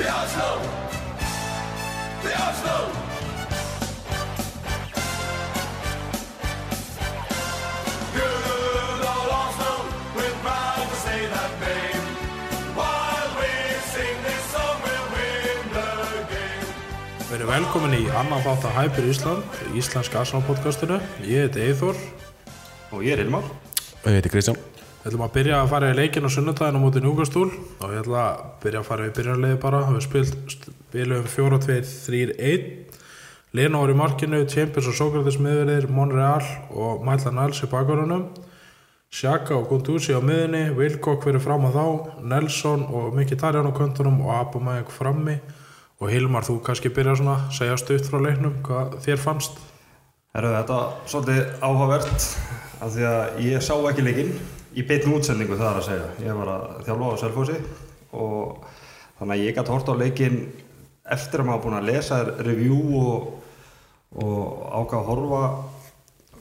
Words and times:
The 0.00 0.08
Oslo! 0.08 0.50
The 2.24 2.32
Oslo! 2.32 2.76
Good 8.16 9.02
old 9.04 9.32
Oslo, 9.42 9.72
we're 10.16 10.36
proud 10.40 10.88
to 10.88 10.96
say 11.04 11.20
that 11.28 11.52
name. 11.60 12.06
While 12.80 13.28
we 13.40 13.52
sing 13.92 14.16
this 14.24 14.42
song, 14.54 14.80
we'll 14.86 15.08
win 15.12 15.68
the 15.76 15.92
game. 16.32 16.72
Við 17.28 17.36
erum 17.42 17.52
velkomin 17.52 17.98
í 18.00 18.02
annan 18.08 18.40
þátt 18.48 18.70
að 18.70 18.76
Hyper 18.80 19.12
Ísland, 19.12 19.62
íslenska 19.76 20.24
Arsenal 20.24 20.48
podcastinu. 20.48 20.96
Ég 21.28 21.44
heiti 21.44 21.68
Eithor. 21.68 22.00
Og 22.88 23.04
ég 23.04 23.18
er 23.18 23.26
Ilmar. 23.28 23.44
Og 24.00 24.08
ég 24.08 24.22
heiti 24.22 24.32
Kristján. 24.32 24.56
Við 25.00 25.14
ætlum 25.14 25.22
að 25.24 25.30
byrja 25.32 25.58
að 25.62 25.70
fara 25.70 25.88
í 25.88 25.94
leikin 25.96 26.26
á 26.28 26.30
sunnudaginu 26.34 26.76
á 26.76 26.82
móti 26.82 27.00
Núgastúl 27.00 27.46
og 27.48 27.92
ég 27.94 28.02
ætla 28.02 28.20
að 28.20 28.40
byrja 28.60 28.80
að 28.82 28.88
fara 28.90 29.06
í 29.08 29.12
byrjarliði 29.16 29.56
bara. 29.62 29.78
Við 29.94 30.02
spilum 30.52 31.24
4-2-3-1. 31.24 32.66
Leno 33.56 33.80
var 33.80 33.92
í 33.94 33.96
markinu, 33.96 34.42
Chambers 34.44 34.90
og 34.92 34.98
Sókrates 34.98 35.38
miðverðir, 35.40 35.88
Monreal 35.88 36.44
og 36.76 37.00
Mætlan 37.08 37.40
Alls 37.40 37.62
í 37.64 37.70
bakvarunum. 37.72 38.28
Sjaka 39.08 39.56
og 39.56 39.72
Gunduzi 39.72 40.12
á 40.12 40.20
miðunni, 40.20 40.66
Wilcock 40.76 41.24
fyrir 41.24 41.40
fram 41.40 41.64
á 41.64 41.70
þá, 41.72 41.86
Nelson 42.20 42.84
og 42.92 43.16
Mkhitaryan 43.16 43.72
á 43.72 43.78
köntunum 43.80 44.20
og 44.28 44.36
Abameyang 44.36 44.92
frammi. 44.92 45.40
Og 45.96 46.12
Hilmar, 46.12 46.44
þú 46.44 46.60
kannski 46.68 46.92
byrja 46.92 47.16
svona 47.16 47.40
að 47.40 47.56
segja 47.56 47.80
stutt 47.80 48.12
frá 48.12 48.20
leiknum, 48.20 48.60
hvað 48.68 49.00
þér 49.08 49.24
fannst? 49.24 49.56
Herru, 50.36 50.52
þetta 50.60 50.76
var 50.76 50.94
svolítið 51.08 51.44
áhugavert 51.64 52.32
af 52.84 52.88
því 52.92 53.12
að 53.16 53.44
ég 53.48 53.64
sá 53.64 53.78
ekki 53.80 54.04
leikinn 54.04 54.34
í 54.76 54.84
beitn 54.86 55.14
útsendingu 55.14 55.58
það 55.58 55.70
er 55.70 55.80
að 55.80 55.86
segja. 55.88 56.08
Ég 56.26 56.40
var 56.40 56.52
að 56.54 56.66
þjálfa 56.86 57.10
á 57.10 57.20
Selfossi 57.22 57.58
og 58.16 58.64
þannig 59.18 59.34
að 59.36 59.44
ég 59.44 59.56
gæti 59.56 59.74
hort 59.74 59.90
á 59.90 59.94
leikinn 60.00 60.40
eftir 61.10 61.42
að 61.42 61.48
maður 61.48 61.64
búin 61.64 61.78
að 61.80 61.88
lesa 61.90 62.20
review 62.40 62.80
og, 63.00 63.30
og 64.20 64.40
ákvað 64.80 65.00
að 65.00 65.08
horfa 65.10 65.42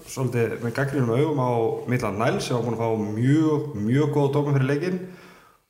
svolítið 0.09 0.55
með 0.63 0.75
gaggrínum 0.77 1.13
augum 1.13 1.41
á 1.41 1.52
Midland 1.91 2.21
Niles 2.21 2.47
sem 2.47 2.58
var 2.58 2.66
búin 2.66 2.77
að 2.77 2.83
fá 2.83 2.89
mjög, 3.17 3.66
mjög 3.77 4.13
góða 4.16 4.33
dóma 4.36 4.55
fyrir 4.55 4.69
leikinn 4.69 4.99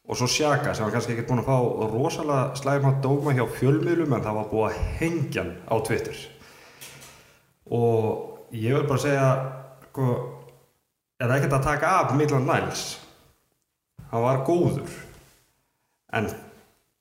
og 0.09 0.17
svo 0.17 0.29
Sjaka 0.31 0.73
sem 0.73 0.85
var 0.85 0.95
kannski 0.95 1.15
ekki 1.15 1.27
búin 1.29 1.43
að 1.43 1.49
fá 1.51 1.57
rosalega 1.91 2.59
slæma 2.59 2.95
dóma 3.03 3.35
hjá 3.35 3.45
fjölmiðlum 3.59 4.15
en 4.15 4.25
það 4.25 4.39
var 4.39 4.51
búið 4.53 4.67
að 4.69 4.83
hengja 4.99 5.43
hann 5.43 5.55
á 5.67 5.75
Twitter 5.85 6.21
og 7.79 8.53
ég 8.55 8.73
vil 8.73 8.87
bara 8.89 9.03
segja 9.03 9.27
sko, 9.89 10.07
er 11.19 11.35
ekkert 11.35 11.57
að 11.59 11.67
taka 11.67 11.93
af 12.01 12.15
Midland 12.17 12.47
Niles 12.47 12.85
hann 14.09 14.25
var 14.25 14.43
góður. 14.47 14.89
En 16.15 16.29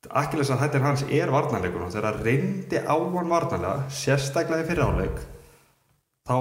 Akkiles 0.09 0.51
að 0.53 0.61
hættir 0.63 0.85
hans 0.85 1.03
er 1.11 1.31
varnarleikur. 1.33 1.87
Og 1.87 1.93
þegar 1.93 2.19
það 2.19 2.27
reyndi 2.27 2.81
á 2.85 2.95
hann 2.95 3.33
varnarlega 3.33 3.89
sérstaklega 3.91 4.65
í 4.65 4.69
fyriráleik 4.69 5.23
þá 6.29 6.37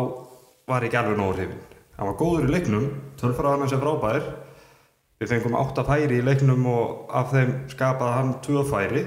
var 0.68 0.84
ekki 0.84 1.00
alveg 1.00 1.18
nógu 1.18 1.38
hrifin 1.38 1.64
hann 1.98 2.12
var 2.12 2.18
góður 2.20 2.46
í 2.46 2.54
leiknum 2.54 2.90
tölfaraðan 3.20 3.66
hans 3.66 3.74
er 3.74 3.82
frábær. 3.82 4.28
Við 5.18 5.32
fengum 5.34 5.58
átta 5.58 5.82
færi 5.88 6.20
í 6.20 6.26
leiknum 6.26 6.68
og 6.70 7.14
af 7.18 7.32
þeim 7.34 7.54
skapaði 7.72 8.18
hann 8.20 8.36
tvö 8.46 8.64
færi 8.70 9.02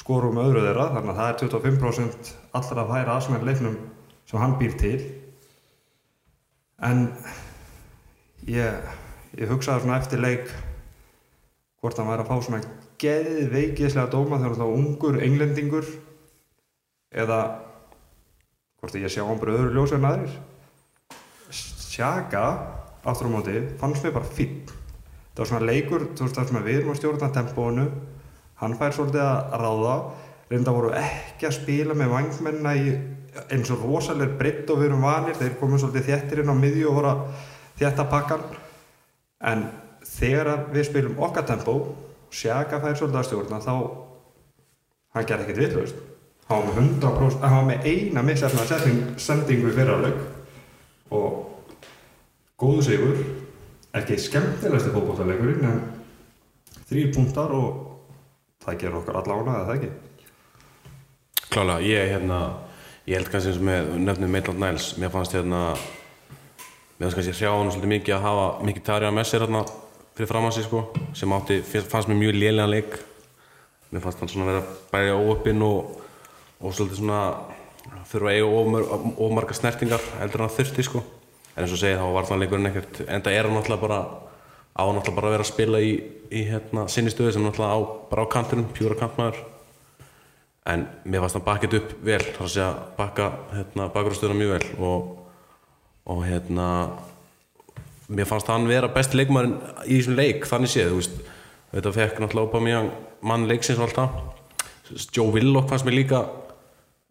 skorum 0.00 0.40
öðru 0.40 0.62
þeirra 0.64 0.86
þannig 0.94 1.12
að 1.12 1.18
það 1.20 1.28
er 1.28 1.36
25% 1.42 2.30
allra 2.58 2.86
færa 2.88 3.16
aðsmenn 3.18 3.44
leiknum 3.46 3.76
sem 4.24 4.40
hann 4.40 4.56
býr 4.58 4.78
til. 4.80 4.96
En 6.80 7.04
ég, 8.50 8.88
ég 9.38 9.50
hugsaði 9.50 9.84
svona 9.84 9.98
eftir 10.00 10.22
leik 10.22 10.48
hvort 11.80 11.98
hann 12.00 12.08
væri 12.08 12.24
að 12.24 12.30
fá 12.30 12.46
svona 12.46 12.62
geðveikislega 13.00 14.10
dóma 14.12 14.38
þegar 14.40 14.54
hann 14.54 14.62
þá 14.62 14.78
ungur 14.78 15.20
englendingur 15.24 15.90
eða 17.14 17.40
hvort 18.80 18.96
ég 19.00 19.12
sé 19.12 19.24
á 19.24 19.28
hann 19.28 19.40
bara 19.40 19.56
öðru 19.58 19.74
ljósi 19.76 19.98
en 19.98 20.08
aðrir. 20.08 20.34
Sjaka 21.54 22.44
aftur 23.04 23.28
á 23.28 23.34
móti 23.34 23.60
fannst 23.80 24.04
mér 24.04 24.16
bara 24.16 24.32
fín 24.32 24.64
það 25.34 25.40
var 25.42 25.50
svona 25.50 25.68
leikur, 25.68 26.04
þú 26.14 26.26
veist 26.26 26.36
það 26.38 26.50
sem 26.50 26.64
við 26.64 26.76
erum 26.78 26.92
að 26.92 27.00
stjórna 27.00 27.30
tempóinu 27.34 27.86
hann 28.60 28.76
fær 28.78 28.94
svolítið 28.94 29.24
að 29.24 29.58
ráða. 29.64 29.96
Reynda 30.44 30.74
voru 30.76 30.90
ekki 30.98 31.48
að 31.48 31.56
spila 31.56 31.96
með 31.96 32.12
vangmennina 32.12 32.74
í 32.76 32.92
eins 33.50 33.70
og 33.74 33.82
rosalega 33.82 34.36
breytt 34.38 34.70
og 34.70 34.78
við 34.78 34.90
erum 34.90 35.06
vanir. 35.06 35.34
Þeir 35.38 35.56
komum 35.58 35.80
svolítið 35.80 36.10
þéttir 36.10 36.42
inn 36.42 36.52
á 36.52 36.56
miðju 36.58 36.90
og 36.90 36.98
voru 37.00 37.10
að 37.10 37.22
þétta 37.78 38.06
pakkan 38.10 38.44
en 39.44 39.66
þegar 40.06 40.68
við 40.72 40.88
spilum 40.90 41.22
okkar 41.24 41.46
tempó 41.48 41.78
Sjaka 42.34 42.80
fær 42.82 42.96
svolítið 42.98 43.20
að 43.20 43.26
stjórna 43.28 43.60
þá 43.62 43.74
hann 45.14 45.26
gerði 45.28 45.44
ekkert 45.44 45.60
vitlaust. 45.62 45.98
Hann 46.48 46.64
var 46.66 46.66
með 46.68 46.80
100% 46.82 47.44
hann 47.46 47.58
var 47.60 47.68
með 47.68 47.86
eina 47.88 48.24
missefna 48.26 48.64
sendingu 49.22 49.70
í 49.70 49.76
fyrraleg. 49.76 50.16
Og 51.14 51.36
góðu 52.58 52.82
sigur 52.88 53.20
ekki 53.94 54.18
skemmtilegasti 54.18 54.90
fókbóttalegurinn 54.94 55.68
en 55.68 55.80
þrýr 56.88 57.12
punktar 57.14 57.54
og 57.54 57.78
það 58.64 58.80
gerur 58.82 59.00
okkar 59.02 59.20
allána 59.20 59.58
eða 59.60 59.66
það 59.68 59.76
ekki? 59.78 59.92
Klálega, 61.54 61.86
ég 61.86 62.10
hérna, 62.10 62.38
ég 63.06 63.20
held 63.20 63.30
kannski 63.30 63.52
eins 63.52 63.60
og 63.60 63.68
með 63.68 63.92
nefnum 64.08 64.34
Maitland 64.34 64.64
Niles, 64.64 64.88
mér 64.98 65.12
fannst 65.14 65.36
hérna, 65.36 65.60
mér 66.98 67.08
fannst 67.08 67.18
kannski 67.18 67.34
hrjá 67.34 67.50
hann 67.52 67.72
svolítið 67.72 67.92
mikið 67.94 68.14
að 68.16 68.24
hafa 68.24 68.46
mikið 68.68 68.86
tarja 68.86 69.10
með 69.14 69.28
sér 69.30 69.44
hérna 69.44 69.64
fyrir 70.14 70.30
fram 70.30 70.46
að 70.46 70.56
sig 70.56 70.66
sko, 70.68 70.82
sem 71.18 71.34
átti, 71.34 71.58
fannst 71.64 72.10
mér 72.10 72.20
mjög 72.20 72.38
lélega 72.38 72.70
leik. 72.70 72.96
Mér 73.90 74.04
fannst 74.04 74.22
hann 74.22 74.30
svona 74.30 74.50
vera 74.50 74.62
bæði 74.92 75.16
óöppinn 75.18 75.64
og, 75.66 75.96
og 76.60 76.74
svolítið 76.74 77.00
svona 77.00 77.22
þurfa 78.10 78.30
að 78.30 78.36
eiga 78.36 79.24
ómarga 79.26 79.56
snertingar 79.58 80.04
heldur 80.20 80.44
en 80.44 80.48
að 80.48 80.60
þurfti 80.60 80.86
sko. 80.86 81.02
En 81.54 81.64
eins 81.64 81.74
og 81.74 81.82
segið 81.82 82.00
þá 82.02 82.06
var 82.14 82.28
það 82.30 82.40
leikurinn 82.42 82.70
ekkert, 82.70 83.02
enda 83.06 83.34
er 83.34 83.48
hann 83.48 83.58
náttúrulega 83.58 83.86
bara, 83.86 83.98
á 84.74 84.82
náttúrulega 84.86 85.18
bara 85.18 85.28
að 85.30 85.36
vera 85.36 85.46
að 85.46 85.50
spila 85.50 85.82
í, 85.82 85.90
í 86.30 86.46
hérna 86.48 86.86
sinni 86.90 87.12
stöðu 87.14 87.34
sem 87.34 87.44
náttúrulega 87.46 87.74
á, 87.74 87.78
bara 88.10 88.26
á 88.26 88.32
kantinum, 88.34 88.70
pjúra 88.74 88.98
kantmaður 88.98 89.42
en 90.70 90.86
mér 91.04 91.24
fannst 91.24 91.38
hann 91.38 91.44
bakkið 91.44 91.76
upp 91.78 91.92
vel 92.06 92.22
þar 92.24 92.46
að 92.46 92.52
segja 92.54 92.70
bakka 92.96 93.28
hérna, 93.52 93.88
bakgrústöðuna 93.92 94.38
mjög 94.40 94.52
vel 94.54 94.68
og, 94.88 95.10
og 96.04 96.24
hérna 96.26 96.68
mér 98.08 98.28
fannst 98.28 98.50
hann 98.52 98.68
vera 98.68 98.90
besti 98.92 99.18
leikmaðurinn 99.18 99.56
í 99.88 99.98
þessum 99.98 100.18
leik 100.18 100.46
þannig 100.48 100.72
séð, 100.74 101.10
þetta 101.72 101.92
fekk 101.96 102.22
náttúrulega 102.22 102.60
á 102.60 102.66
mjög 102.68 102.90
mann 103.24 103.48
leiksins 103.48 103.80
og 103.80 103.88
allt 103.88 103.98
það. 103.98 104.18
Joe 105.16 105.32
Willock 105.32 105.70
fannst 105.70 105.86
mér 105.88 105.96
líka 105.96 106.24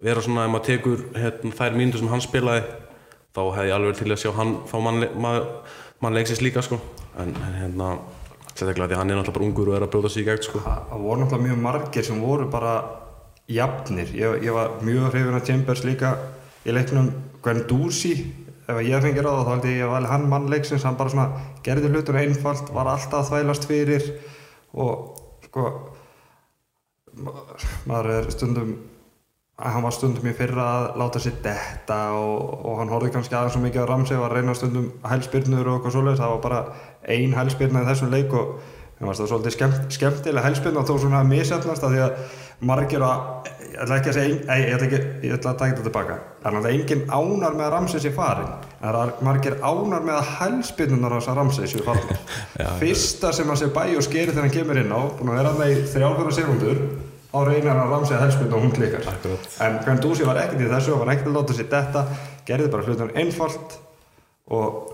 vera 0.03 0.21
svona 0.21 0.45
ef 0.45 0.51
maður 0.53 0.67
tekur 0.67 1.05
hérna, 1.17 1.53
þær 1.57 1.77
mínútur 1.77 2.03
sem 2.03 2.11
hann 2.11 2.23
spilaði 2.23 2.65
þá 3.33 3.41
hefði 3.55 3.69
ég 3.69 3.77
alveg 3.77 3.97
til 3.97 4.11
að 4.11 4.19
sjá 4.21 4.33
hann 4.37 4.51
fá 4.69 4.75
mann, 4.83 5.07
mann, 5.17 5.47
mann 6.03 6.17
leiksins 6.17 6.43
líka 6.43 6.61
sko. 6.65 6.77
En, 7.17 7.33
en 7.33 7.57
hérna 7.57 7.95
sérstaklega 8.53 8.91
því 8.91 8.99
hann 8.99 9.13
er 9.13 9.17
náttúrulega 9.17 9.39
bara 9.39 9.47
ungur 9.47 9.71
og 9.71 9.77
er 9.77 9.85
að 9.87 9.93
bróða 9.95 10.11
sig 10.13 10.25
í 10.25 10.27
gegn 10.27 10.45
sko. 10.45 10.61
Það 10.65 11.05
voru 11.07 11.23
náttúrulega 11.23 11.47
mjög 11.47 11.63
margir 11.63 12.07
sem 12.07 12.21
voru 12.21 12.49
bara 12.53 12.75
jafnir, 13.49 14.13
ég, 14.17 14.43
ég 14.45 14.55
var 14.55 14.77
mjög 14.85 15.09
hrifin 15.09 15.39
af 15.39 15.47
Chambers 15.47 15.83
líka 15.87 16.13
í 16.63 16.75
leiknum. 16.75 17.09
Gwen 17.43 17.65
Ducey, 17.67 18.21
ef 18.67 18.79
ég 18.85 19.03
fengið 19.03 19.25
ráða 19.25 19.43
þá 19.43 19.51
held 19.53 19.67
ég 19.71 19.97
að 19.97 20.07
hann 20.11 20.29
mannleiksins 20.31 20.85
hann 20.87 20.99
bara 20.99 21.11
svona 21.11 21.43
gerði 21.65 21.91
hlutur 21.91 22.19
einfalt, 22.21 22.71
var 22.75 22.89
alltaf 22.93 23.25
að 23.25 23.29
þvælast 23.31 23.67
fyrir 23.69 24.07
og 24.73 25.19
sko 25.49 25.67
maður 27.87 28.11
er 28.17 28.29
stundum 28.33 28.73
hann 29.63 29.83
var 29.85 29.93
stundum 29.93 30.25
í 30.27 30.33
fyrra 30.35 30.63
að 30.75 30.85
láta 30.97 31.21
sér 31.21 31.35
detta 31.43 31.97
og, 32.17 32.63
og 32.65 32.79
hann 32.81 32.91
horfði 32.91 33.11
kannski 33.13 33.35
aðeins 33.37 33.53
svo 33.57 33.61
mikið 33.63 33.85
á 33.85 33.89
Ramsey 33.91 34.17
og 34.17 34.25
að 34.27 34.37
reyna 34.37 34.55
stundum 34.57 34.87
hælspyrnur 35.05 35.67
og 35.67 35.75
eitthvað 35.77 35.93
svoleiðis, 35.97 36.23
það 36.23 36.33
var 36.33 36.41
bara 36.47 36.63
ein 37.13 37.35
hælspyrna 37.37 37.83
í 37.83 37.89
þessum 37.91 38.15
leik 38.15 38.33
og 38.33 38.55
það 38.97 39.11
var 39.11 39.19
svolítið 39.19 39.55
skemmt, 39.57 39.85
skemmtilega 39.93 40.47
hælspyrna 40.47 40.85
þó 40.87 40.95
svona 40.95 41.21
misjafnast 41.27 41.85
að 41.85 41.93
því 41.93 42.01
að 42.07 42.17
margir 42.67 43.03
að, 43.05 43.47
ég 43.63 43.79
ætla 43.83 43.97
ekki 43.99 44.11
að 44.11 44.17
segja 44.17 44.35
ei, 44.53 44.63
ég 44.63 44.75
ætla 44.75 44.87
ekki, 44.87 44.99
ég 45.27 45.35
ætla 45.37 45.53
að 45.53 45.59
taka 45.61 45.71
þetta 45.71 45.85
tilbaka. 45.87 46.17
Þannig 46.43 46.59
að 46.59 46.73
enginn 46.73 47.03
ánar 47.09 47.57
með 47.57 47.65
að 47.65 47.73
Ramsey 47.73 48.03
sé 48.03 48.11
farin 48.15 48.51
en 48.53 48.83
það 48.83 48.99
er 49.03 49.13
margir 49.27 49.55
ánar 49.63 50.05
með 50.07 50.19
að 50.19 50.31
hælspinnunar 50.39 51.15
hans 51.15 51.29
að 51.31 51.39
Ramsey 51.39 51.71
séu 51.71 51.85
farin 51.85 52.07
fyrsta 52.81 53.31
sem 53.35 53.49
hann 53.49 53.59
sé 53.61 53.69
bæ 53.73 53.83
og 53.93 54.05
skeri 54.05 54.31
þegar 54.31 54.47
hann 54.47 54.55
kemur 54.57 54.81
inn 54.83 54.93
á 54.93 55.01
búin 55.17 55.33
að 55.33 55.39
vera 55.41 55.55
með 55.59 55.73
í 55.73 55.79
þrjálfjörða 55.93 56.35
segundur 56.39 56.83
á 57.33 57.39
reynar 57.47 57.79
hann 57.81 57.93
Ramsey 57.93 58.17
að 58.17 58.25
hælspinnu 58.27 58.57
og 58.57 58.67
hún 58.67 58.75
klikkar. 58.75 59.09
En 59.63 59.79
hvernig 59.81 60.03
Dúsi 60.03 60.27
var 60.27 60.41
ekkert 60.43 60.61
í 60.65 60.69
þessu 60.73 60.95
og 60.95 61.03
var 61.03 61.15
ekkert 61.15 61.31
að 61.31 61.39
láta 61.39 61.57
sér 61.57 61.71
detta 61.71 62.05
gerði 62.47 62.69
bara 62.73 62.87
hlutunum 62.87 63.17
einfalt 63.23 63.79
og 64.53 64.93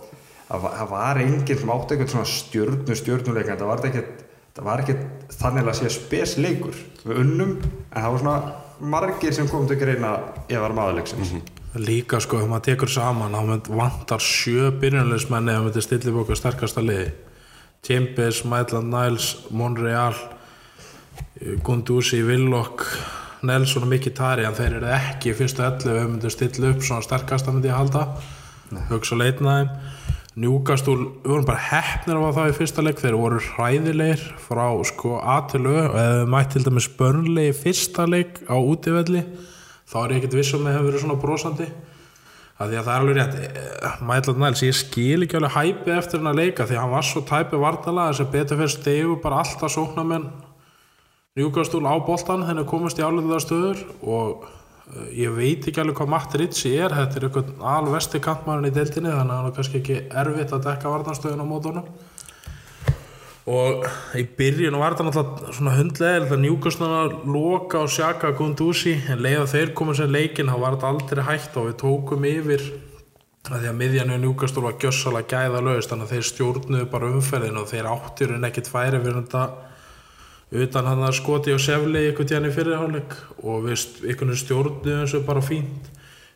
það 0.49 0.89
var 0.89 1.19
enginn 1.21 1.61
sem 1.61 1.71
átti 1.73 1.97
eitthvað 1.97 2.97
stjörnuleika 3.01 3.57
en 3.57 4.27
það 4.59 4.67
var 4.67 4.83
ekki 4.83 4.95
þannig 5.39 5.69
að 5.69 5.77
sé 5.79 5.93
spesleikur 5.93 6.81
við 7.05 7.21
unnum 7.23 7.53
en 7.61 8.01
það 8.01 8.11
var 8.11 8.23
svona 8.23 8.89
margir 8.91 9.35
sem 9.35 9.47
kom 9.47 9.67
til 9.67 9.77
að 9.77 9.85
greina 9.85 10.11
ef 10.47 10.59
var 10.59 10.75
maðurleiksins 10.75 11.31
mm 11.31 11.39
-hmm. 11.39 11.55
Líka 11.77 12.19
sko, 12.19 12.39
ef 12.41 12.47
maður 12.49 12.65
tekur 12.65 12.89
saman 12.89 13.31
þá 13.31 13.69
vantar 13.69 14.19
sjö 14.19 14.71
byrjunleismenni 14.81 15.51
ef 15.53 15.59
maður 15.61 15.81
stillir 15.81 16.15
bóka 16.15 16.35
sterkasta 16.35 16.81
liði. 16.81 17.11
Timbers, 17.81 18.43
Maitland 18.43 18.89
Niles, 18.89 19.37
Monreal 19.51 20.15
Gunduzi, 21.63 22.23
Villok 22.25 22.85
Nelson 23.43 23.83
og 23.83 23.89
Mikitari 23.89 24.45
en 24.45 24.57
þeir 24.57 24.79
eru 24.79 24.89
ekki 24.91 25.35
fyrstu 25.37 25.61
11 25.61 25.93
við 25.93 26.09
myndum 26.09 26.33
stilla 26.33 26.71
upp 26.73 26.81
svona 26.81 27.05
sterkasta 27.05 27.51
myndi 27.51 27.69
ég 27.69 27.77
halda. 27.77 28.07
Hugsa 28.89 29.15
leitna 29.15 29.59
Njúkastúl, 30.39 31.01
við 31.19 31.33
vorum 31.33 31.47
bara 31.49 31.59
heppnir 31.59 32.15
af 32.15 32.29
að 32.29 32.37
það 32.37 32.49
í 32.49 32.55
fyrsta 32.55 32.83
leik, 32.85 32.99
þeir 33.01 33.15
voru 33.19 33.39
hræðilegir 33.43 34.21
frá 34.39 34.65
sko 34.87 35.17
A 35.19 35.39
til 35.51 35.65
Ö 35.67 35.73
og 35.81 35.97
ef 35.99 36.11
við 36.15 36.29
mætt 36.31 36.53
til 36.53 36.63
dæmis 36.63 36.87
börnlegi 36.99 37.55
fyrsta 37.57 38.05
leik 38.07 38.39
á 38.47 38.55
útivelli. 38.55 39.25
Þá 39.89 39.97
er 39.99 40.13
ég 40.13 40.21
ekkert 40.21 40.37
viss 40.39 40.53
um 40.55 40.63
að 40.63 40.69
það 40.69 40.77
hefur 40.77 40.87
verið 40.89 41.03
svona 41.03 41.17
brosandi. 41.19 41.67
Að 42.59 42.71
því 42.71 42.79
að 42.79 42.87
það 42.87 42.93
er 42.93 43.03
alveg 43.03 43.17
rétt 43.19 43.99
Mætland 44.07 44.43
Næls, 44.43 44.63
ég 44.63 44.77
skil 44.79 45.25
ekki 45.25 45.39
alveg 45.39 45.57
hæpið 45.57 45.97
eftir 45.97 46.21
hann 46.21 46.31
að 46.31 46.39
leika 46.39 46.67
því 46.67 46.77
að 46.77 46.83
hann 46.83 46.95
var 46.95 47.09
svo 47.09 47.23
tæpið 47.27 47.65
vartala 47.65 48.07
þess 48.09 48.23
að 48.23 48.31
betur 48.37 48.59
fyrir 48.61 48.73
stegu 48.73 49.19
bara 49.23 49.41
alltaf 49.43 49.75
sóknamenn 49.75 50.29
Njúkastúl 51.39 51.85
á 51.87 51.95
boltan 52.03 52.41
henni 52.47 52.65
komast 52.67 52.99
í 52.99 53.03
álega 53.05 53.37
stöður 53.39 53.83
og 54.03 54.47
ég 55.13 55.33
veit 55.35 55.67
ekki 55.69 55.81
alveg 55.81 55.99
hvað 55.99 56.09
Matt 56.09 56.35
Ritchie 56.39 56.79
er 56.81 56.95
þetta 56.97 57.19
er 57.19 57.25
einhvern 57.27 57.65
alvesti 57.75 58.21
kantmærin 58.25 58.69
í 58.69 58.73
deildinni 58.73 59.11
þannig 59.13 59.33
að 59.35 59.41
hann 59.41 59.49
er 59.51 59.57
kannski 59.57 59.81
ekki 59.83 59.97
erfitt 60.21 60.55
að 60.55 60.65
dekka 60.65 60.93
vartanstöðun 60.95 61.43
á 61.45 61.51
mótunum 61.51 61.91
og 63.49 63.85
í 64.17 64.25
byrjun 64.39 64.77
var 64.81 64.95
þetta 64.95 65.07
náttúrulega 65.07 65.55
svona 65.57 65.75
hundlega 65.77 66.23
þetta 66.25 66.41
njúkastúl 66.41 66.89
að 66.89 67.15
loka 67.35 67.83
og 67.85 67.93
sjaka 67.93 68.33
Gunduzi 68.37 68.95
en 69.09 69.23
leið 69.25 69.39
að 69.43 69.53
þeir 69.53 69.73
komið 69.77 70.01
sér 70.01 70.13
leikin 70.13 70.51
þá 70.51 70.57
var 70.57 70.77
þetta 70.77 70.91
aldrei 70.93 71.23
hægt 71.29 71.57
og 71.57 71.69
við 71.69 71.79
tókum 71.85 72.29
yfir 72.29 72.65
að 73.49 73.63
því 73.63 73.69
að 73.69 73.79
miðjan 73.79 74.13
og 74.13 74.21
njúkastúl 74.25 74.65
var 74.65 74.77
gjössalega 74.81 75.29
gæða 75.31 75.63
lögst 75.65 75.93
þannig 75.93 76.09
að 76.09 76.15
þeir 76.15 76.29
stjórnuðu 76.33 76.89
bara 76.91 77.09
umferðin 77.13 77.61
og 77.61 77.69
þeir 77.69 77.89
áttir 77.93 78.33
en 78.35 78.49
ekkit 78.49 78.69
færi 78.69 79.01
fyrir 79.01 79.21
þetta 79.21 79.45
utan 80.49 80.89
hann 80.89 81.05
að 81.05 81.17
skoti 81.19 81.53
og 81.53 81.61
sefli 81.61 82.07
ykkur 82.09 82.27
tíðan 82.29 82.49
í 82.49 82.53
fyrirháleik 82.55 83.15
og 83.45 83.69
ykkur 83.69 84.35
stjórnuðu 84.37 84.95
eins 85.03 85.15
og 85.17 85.25
bara 85.27 85.43
fínt. 85.45 85.91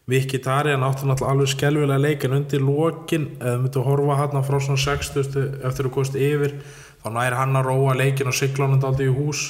Viki 0.09 0.41
Tari 0.43 0.73
hann 0.73 0.83
átti 0.83 1.07
náttúrulega 1.07 1.31
alveg 1.31 1.51
skelvilega 1.53 2.01
leikin 2.03 2.35
undir 2.35 2.61
lokin. 2.61 3.29
Eða 3.39 3.61
myndu 3.61 3.79
að 3.81 3.87
horfa 3.87 4.17
hann 4.19 4.43
frá 4.43 4.57
svona 4.59 4.81
60 4.83 5.63
eftir 5.63 5.87
að 5.87 5.95
kosti 5.95 6.25
yfir 6.27 6.57
þá 7.03 7.07
næri 7.15 7.39
hann 7.39 7.55
að 7.59 7.69
róa 7.69 7.95
leikin 7.97 8.29
og 8.29 8.35
sigla 8.37 8.67
hann 8.67 8.83
aldrei 8.83 9.07
í 9.07 9.15
hús. 9.15 9.45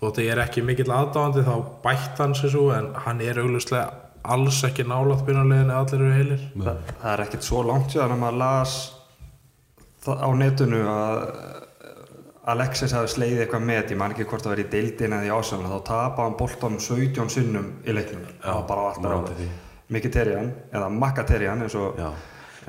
Þótt 0.00 0.20
að 0.20 0.26
ég 0.28 0.34
er 0.36 0.42
ekki 0.44 0.64
mikill 0.64 0.92
aðdáðandi 0.92 1.46
þá 1.48 1.54
bætt 1.82 2.20
hann 2.22 2.36
sér 2.36 2.54
svo 2.54 2.70
en 2.76 2.92
hann 3.04 3.24
er 3.24 3.40
auglustlega 3.40 3.88
alls 4.20 4.60
ekki 4.68 4.84
nálaðt 4.84 5.26
byrjanlegin 5.26 5.72
eða 5.72 5.80
allir 5.82 6.04
eru 6.04 6.14
heilir. 6.14 6.46
Það, 6.54 6.80
það 7.00 7.12
er 7.12 7.24
ekkert 7.24 7.48
svo 7.48 7.64
langt 7.64 7.92
síðan 7.94 8.14
að 8.14 8.22
maður 8.22 8.40
las 8.40 8.76
á 10.08 10.28
netinu 10.36 10.80
að 10.88 11.24
Alexis 12.50 12.94
hafi 12.96 13.12
sleiðið 13.14 13.44
eitthvað 13.44 13.64
með 13.68 13.92
ég 13.94 14.00
man 14.00 14.14
ekki 14.14 14.26
hvort 14.30 14.44
það 14.44 14.54
verið 14.54 14.66
í 14.66 14.72
deildin 14.74 15.14
eða 15.16 15.28
í 15.28 15.32
ásönda 15.34 15.70
þá 15.70 15.78
tapa 15.88 16.26
hann 16.26 16.36
boltan 16.40 16.80
17 16.82 17.32
sinnum 17.32 17.70
í 17.84 17.94
leiknum. 17.96 18.26
Og 18.54 18.66
bara 18.68 18.90
man 19.00 19.14
alltaf 19.14 19.38
því. 19.38 19.48
Mkhitaryan 19.90 20.52
eða 20.70 20.90
og 21.80 21.98
Já, 21.98 22.10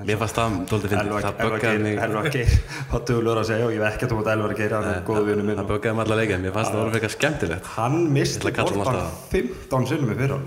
mér 0.07 0.17
fannst 0.21 0.37
það 0.39 0.55
dóldi 0.71 0.91
fyndið, 0.91 1.11
það 1.25 1.41
böggaði 1.41 1.83
mig. 1.83 1.99
Elvar 2.05 2.29
Geir 2.33 2.55
var 2.93 3.03
duglur 3.09 3.41
að 3.41 3.49
segja 3.51 3.67
og 3.67 3.75
ég 3.75 3.83
veit 3.83 3.91
ekki 3.91 4.07
að 4.07 4.13
þú 4.13 4.19
mútt 4.21 4.31
Elvar 4.33 4.55
Geir 4.57 4.75
það 4.77 5.69
böggaði 5.73 5.97
mig 5.97 6.05
alla 6.05 6.17
leikið, 6.21 6.41
mér 6.45 6.55
fannst 6.55 6.73
það 6.73 6.81
voru 6.81 6.97
eitthvað 6.97 7.15
skemmtilegt. 7.17 7.69
Hann 7.75 7.99
misti 8.15 8.53
að 8.55 8.63
alltaf. 8.71 9.21
15 9.35 9.91
sinnum 9.91 10.15
í 10.15 10.17
fyrra. 10.23 10.41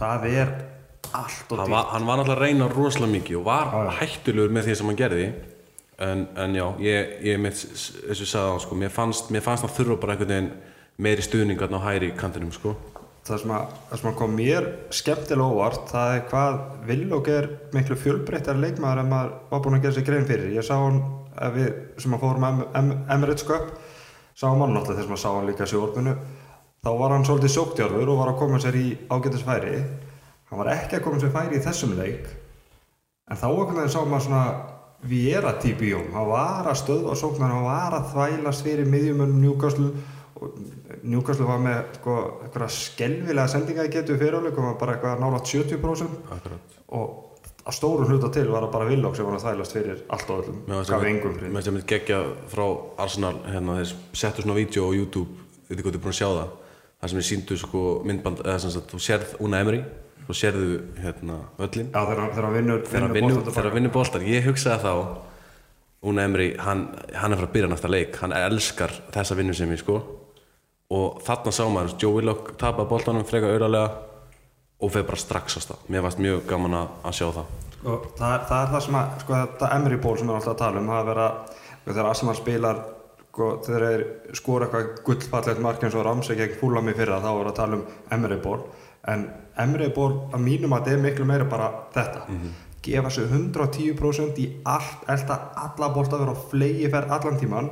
Það 0.00 0.28
er 0.32 0.52
allt 1.10 1.52
og 1.52 1.58
dýrt. 1.58 1.70
var, 1.70 1.86
hann 1.92 2.06
var 2.06 2.20
náttúrulega 2.20 2.38
að 2.38 2.44
reyna 2.44 2.68
rosalega 2.72 3.14
mikið 3.14 3.38
og 3.40 3.46
var 3.48 3.90
hættulegur 3.98 4.52
með 4.54 4.68
því 4.68 4.76
sem 4.78 4.90
hann 4.90 5.00
gerði 5.00 5.26
en, 6.04 6.26
en 6.40 6.56
já, 6.56 6.64
ég, 6.84 7.14
ég 7.28 7.40
og 7.40 7.48
ég 7.50 8.20
sagði 8.24 8.54
á, 8.54 8.56
sko, 8.64 8.78
mér 8.78 8.92
fannst, 8.94 9.30
mér 9.34 9.44
fannst 9.44 9.66
hann 9.66 9.74
þurfa 9.76 10.00
bara 10.02 10.16
einhvern 10.16 10.32
veginn 10.32 10.50
meiri 11.00 11.24
stuðningarn 11.24 11.76
á 11.76 11.80
hæri 11.86 12.10
kantinum, 12.16 12.52
sko. 12.54 12.74
Það 13.30 13.42
sem, 13.42 13.52
að, 13.52 13.72
það 13.90 14.00
sem 14.00 14.08
að 14.10 14.16
kom 14.18 14.32
mér 14.34 14.66
skemmtilega 14.96 15.54
óvart 15.54 15.90
það 15.92 16.14
er 16.14 16.22
hvað 16.30 16.54
Villog 16.88 17.28
er 17.30 17.48
miklu 17.76 17.96
fjölbreyttar 18.00 18.58
leikmaður 18.58 19.02
en 19.02 19.10
maður 19.10 19.34
var 19.50 19.62
búinn 19.64 19.76
að 19.76 19.84
gera 19.84 19.96
sér 19.98 20.06
grein 20.08 20.28
fyrir. 20.28 20.54
Ég 20.56 20.66
sá 20.66 20.74
hann 20.80 21.02
við 21.54 21.68
sem 22.00 22.16
að 22.16 22.24
fórum 22.24 22.46
em, 22.48 22.62
em, 22.80 22.90
Emirates 23.12 23.46
Cup 23.46 23.68
sá 24.32 24.48
hann 24.48 24.72
náttúrulega 24.72 25.02
þess 25.02 25.06
að 25.06 25.12
maður 25.12 25.22
sá 25.22 25.30
hann 25.36 25.50
líka 25.50 25.68
sjórnunu 25.68 26.16
þá 26.80 26.90
var 26.96 27.14
hann 27.14 27.28
svolítið 27.28 27.54
sóktjárfur 27.58 28.12
og 28.14 28.20
var 28.22 28.32
að 28.32 28.40
koma 28.40 28.60
sér 28.64 28.80
í 28.80 28.86
ágætis 29.12 29.44
færi. 29.44 29.76
Hann 30.48 30.62
var 30.62 30.72
ekki 30.72 30.98
að 30.98 31.04
koma 31.04 31.20
sér 31.20 31.34
færi 31.36 31.60
í 31.60 31.64
þessum 31.68 31.96
leik 32.00 32.24
en 33.30 33.38
þá 33.38 33.46
okkur 33.50 33.76
þegar 33.76 33.92
sá 33.92 34.00
maður 34.00 34.26
svona 34.26 34.44
Viera 35.08 35.54
honum, 35.56 36.12
hann 36.12 36.28
var 36.28 36.66
að 36.68 36.80
stöðva 36.82 37.14
sóknar, 37.16 37.54
hann 37.54 37.64
var 37.64 37.96
að 37.96 38.10
þvælast 38.12 38.66
fyrir 38.66 38.88
miðjumönn 38.90 39.38
Newcastle 39.40 39.92
og 40.40 40.58
Newcastle 41.02 41.46
var 41.48 41.60
með 41.62 41.80
sko, 41.96 42.16
eitthvað 42.44 42.74
skelvilega 42.74 43.48
sendinga 43.48 43.86
í 43.88 43.92
getu 43.92 44.16
fyrirháleik 44.20 44.58
og 44.58 44.68
var 44.68 44.78
bara 44.80 44.96
eitthvað 44.96 45.22
nálat 45.22 45.48
70% 45.48 46.30
Akkurat. 46.36 46.76
og 46.96 47.40
að 47.60 47.76
stóru 47.76 48.06
hluta 48.08 48.30
til 48.32 48.46
var 48.48 48.64
það 48.66 48.72
bara 48.74 48.88
Villog 48.88 49.16
sem 49.16 49.28
var 49.28 49.36
að 49.36 49.44
þvælast 49.46 49.76
fyrir 49.76 50.04
allt 50.16 50.30
og 50.32 50.42
öllum, 50.42 50.60
gaf 50.88 51.08
engum 51.08 51.36
fyrir 51.36 51.54
Mér 51.54 51.66
sem 51.66 51.80
geggja 51.92 52.20
frá 52.52 52.64
Arsenal 53.04 53.34
hérna, 53.46 53.80
þeir 53.80 53.94
settu 54.22 54.44
svona 54.44 54.56
vídeo 54.56 54.88
á 54.88 54.90
YouTube 54.96 55.48
þið 55.68 55.84
gott 55.86 56.00
búin 56.00 56.14
að 56.14 56.20
sjá 56.20 56.28
það 56.28 56.54
það 57.00 57.12
sem 57.12 57.20
er 57.20 57.28
síndu 57.30 57.58
sko 57.60 57.82
myndband 58.04 58.44
eða 58.44 58.58
sem 58.64 58.72
sagt, 58.74 58.92
þú 58.92 59.02
sérð 59.04 59.36
Una 59.44 59.60
Emery 59.64 59.82
og 60.30 60.36
sérðu 60.38 60.78
hérna 61.02 61.40
öllin 61.58 61.90
tilbaka. 63.50 63.74
vinnur 63.76 63.92
boltar 63.98 64.22
ég 64.26 64.46
hugsaði 64.48 64.84
þá 64.86 64.94
Una 66.02 66.22
Emery, 66.24 66.54
hann, 66.56 66.86
hann 67.12 67.32
er 67.34 67.36
frá 67.36 67.44
að 67.44 67.52
byrja 67.52 67.68
næsta 67.68 67.88
leik. 67.92 68.14
Hann 68.22 68.32
elskar 68.32 68.88
þessa 69.12 69.36
vinnu 69.36 69.52
sem 69.52 69.68
ég 69.74 69.82
sko. 69.82 69.98
Og 70.96 71.18
þarna 71.26 71.52
sá 71.52 71.66
maður 71.68 71.92
Joe 72.00 72.14
Willock 72.16 72.54
tapa 72.56 72.86
boltanum 72.88 73.26
freka 73.28 73.50
auralega 73.52 73.90
og 74.80 74.94
fer 74.94 75.04
bara 75.04 75.20
strax 75.20 75.58
á 75.58 75.60
stað. 75.60 75.82
Mér 75.92 76.06
varst 76.06 76.22
mjög 76.24 76.46
gaman 76.48 76.72
að, 76.78 76.94
að 77.04 77.18
sjá 77.18 77.26
það. 77.36 77.50
Og 77.84 78.06
það, 78.16 78.32
er- 78.32 78.46
það 78.48 78.62
er 78.64 78.72
það 78.72 78.82
sem 78.86 78.96
að 79.02 79.12
sko, 79.26 79.34
þetta 79.42 79.70
Emery 79.76 79.98
ból 80.00 80.16
sem 80.16 80.24
við 80.24 80.30
erum 80.32 80.40
alltaf 80.40 80.54
að 80.54 80.62
tala 80.64 80.80
um 80.80 80.88
það 80.88 81.02
er 81.02 81.10
vera, 81.12 81.28
þegar 81.84 82.08
Arsenal 82.14 82.36
spilar 82.40 82.80
sko, 83.26 83.50
þegar 83.68 83.84
þeir 83.90 84.06
skora 84.40 84.66
eitthvað 84.70 84.90
gullfallegt 85.10 85.62
mark 85.68 85.84
eins 85.84 85.98
og 86.00 86.06
Ramsey 86.08 86.40
gegn 86.40 86.56
Fulham 86.62 86.88
í 86.88 86.96
fyrra 86.96 87.20
þá 87.20 87.30
er 87.34 87.52
að 87.52 87.58
tala 87.60 87.76
um 87.76 87.84
Emery 88.16 88.40
ból. 88.40 88.58
En 89.12 89.28
Emery 89.62 89.90
ból 89.94 90.10
að 90.32 90.44
mínum 90.46 90.72
að 90.72 90.84
þetta 90.84 90.96
er 90.96 91.04
miklu 91.04 91.28
meira 91.28 91.44
bara 91.44 91.70
þetta. 91.94 92.26
Gefa 92.82 93.10
sig 93.12 93.28
110% 93.28 94.38
í 94.40 94.48
allt 94.64 95.08
elda 95.08 95.36
alla 95.64 95.92
bólta 95.94 96.18
vera 96.20 96.32
á 96.32 96.44
flegi 96.50 96.88
ferð 96.90 97.12
allan 97.12 97.38
tíman 97.40 97.70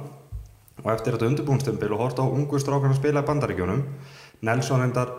og 0.85 0.91
eftir 0.93 1.17
þetta 1.17 1.31
undirbúinstimbil 1.33 1.93
og 1.93 2.03
horta 2.05 2.23
á 2.23 2.29
ungu 2.29 2.59
strákan 2.61 2.93
að 2.93 3.01
spila 3.01 3.23
í 3.25 3.27
bandaríkjónum 3.27 3.83
Nelson 4.47 4.85
hendar 4.85 5.15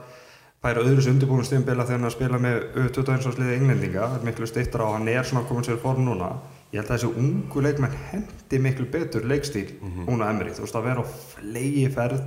færa 0.63 0.83
öðru 0.83 1.03
undirbúinstimbil 1.13 1.75
að 1.77 1.89
þegar 1.89 1.99
hann 1.99 2.09
að 2.09 2.15
spila 2.15 2.39
með 2.43 2.57
U21 2.81 3.33
sliði 3.35 3.55
englendinga, 3.57 4.07
er 4.17 4.25
miklu 4.27 4.47
stittra 4.47 4.87
og 4.87 4.97
hann 4.97 5.07
er 5.11 5.27
svona 5.27 5.47
komin 5.47 5.67
sér 5.67 5.79
form 5.79 6.03
núna. 6.07 6.33
Ég 6.73 6.81
held 6.81 6.91
að 6.91 6.97
þessi 6.97 7.21
ungu 7.23 7.63
leikmenn 7.63 7.95
hendi 8.11 8.59
miklu 8.61 8.85
betur 8.91 9.25
leikstíl 9.25 9.69
mm 9.79 10.05
-hmm. 10.05 10.29
Emri 10.29 10.51
þú 10.51 10.65
veist 10.65 10.75
að 10.75 10.87
vera 10.87 11.01
á 11.01 11.05
flegi 11.07 11.89
ferð 11.89 12.21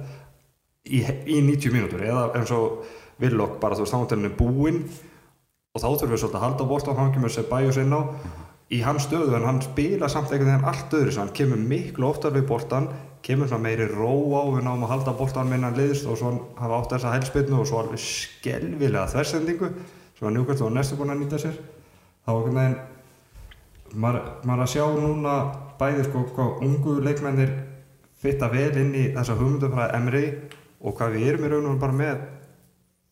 í, 0.85 1.05
í 1.27 1.41
90 1.41 1.73
mínútur 1.73 2.03
eða 2.03 2.33
eins 2.35 2.51
og 2.51 2.85
Villok 3.23 3.59
bara 3.62 3.79
þú 3.79 3.87
veist 3.87 3.95
þá 3.95 4.17
er 4.19 4.37
búinn 4.38 4.83
og 5.73 5.81
þá 5.81 5.88
þurfum 5.88 6.12
við 6.12 6.21
svolítið 6.21 6.38
að 6.38 6.45
halda 6.45 6.64
á 6.69 6.71
bóltan 6.73 6.99
hann 6.99 7.12
kemur 7.14 7.33
sér 7.33 7.49
bæjus 7.49 7.79
inn 7.81 7.95
á. 7.97 8.00
Í 8.73 8.79
hans 8.85 9.07
stöðu 9.07 9.37
en 9.37 9.47
hann 9.47 9.61
spila 9.64 10.09
samt 10.09 10.33
einhvern 10.33 10.50
veginn 10.50 10.69
allt 10.69 10.95
öðru 10.97 11.14
hann 11.17 11.33
kemur 11.37 11.61
miklu 11.61 12.09
oftar 12.09 12.33
við 12.37 12.47
bóltan 12.49 12.88
kemur 13.25 13.49
svona 13.49 13.67
meiri 13.69 13.87
ró 13.88 14.12
á 14.37 14.43
við 14.52 14.64
náum 14.67 14.85
að 14.87 14.93
halda 14.93 15.14
bóltan 15.17 15.50
minna 15.50 15.71
liðst 15.76 16.09
og 16.09 16.19
svo 16.19 16.33
hafa 16.59 16.79
átt 16.79 16.95
þessa 16.95 17.12
hælspilnu 17.14 17.61
og 17.61 17.69
svo 17.69 17.83
alveg 17.83 18.00
skelvilega 18.02 19.11
þversendingu 19.12 19.71
sem 20.19 20.29
að 20.29 20.35
njúkast 20.37 20.64
og 20.64 20.73
næstu 20.73 20.99
búin 20.99 21.14
að 21.14 21.23
nýta 21.23 21.41
sér. 21.43 21.61
Þá 22.25 22.33
einhvern 22.33 22.59
veginn 22.59 22.79
maður, 23.95 24.29
maður 24.43 24.59
er 24.59 24.67
að 24.67 24.73
sjá 24.73 24.85
núna 24.97 25.37
bæði 25.81 26.07
sko 26.09 26.25
hvað 26.33 26.64
ungu 26.67 26.97
leikmennir 27.05 27.55
fitta 28.23 28.49
vel 28.52 28.71
inn 28.81 28.95
í 28.97 29.09
þessa 29.14 29.37
hugmyndu 29.38 29.71
frá 29.73 29.91
Emri 29.97 30.26
og 30.83 30.97
hvað 30.99 31.17
við 31.17 31.29
erum 31.33 31.47
í 31.47 31.52
raun 31.52 31.71
og 31.73 31.81
bara 31.83 31.99
með 31.99 32.23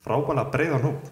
frábælega 0.07 0.50
breiðan 0.54 0.85
hóp. 0.87 1.09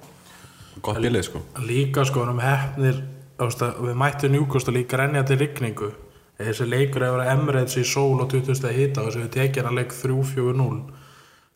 Gott 0.83 1.00
bílið 1.02 1.25
sko. 1.26 1.42
líka 1.66 2.04
sko 2.07 2.25
um 2.28 2.40
hefnir 2.40 3.00
að 3.38 3.64
við 3.83 3.97
mættum 3.99 4.33
njúkast 4.35 4.68
og 4.71 4.76
líka 4.78 4.99
renja 5.00 5.25
til 5.26 5.38
rigningu. 5.38 5.92
Þessi 6.38 6.68
leikur 6.68 7.02
hefur 7.02 7.18
verið 7.18 7.33
Emirates 7.33 7.76
í 7.80 7.85
sól 7.85 8.21
og 8.23 8.30
20. 8.30 8.71
hita 8.73 9.02
og 9.02 9.11
þessi 9.11 9.25
við 9.25 9.33
tekið 9.35 9.66
hann 9.66 9.78
leik 9.78 9.95
3-4-0 9.95 10.78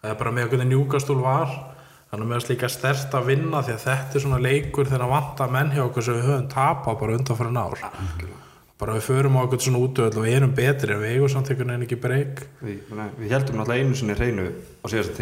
það 0.03 0.11
er 0.11 0.19
bara 0.19 0.35
með 0.35 0.49
hvernig 0.51 0.73
njúkastúl 0.73 1.21
var. 1.23 1.53
Þannig 2.11 2.27
að 2.27 2.29
með 2.29 2.39
þess 2.41 2.51
líka 2.51 2.69
stert 2.69 3.15
að 3.17 3.29
vinna 3.31 3.63
því 3.63 3.73
að 3.73 3.85
þetta 3.87 4.19
er 4.19 4.25
svona 4.27 4.41
leikur 4.43 4.91
þegar 4.91 5.13
vanta 5.15 5.47
menn 5.49 5.73
hjá 5.73 5.85
okkur 5.87 6.05
sem 6.05 6.19
við 6.19 6.27
höfum 6.29 6.49
tapað 6.53 6.99
bara 7.01 7.17
undan 7.17 7.39
fyrir 7.39 7.61
ár 7.63 7.79
bara 8.83 8.97
við 8.99 9.07
förum 9.07 9.37
á 9.39 9.47
okkur 9.47 9.63
svona 9.63 9.79
útöðl 9.79 10.19
og 10.19 10.25
við 10.27 10.37
erum 10.37 10.55
betri 10.59 10.93
en 10.93 11.03
við 11.03 11.15
eigum 11.15 11.31
samt 11.31 11.51
einhvern 11.53 11.71
veginn 11.71 11.87
ekki 11.87 11.99
breyk 12.03 12.41
Við, 12.67 12.81
við 13.21 13.35
heldum 13.37 13.61
náttúrulega 13.61 13.87
einu 13.87 13.99
sinni 14.01 14.17
hreinu 14.19 14.49
á 14.51 14.87
síðasta 14.91 15.15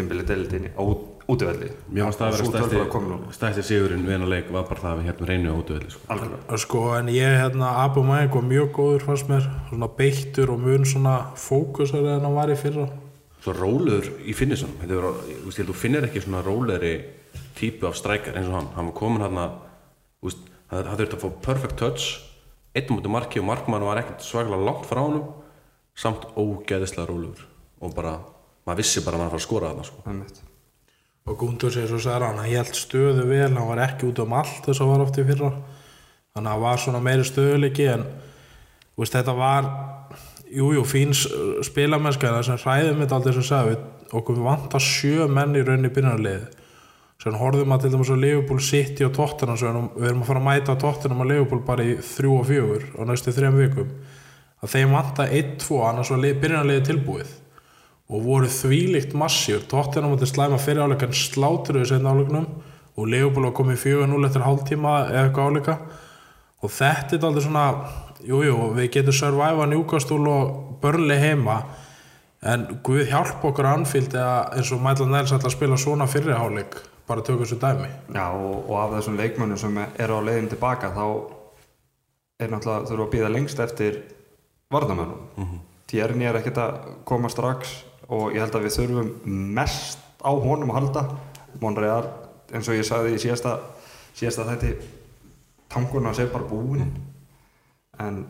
tímbili 1.37 1.69
deildinni 1.71 1.71
á 1.71 1.71
út- 1.71 1.71
útivelli. 1.71 1.71
Mér 1.91 2.03
fannst 2.05 2.19
það 2.19 2.27
að 2.27 2.71
vera 2.71 3.33
stærsti 3.33 3.63
sigurinn 3.63 4.05
við 4.07 4.13
hennar 4.17 4.29
leik 4.29 4.51
var 4.51 4.65
bara 4.69 4.81
það 4.81 4.93
að 4.93 4.99
við 4.99 5.07
hérna 5.11 5.27
reynu 5.31 5.51
á 5.51 5.57
útöðli 5.61 5.91
sko. 5.91 6.57
Sko 6.57 6.95
en 6.99 7.07
ég 7.09 7.39
hérna 7.41 7.69
Abu 7.85 8.03
Maik 8.03 8.35
var 8.35 8.43
mjög 8.43 8.73
góður 8.73 9.03
fannst 9.07 9.29
mér. 9.29 9.47
Svona 9.69 9.89
beittur 9.89 10.51
og 10.51 10.59
mun 10.61 10.85
svona 10.85 11.17
fókusar 11.37 11.99
en 12.17 12.21
hann 12.27 12.35
var 12.35 12.49
í 12.51 12.57
fyrra. 12.57 12.89
Svo 13.41 13.53
rólegur 13.57 14.11
í 14.21 14.35
er, 14.35 15.67
þú 15.67 15.75
finnir 15.75 16.05
ekki 16.05 16.21
svona 16.21 16.43
rólegri 16.45 17.05
típu 17.57 17.87
af 17.89 17.97
strækjar 17.97 18.37
eins 18.37 18.49
og 18.49 18.55
hann. 18.59 18.69
Hann 18.77 18.87
var 18.91 18.95
komin 18.95 19.23
hann 19.23 19.39
að 19.39 19.53
það 20.71 20.99
þurfti 20.99 21.17
að 21.17 21.23
fá 21.25 21.31
perfect 21.47 21.77
touch. 21.79 22.21
Einn 22.75 22.87
mútið 22.93 23.11
marki 23.11 23.41
og 23.41 23.47
markmann 23.49 23.83
var 23.83 23.99
ekkert 24.03 24.23
svaklega 24.23 24.61
langt 24.65 24.87
frá 24.87 25.01
honum. 25.03 25.25
Samt 25.97 26.23
ógeðislega 26.37 27.09
rólegur 27.09 27.47
og 27.81 27.95
bara, 27.97 28.21
maður 28.67 28.77
vissi 28.83 29.01
bara 29.05 29.17
að 29.17 29.21
maður 29.25 29.31
fara 29.35 29.41
að 29.41 29.49
skora 29.49 29.73
þarna 29.73 29.85
sko. 29.89 30.50
Og 31.31 31.39
Gundur 31.39 31.71
sér 31.71 31.87
svo 31.87 32.01
sagði 32.03 32.27
hann 32.27 32.43
held 32.43 32.75
stöðu 32.75 33.27
vel, 33.29 33.53
hann 33.55 33.69
var 33.69 33.85
ekki 33.85 34.09
út 34.11 34.23
um 34.25 34.35
allt 34.35 34.65
þess 34.67 34.83
að 34.83 34.91
var 34.91 35.05
oft 35.05 35.21
í 35.21 35.27
fyrra. 35.29 35.51
Þannig 36.35 36.47
að 36.47 36.55
hann 36.55 36.65
var 36.65 36.83
svona 36.83 37.03
meiri 37.05 37.27
stöðuleiki 37.27 37.87
en 37.93 38.07
veist, 38.99 39.15
þetta 39.15 39.35
var 39.39 39.69
jújú, 40.51 40.81
jú, 40.81 40.87
fín 40.89 41.15
spilamennska 41.67 42.29
en 42.29 42.39
það 42.39 42.49
sem 42.49 42.63
hræðum 42.65 43.05
þetta 43.05 43.19
aldrei 43.19 43.37
sem 43.37 43.47
sagði 43.47 43.77
okkur 44.21 44.41
vantar 44.43 44.83
sjö 44.83 45.29
menn 45.31 45.55
í 45.55 45.63
rauninni 45.63 45.93
byrjanarliði 45.95 46.49
sem 47.21 47.37
horfðum 47.37 47.75
að 47.75 47.85
til 47.85 47.91
dæmis 47.93 48.11
á 48.11 48.17
Liverpool 48.17 48.63
City 48.65 49.05
og 49.05 49.13
Tottenham 49.15 49.59
svo 49.61 49.71
við 49.93 50.09
erum 50.09 50.23
að 50.25 50.31
fara 50.31 50.41
að 50.41 50.47
mæta 50.49 50.77
Tottenham 50.81 51.21
og 51.23 51.29
Liverpool 51.29 51.61
bara 51.67 51.85
í 51.85 51.99
þrjú 52.01 52.39
og 52.39 52.49
fjögur 52.49 52.87
á 52.97 53.01
næstu 53.07 53.35
þrejum 53.37 53.61
vikum. 53.61 53.91
Að 54.61 54.73
þeim 54.75 54.95
vantar 54.97 55.35
1-2 55.37 55.83
annars 55.85 56.11
var 56.13 56.25
byrjanarliði 56.25 56.87
tilbúið 56.89 57.35
og 58.11 58.25
voru 58.27 58.51
þvílíkt 58.51 59.15
massíur 59.15 59.63
Tottenham 59.71 60.17
átti 60.17 60.27
slæma 60.27 60.59
fyrir 60.59 60.83
áleikan 60.83 61.15
sláturuðu 61.15 61.87
setna 61.93 62.11
áleikunum 62.11 62.49
og 62.99 63.09
Leopold 63.09 63.47
var 63.47 63.55
komið 63.57 63.85
4-0 63.85 64.27
eftir 64.27 64.45
hálftíma 64.45 64.95
eða 65.09 65.27
eitthvað 65.29 65.51
áleika. 65.51 65.77
Og 66.61 66.73
þetta 66.75 67.17
er 67.17 67.27
aldrei 67.29 67.45
svona 67.45 67.67
jújú, 68.27 68.51
jú, 68.51 68.57
við 68.77 68.91
getum 68.97 69.17
survive 69.17 69.63
að 69.63 69.71
njúkastúl 69.73 70.27
og 70.29 70.51
börnli 70.83 71.17
heima 71.21 71.63
en 72.43 72.67
Guð 72.85 73.07
hjálp 73.13 73.45
okkur 73.47 73.69
að 73.69 73.79
anfíld 73.79 74.17
eða 74.17 74.37
eins 74.57 74.73
og 74.75 74.83
Mætla 74.85 75.07
Næls 75.09 75.33
ætla 75.37 75.49
að 75.49 75.57
spila 75.57 75.79
svona 75.81 76.09
fyrir 76.11 76.37
háleik 76.41 76.77
bara 77.09 77.25
tökum 77.27 77.45
þessu 77.45 77.59
dæmi. 77.63 77.89
Já, 78.15 78.27
og, 78.31 78.67
og 78.69 78.77
af 78.81 78.97
þessum 78.97 79.19
leikmönnum 79.19 79.59
sem 79.61 79.79
eru 79.99 80.19
á 80.19 80.27
leiðin 80.27 80.51
tilbaka 80.51 80.93
þá 80.95 81.05
er 82.41 82.53
náttúrulega 82.53 82.89
þurfa 82.91 83.07
að 83.07 83.13
býða 83.15 83.33
lengst 83.35 83.61
eftir 83.61 84.03
varnamönnum 84.73 85.23
mm 85.37 85.45
-hmm. 85.45 85.67
Tjerni 85.91 86.25
er 86.25 86.37
ekkert 86.39 86.59
að 86.59 86.75
koma 87.05 87.29
strax 87.29 87.85
og 88.11 88.35
ég 88.35 88.43
held 88.43 88.57
að 88.59 88.67
við 88.67 88.77
þurfum 88.77 89.11
mest 89.57 90.03
á 90.21 90.31
honum 90.31 90.73
að 90.73 90.81
halda. 90.81 91.05
Monreal, 91.61 92.05
eins 92.55 92.69
og 92.71 92.79
ég 92.79 92.87
sagði 92.87 93.17
í 93.17 93.23
síðasta 93.23 93.57
síðasta 94.19 94.47
þætti 94.51 94.75
tanguna 95.71 96.13
sé 96.15 96.27
bara 96.31 96.47
búin. 96.51 96.91
En 98.01 98.25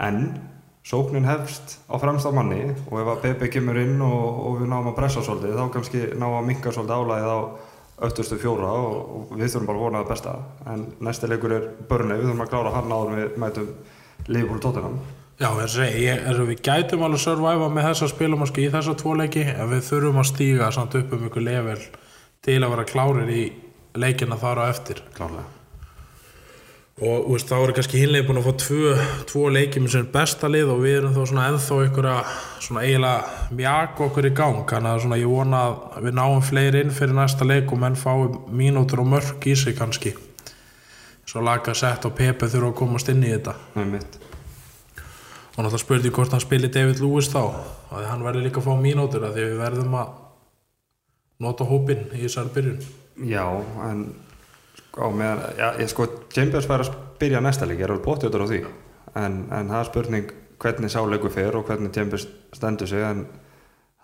en 0.00 0.40
sóknin 0.82 1.28
hefst 1.28 1.78
á 1.92 1.94
fremsta 2.00 2.32
manni 2.32 2.62
og 2.88 3.00
ef 3.02 3.10
að 3.12 3.22
Pepe 3.26 3.50
kemur 3.52 3.78
inn 3.78 4.00
og, 4.00 4.22
og 4.46 4.60
við 4.62 4.70
náum 4.72 4.88
að 4.90 4.96
pressa 4.96 5.22
svolítið 5.22 5.58
þá 5.58 5.66
kannski 5.74 6.00
náum 6.16 6.38
að 6.38 6.48
minka 6.48 6.72
svolítið 6.72 6.96
álæðið 6.96 7.34
á 7.36 7.40
öftustu 8.08 8.38
fjóra 8.40 8.70
og, 8.80 9.00
og 9.12 9.34
við 9.36 9.52
þurfum 9.52 9.68
bara 9.68 9.78
að 9.78 9.84
vona 9.84 10.00
það 10.00 10.12
besta. 10.14 10.36
En 10.72 10.86
næsti 11.04 11.28
leikur 11.28 11.56
er 11.56 11.66
börni, 11.90 12.16
við 12.16 12.30
þurfum 12.30 12.44
að 12.46 12.52
klára 12.54 12.76
hann 12.78 12.94
áður 12.96 13.18
við 13.18 13.40
mætum 13.44 13.72
Liverpool 14.30 14.62
Tottenham 14.64 15.00
Já, 15.40 15.48
ég 15.56 15.94
ég, 16.04 16.18
er, 16.28 16.38
við 16.44 16.58
gætum 16.60 17.06
alveg 17.06 17.22
survive 17.22 17.68
með 17.72 17.86
þessa 17.86 18.10
spilumarski 18.10 18.66
í 18.66 18.72
þessa 18.74 18.92
tvo 19.00 19.14
leiki 19.16 19.46
en 19.48 19.70
við 19.70 19.86
þurfum 19.86 20.20
að 20.20 20.28
stíga 20.28 20.68
samt 20.76 20.98
upp 20.98 21.14
um 21.16 21.24
ykkur 21.30 21.46
level 21.46 21.78
til 22.44 22.58
að 22.60 22.74
vera 22.74 22.84
klárir 22.90 23.32
í 23.32 23.46
leikina 23.96 24.36
þar 24.36 24.60
á 24.60 24.64
eftir. 24.68 25.00
Klárlega. 25.16 25.48
Og 27.00 27.30
veist, 27.32 27.48
þá 27.48 27.56
eru 27.56 27.78
kannski 27.78 28.02
hinlega 28.02 28.28
búin 28.28 28.42
að 28.42 28.50
fá 28.50 28.54
tvo, 28.60 28.94
tvo 29.32 29.46
leiki 29.56 29.80
með 29.80 29.94
sem 29.94 30.12
besta 30.12 30.52
lið 30.52 30.74
og 30.74 30.84
við 30.84 30.98
erum 30.98 31.16
þá 31.16 31.20
svona 31.30 31.48
ennþá 31.48 31.82
ykkur 31.86 32.12
að 32.12 32.34
svona 32.66 32.84
eiginlega 32.84 33.56
mjaka 33.62 34.08
okkur 34.10 34.28
í 34.28 34.36
gang. 34.36 34.64
Þannig 34.68 34.92
að 34.92 35.04
svona 35.06 35.22
ég 35.22 35.36
vona 35.38 35.66
að 35.70 36.02
við 36.04 36.18
náum 36.20 36.44
fleiri 36.44 36.84
inn 36.84 36.92
fyrir 36.92 37.16
næsta 37.16 37.48
leik 37.48 37.72
og 37.72 37.80
menn 37.80 37.96
fáum 37.96 38.42
mínútur 38.52 39.00
og 39.00 39.14
mörk 39.16 39.48
í 39.48 39.56
sig 39.56 39.80
kannski. 39.80 40.12
Svo 41.24 41.40
laga 41.48 41.72
sett 41.72 42.04
og 42.04 42.12
Pepe 42.20 42.52
þurfa 42.52 42.74
að 42.74 42.82
komast 42.84 43.08
inn 43.08 43.24
í 43.24 43.32
þetta. 43.32 43.56
Nei, 43.80 43.94
mitt. 43.96 44.26
Og 45.60 45.66
náttúrulega 45.66 45.84
spurði 45.84 46.10
hvort 46.16 46.32
hann 46.32 46.40
spili 46.40 46.68
David 46.72 47.02
Lewis 47.02 47.28
þá 47.28 47.40
að 47.92 48.06
hann 48.08 48.22
verði 48.24 48.46
líka 48.46 48.62
að 48.62 48.68
fá 48.70 48.80
mínútur 48.80 49.24
að 49.26 49.34
því 49.36 49.42
við 49.44 49.58
verðum 49.60 49.96
að 50.00 50.12
nota 51.44 51.66
hópinn 51.68 52.06
í 52.16 52.20
þessari 52.22 52.52
byrjun. 52.54 52.78
Já, 53.28 53.44
en 53.84 54.06
á 54.96 55.06
meðan, 55.12 55.42
já, 55.58 55.66
ég 55.82 55.90
sko 55.92 56.06
Chambers 56.32 56.68
fær 56.68 56.86
að 56.86 56.94
byrja 57.20 57.42
næsta 57.44 57.68
leik, 57.68 57.76
ég 57.76 57.84
er 57.84 57.92
alveg 57.92 58.06
bóttjóttur 58.06 58.46
á 58.48 58.48
því. 58.48 58.60
En, 59.20 59.36
en 59.52 59.68
það 59.68 59.82
er 59.82 59.90
spurning 59.90 60.32
hvernig 60.64 60.94
sá 60.94 61.00
leikur 61.04 61.34
fer 61.34 61.58
og 61.58 61.68
hvernig 61.68 61.92
Chambers 61.92 62.24
stendur 62.56 62.88
sig 62.88 63.04
en 63.04 63.26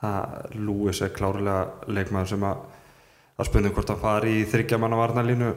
það 0.02 0.52
Lewis 0.60 1.00
er 1.06 1.14
klárlega 1.16 1.88
leikmaður 1.88 2.32
sem 2.34 2.46
að 2.50 2.60
það 3.38 3.50
spurning 3.50 3.76
hvort 3.78 3.94
hann 3.94 4.04
fari 4.04 4.36
í 4.42 4.44
þryggjamanna 4.52 5.00
varnalínu 5.00 5.54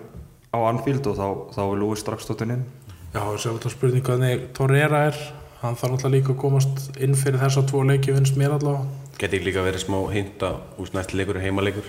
á 0.56 0.60
Anfield 0.64 1.12
og 1.12 1.20
þá, 1.20 1.28
þá 1.58 1.62
er 1.66 1.78
Lewis 1.84 2.06
strax 2.06 2.24
stóttinn 2.24 2.56
inn. 2.56 2.66
Já, 3.12 3.20
þessi 3.26 3.52
er 3.52 3.76
spurning 3.76 4.06
hvernig 4.06 4.50
Torreira 4.56 5.04
er 5.10 5.22
hann 5.62 5.76
þarf 5.76 5.94
náttúrulega 5.94 6.16
líka 6.16 6.34
að 6.34 6.42
komast 6.44 6.90
inn 7.04 7.16
fyrir 7.20 7.42
þessa 7.42 7.66
tvo 7.68 7.84
leiki 7.88 8.16
finnst 8.16 8.40
mér 8.40 8.56
allavega. 8.56 8.88
Geti 9.20 9.42
líka 9.44 9.64
verið 9.66 9.84
smá 9.84 10.00
hinta 10.14 10.54
úr 10.80 10.92
næst 10.96 11.14
leikur 11.18 11.40
er 11.40 11.48
heimaleikur 11.50 11.88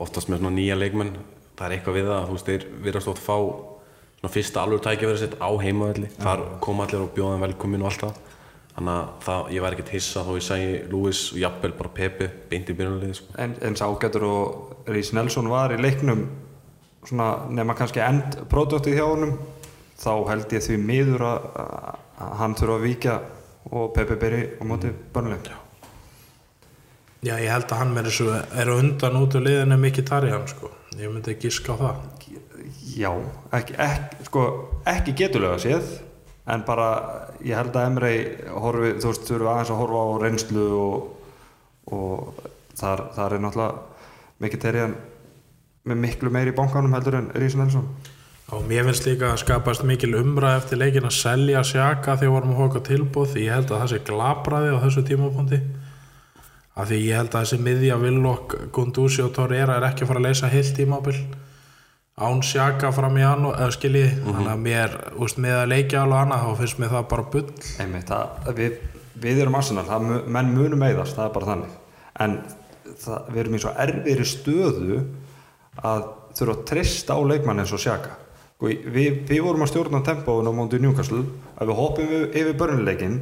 oftast 0.00 0.30
með 0.32 0.40
svona 0.40 0.54
nýja 0.56 0.78
leikmenn. 0.80 1.14
Það 1.54 1.66
er 1.66 1.76
eitthvað 1.76 1.98
við 1.98 2.08
það, 2.10 2.28
þú 2.28 2.36
veist, 2.36 2.48
þeir 2.48 2.68
virðast 2.86 3.10
oft 3.12 3.22
fá 3.22 3.36
svona 4.18 4.32
fyrsta 4.32 4.62
alveg 4.64 4.84
tækja 4.86 5.10
verið 5.10 5.20
sitt 5.22 5.36
á 5.38 5.50
heimavelli. 5.60 6.08
Þar 6.16 6.44
koma 6.64 6.86
allir 6.86 7.04
og 7.04 7.12
bjóða 7.14 7.36
þeim 7.36 7.44
velkomin 7.44 7.84
og 7.84 7.90
allt 7.90 8.06
það. 8.06 8.22
Þannig 8.74 8.94
að 8.94 9.10
það, 9.22 9.50
ég 9.54 9.62
væri 9.62 9.76
ekkert 9.76 9.92
hissa 9.94 10.22
þó 10.26 10.30
ég 10.34 10.46
segi 10.48 10.70
Lewis 10.90 11.20
og 11.30 11.42
jafnvel 11.44 11.74
bara 11.78 11.92
Pepe 11.94 12.26
beint 12.50 12.72
í 12.72 12.74
byrjunarliði 12.74 13.18
sko. 13.20 13.34
en, 13.38 13.52
en 13.62 13.76
Ságetur 13.78 14.24
og 14.26 14.88
Rhys 14.88 15.12
Nelson 15.14 15.46
var 15.52 15.70
í 15.70 15.78
leiknum 15.78 16.24
svona 17.06 17.28
nema 17.54 17.76
kannski 17.78 18.02
end 18.02 18.40
produktið 18.50 18.98
hjá 18.98 19.04
honum 19.06 19.36
þá 20.00 20.10
held 20.32 20.56
ég 20.56 20.64
því 20.66 20.80
miður 20.88 21.26
að 21.28 21.46
hann 22.18 22.54
þurfa 22.58 22.78
að 22.78 22.86
víkja 22.88 23.18
og 23.72 23.92
Pepe 23.94 24.16
byrji 24.20 24.48
á 24.60 24.62
móti 24.68 24.90
börnlega 25.14 25.60
Já, 27.24 27.38
ég 27.40 27.48
held 27.48 27.70
að 27.72 27.78
hann 27.80 27.92
með 27.96 28.08
þessu 28.10 28.26
er 28.36 28.68
á 28.68 28.74
undan 28.76 29.14
út 29.16 29.34
úr 29.38 29.46
liðinu 29.46 29.78
mikið 29.80 30.04
tarjan 30.10 30.42
sko. 30.50 30.68
ég 30.98 31.08
myndi 31.08 31.32
giska 31.40 31.72
á 31.72 31.76
það. 31.80 32.02
Já, 32.94 33.10
ekki, 33.56 33.76
ekki, 33.80 34.26
sko, 34.28 34.42
ekki 34.84 35.14
getulega 35.16 35.56
séð 35.62 35.88
en 36.52 36.64
bara 36.68 36.88
ég 37.40 37.56
held 37.56 37.72
að 37.72 37.86
Emrei 37.88 38.18
horfi, 38.52 38.92
þú 39.00 39.08
veist, 39.08 39.24
þurfa 39.30 39.54
aðeins 39.54 39.72
að 39.72 39.80
horfa 39.80 40.02
á 40.04 40.08
reynslu 40.20 40.66
og, 40.76 41.08
og 41.96 42.44
þar, 42.76 43.06
þar 43.16 43.36
er 43.38 43.44
náttúrulega 43.46 44.04
mikið 44.44 44.64
terjan 44.66 44.96
með 45.88 46.02
miklu 46.04 46.32
meiri 46.32 46.52
í 46.52 46.58
bankanum 46.58 46.92
heldur 46.92 47.16
en 47.22 47.32
Rhys 47.32 47.56
Nelson 47.56 47.88
og 48.52 48.66
mér 48.68 48.84
finnst 48.84 49.06
líka 49.08 49.30
að 49.32 49.40
skapast 49.40 49.84
mikil 49.88 50.12
umræð 50.18 50.58
eftir 50.58 50.80
leikin 50.80 51.06
að 51.08 51.16
selja 51.16 51.62
sjaka 51.64 52.18
þegar 52.20 52.34
vorum 52.34 52.52
að 52.52 52.60
hóka 52.60 52.82
tilbúð 52.84 53.38
ég 53.40 53.54
held 53.54 53.70
að 53.72 53.80
það 53.80 53.92
sé 53.92 54.00
glabraði 54.04 54.74
á 54.76 54.82
þessu 54.82 55.04
tímapunkti. 55.08 55.60
Af 56.74 56.90
því 56.90 56.98
ég 57.06 57.20
held 57.20 57.30
að 57.32 57.44
þessi 57.46 57.58
miðja 57.62 57.96
Villok, 58.02 58.56
Gunduzi 58.74 59.22
og 59.24 59.30
Torreira 59.36 59.78
er 59.78 59.86
ekki 59.88 60.04
að 60.04 60.10
fara 60.10 60.20
að 60.20 60.26
leysa 60.26 60.50
heilt 60.52 60.72
tímabil. 60.76 61.14
Án 62.14 62.42
sjaka 62.46 62.90
fram 62.94 63.16
í 63.18 63.22
hann 63.24 63.46
eða 63.48 63.70
skilji, 63.74 64.08
þannig 64.22 64.50
að 64.52 64.60
mér 64.66 64.98
úst, 65.22 65.38
með 65.42 65.56
að 65.62 65.70
leikja 65.72 66.02
alveg 66.02 66.20
annað 66.20 66.44
þá 66.44 66.60
finnst 66.60 66.82
mér 66.82 66.92
það 66.92 67.06
bara 67.14 67.24
bull. 67.32 67.46
Einmitt, 67.82 68.10
það, 68.10 68.50
við, 68.58 68.76
við 69.24 69.40
erum 69.42 69.56
Arsenal, 69.58 69.86
það, 69.88 70.10
menn 70.36 70.52
munum 70.54 70.84
eigðast, 70.86 71.16
það 71.16 71.30
er 71.30 71.32
bara 71.38 71.48
þannig. 71.52 71.78
En 72.26 72.36
það, 73.06 73.30
við 73.30 73.40
erum 73.44 73.56
í 73.56 73.62
svo 73.64 73.72
erfiðri 73.86 74.28
stöðu 74.30 75.00
að 75.82 76.04
þurfa 76.38 76.58
að 76.58 76.62
treysta 76.70 77.18
á 77.18 77.20
leikmann 77.32 77.62
eins 77.62 77.74
og 77.74 77.82
sjaka 77.82 78.18
Sko, 78.64 78.90
við, 78.94 79.24
við 79.28 79.42
vorum 79.44 79.64
að 79.64 79.72
stjórna 79.74 80.00
tempóin 80.04 80.48
á 80.48 80.52
móti 80.56 80.78
Newcastle. 80.80 81.24
Að 81.60 81.70
við 81.70 81.78
hoppum 81.80 82.06
yfir, 82.08 82.28
yfir 82.40 82.54
börnuleikin 82.60 83.16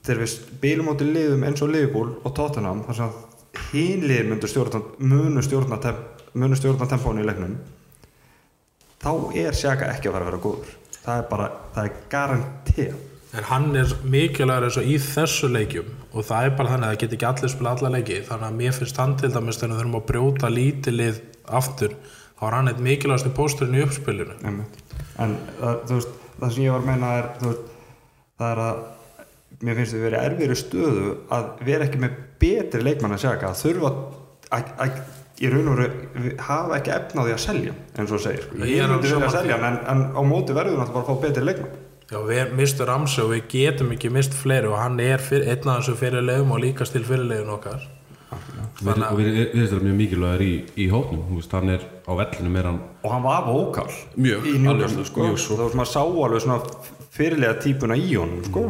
þegar 0.00 0.22
við 0.24 0.30
spilum 0.32 0.90
á 0.90 0.94
til 0.98 1.10
liðum 1.14 1.44
eins 1.46 1.62
og 1.62 1.70
Liverpool 1.70 2.14
og 2.24 2.34
Tottenham 2.34 2.82
sem 2.88 3.06
að 3.06 3.60
hinlið 3.70 4.30
myndu 4.30 4.48
stjórna 4.48 4.80
munu 4.98 5.42
stjórna, 5.44 5.78
temp, 5.82 6.24
munu 6.34 6.56
stjórna 6.56 6.88
tempóin 6.88 7.20
í 7.20 7.26
leiknum 7.26 7.58
þá 9.02 9.10
er 9.42 9.58
sjaka 9.58 9.90
ekki 9.92 10.08
að 10.08 10.16
fara 10.16 10.24
að 10.24 10.30
vera 10.30 10.42
góður. 10.46 10.74
Það 11.00 11.20
er 11.20 11.26
bara, 11.30 11.48
það 11.74 11.88
er 11.90 11.98
garantið 12.14 12.94
en 13.30 13.46
hann 13.46 13.68
er 13.78 13.92
mikilvægur 14.10 14.66
eins 14.66 14.78
og 14.80 14.88
í 14.88 14.96
þessu 15.04 15.50
leikjum 15.52 15.90
og 16.10 16.26
það 16.26 16.48
er 16.48 16.56
bara 16.58 16.72
þannig 16.72 16.88
að 16.88 16.94
það 16.94 17.02
get 17.04 17.18
ekki 17.18 17.28
allir 17.30 17.52
spila 17.54 17.76
alla 17.76 17.92
leiki. 17.94 18.22
Þannig 18.30 18.48
að 18.48 18.58
mér 18.62 18.78
finnst 18.80 19.02
hann 19.04 19.18
til 19.20 19.30
dæmis 19.36 19.60
þegar 19.60 19.76
við 19.76 19.82
þurfum 19.82 20.00
að 20.00 20.08
brjóta 20.10 20.50
lítilið 20.56 21.22
aftur 21.60 21.94
þá 22.40 22.46
er 22.48 22.56
hann 22.56 22.72
eitt 22.72 22.80
mikilvægasti 22.84 23.34
pósturinn 23.36 23.76
í 23.76 23.84
uppspilinu. 23.84 24.38
En 25.20 25.36
það, 25.60 25.82
veist, 25.92 26.16
það 26.38 26.54
sem 26.54 26.64
ég 26.64 26.74
var 26.74 26.80
að 26.80 26.88
meina 26.88 27.12
er 27.18 27.28
veist, 27.44 27.68
það 28.40 28.54
er 28.54 28.62
að 28.64 28.82
mér 29.60 29.76
finnst 29.76 29.96
við 29.96 30.06
verið 30.06 30.26
erfiðri 30.26 30.56
stöðu 30.56 31.14
að 31.36 31.48
vera 31.68 31.86
ekki 31.86 32.00
með 32.00 32.20
betri 32.40 32.80
leikmann 32.84 33.16
að 33.16 33.24
sjaka 33.26 33.50
að 33.50 33.58
þurfa 33.60 33.90
að, 34.56 34.70
að 34.80 35.02
í 35.40 35.50
raun 35.52 35.68
og 35.72 35.78
veru 35.82 36.32
hafa 36.46 36.78
ekki 36.78 36.94
efna 36.96 37.20
á 37.20 37.26
því 37.26 37.34
að 37.34 37.44
selja 37.44 37.76
eins 37.76 38.08
og 38.08 38.14
þú 38.14 38.22
segir. 38.24 38.42
Sko. 38.46 38.64
Ég 38.64 38.80
er 38.80 38.90
myndi 38.90 38.96
alveg 38.96 39.04
vilja 39.04 39.14
sammála 39.14 39.36
selja 39.36 39.60
hann 39.60 39.68
en, 39.68 39.78
en 39.92 40.02
á 40.16 40.22
móti 40.24 40.56
verður 40.56 40.80
náttúrulega 40.80 40.96
bara 40.96 41.04
að 41.04 41.08
fá 41.10 41.24
betri 41.26 41.46
leikmann. 41.46 41.78
Já, 42.10 42.18
við 42.26 42.56
mistum 42.58 42.88
Ramsey 42.88 43.22
og 43.22 43.32
við 43.34 43.44
getum 43.52 43.92
ekki 43.94 44.10
mist 44.10 44.32
fleiri 44.34 44.66
og 44.66 44.80
hann 44.80 44.96
er 45.04 45.22
einn 45.30 45.68
af 45.70 45.84
þessu 45.84 45.98
fyrirlegum 46.00 46.56
og 46.56 46.64
líka 46.64 46.88
til 46.88 47.04
fyrirlegin 47.06 47.52
okkar 47.54 47.84
Við- 48.30 49.02
og 49.10 49.18
við 49.18 49.28
erum 49.40 49.64
þetta 49.66 49.80
mjög 49.84 49.96
mikilvægur 50.00 50.42
í, 50.46 50.52
í 50.78 50.86
hópnum 50.92 51.24
þú 51.28 51.38
veist, 51.40 51.52
hann 51.56 51.68
er 51.74 51.82
á 52.06 52.12
vellinu 52.20 52.50
meira 52.54 52.70
hann 52.70 52.80
og 53.04 53.10
hann 53.12 53.22
var 53.26 53.42
vókal 53.48 53.88
Mjög, 54.16 54.46
í 54.46 54.54
alveg, 54.70 54.94
sko. 55.08 55.24
mjög 55.26 55.38
svo. 55.42 55.56
var 55.60 55.70
sem 55.74 55.82
að 55.84 55.90
sá 55.90 56.00
alveg 56.04 56.44
svona 56.44 56.60
fyrirlega 57.10 57.58
típuna 57.64 57.96
í 57.98 58.14
honum 58.14 58.44
sko. 58.46 58.62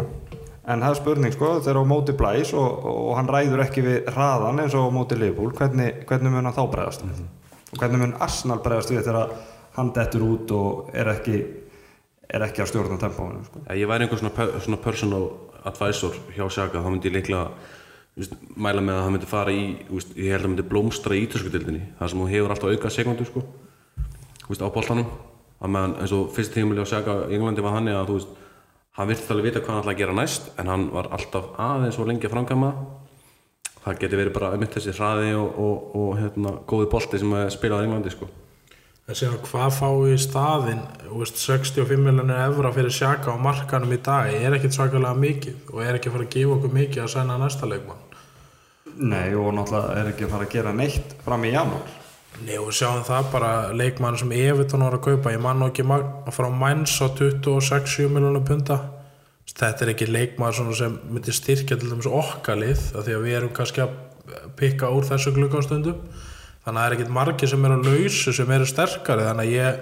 en 0.70 0.80
það 0.80 0.90
er 0.90 0.98
spurning 1.00 1.32
sko, 1.36 1.50
þegar 1.60 1.80
á 1.82 1.84
móti 1.92 2.16
blæs 2.16 2.52
og, 2.54 2.84
og 2.90 3.16
hann 3.18 3.28
ræður 3.28 3.62
ekki 3.66 3.84
við 3.84 4.10
hraðan 4.14 4.60
eins 4.64 4.74
og 4.74 4.88
á 4.88 4.96
móti 4.96 5.18
Liverpool 5.20 5.52
hvernig, 5.52 6.04
hvernig 6.08 6.32
mun 6.32 6.44
hann 6.48 6.56
þá 6.56 6.64
bregðast 6.72 7.04
við 7.06 7.20
og 7.70 7.78
hvernig 7.78 8.00
mun 8.02 8.14
Arsenal 8.20 8.58
bregðast 8.64 8.90
við 8.94 9.04
þegar 9.06 9.34
hann 9.76 9.92
dettur 9.94 10.24
út 10.26 10.50
og 10.56 10.88
er 10.94 11.12
ekki 11.12 11.36
er 12.30 12.44
ekki 12.46 12.62
að 12.62 12.68
stjórna 12.70 12.96
tempóinu 13.02 13.44
sko. 13.46 13.60
Ef 13.66 13.76
ég 13.78 13.88
væri 13.90 14.04
einhver 14.06 14.18
svona, 14.22 14.30
per- 14.34 14.56
svona 14.62 14.78
personal 14.82 15.24
advisor 15.66 16.14
hjá 16.36 16.46
Sjaka 16.50 16.78
þá 16.82 16.90
myndi 16.90 17.10
ég 17.10 17.16
líklega 17.18 17.48
veist, 18.18 18.36
mæla 18.56 18.82
með 18.84 18.98
að 18.98 19.02
hann 19.04 19.16
myndi 19.16 19.30
fara 19.30 19.54
í 19.54 19.64
veist, 19.90 20.14
ég 20.16 20.32
held 20.32 20.40
að 20.40 20.46
hann 20.46 20.54
myndi 20.54 20.68
blómstra 20.70 21.16
í 21.16 21.24
ítöskudildinni 21.26 21.82
þar 21.98 22.12
sem 22.12 22.22
hún 22.22 22.32
hefur 22.32 22.54
alltaf 22.54 22.74
auka 22.74 22.92
sekundu 22.94 23.26
sko, 23.28 23.44
veist, 24.48 24.64
á 24.64 24.68
boltanum. 24.72 25.10
Að 25.60 25.74
meðan 25.74 25.96
eins 26.00 26.14
og 26.16 26.30
fyrst 26.32 26.54
tímuli 26.56 26.80
á 26.80 26.88
Sjaka 26.88 27.16
í 27.28 27.36
Englandi 27.36 27.64
var 27.64 27.76
hann 27.76 27.90
að 27.92 28.14
hann 28.96 29.08
virti 29.08 29.32
alveg 29.32 29.50
vita 29.50 29.60
hvað 29.60 29.74
hann 29.74 29.82
ætlaði 29.82 29.94
að 29.94 30.00
gera 30.00 30.16
næst 30.16 30.48
en 30.58 30.70
hann 30.70 30.86
var 30.92 31.10
alltaf 31.14 31.52
aðeins 31.60 31.98
og 32.00 32.08
lengi 32.08 32.26
að 32.26 32.34
framkama 32.34 32.70
það. 33.84 33.98
Geti 34.00 34.18
verið 34.18 34.34
bara 34.36 34.52
um 34.56 34.64
þessi 34.66 34.94
hraði 34.96 35.34
og, 35.38 35.58
og, 35.60 35.90
og 36.00 36.14
hérna, 36.18 36.54
góði 36.68 36.90
bolti 36.92 37.20
sem 37.20 37.36
að 37.36 37.52
spila 37.54 37.80
á 37.80 37.84
Englandi 37.84 38.12
sko. 38.12 38.28
En 39.10 39.16
síðan 39.18 39.40
hvað 39.42 39.72
fá 39.74 39.88
í 40.06 40.16
staðinn? 40.22 40.82
Þú 41.02 41.20
veist, 41.24 41.40
65 41.42 41.98
miljonir 42.04 42.42
evra 42.44 42.70
fyrir 42.74 42.92
sjaka 42.94 43.32
á 43.34 43.36
markanum 43.42 43.90
í 43.90 43.98
dag 44.06 44.28
er 44.30 44.54
ekkit 44.54 44.76
svakalega 44.76 45.16
mikið 45.18 45.72
og 45.72 45.80
er 45.82 45.98
ekki 45.98 46.12
fara 46.14 46.26
að 46.28 46.34
gefa 46.36 46.52
okkur 46.58 46.74
mikið 46.76 47.02
að 47.02 47.10
sæna 47.16 47.38
næsta 47.42 47.66
leikmann. 47.70 48.04
Nei 49.00 49.34
og 49.34 49.50
náttúrulega 49.56 49.96
er 49.98 50.12
ekki 50.12 50.28
fara 50.30 50.46
að 50.46 50.54
gera 50.54 50.74
neitt 50.76 51.16
fram 51.26 51.48
í 51.48 51.50
janúar. 51.56 51.96
Nei 52.46 52.54
og 52.62 52.70
sjáum 52.76 53.02
það 53.08 53.26
bara 53.32 53.50
leikmann 53.74 54.20
sem 54.20 54.30
Evertón 54.36 54.86
var 54.86 54.94
að 55.00 55.04
kaupa 55.08 55.34
ég 55.34 55.42
man 55.42 55.58
nú 55.58 55.66
ekki 55.72 55.82
mag- 55.90 56.30
frá 56.30 56.46
Mainz 56.54 56.94
á 57.02 57.10
26-7 57.10 58.06
miljonar 58.14 58.46
punta 58.46 58.78
þetta 59.50 59.82
er 59.84 59.90
ekki 59.96 60.06
leikmann 60.06 60.54
sem 60.54 60.94
myndi 61.10 61.34
styrkja 61.34 61.76
til 61.76 61.90
dæmis 61.90 62.06
okkalið 62.06 62.84
því 62.94 63.16
að 63.16 63.24
við 63.26 63.34
erum 63.40 63.50
kannski 63.58 63.82
að 63.82 63.96
pikka 64.56 64.88
úr 64.94 65.08
þessu 65.10 65.34
glukkastundum 65.34 65.98
þannig 66.70 66.78
að 66.78 66.84
það 66.84 66.90
er 66.90 66.96
ekkit 66.96 67.14
margir 67.14 67.50
sem 67.50 67.64
eru 67.66 67.78
lausu 67.82 68.32
sem 68.36 68.52
eru 68.54 68.66
sterkari 68.70 69.26
þannig 69.26 69.48
að 69.48 69.54
ég 69.56 69.80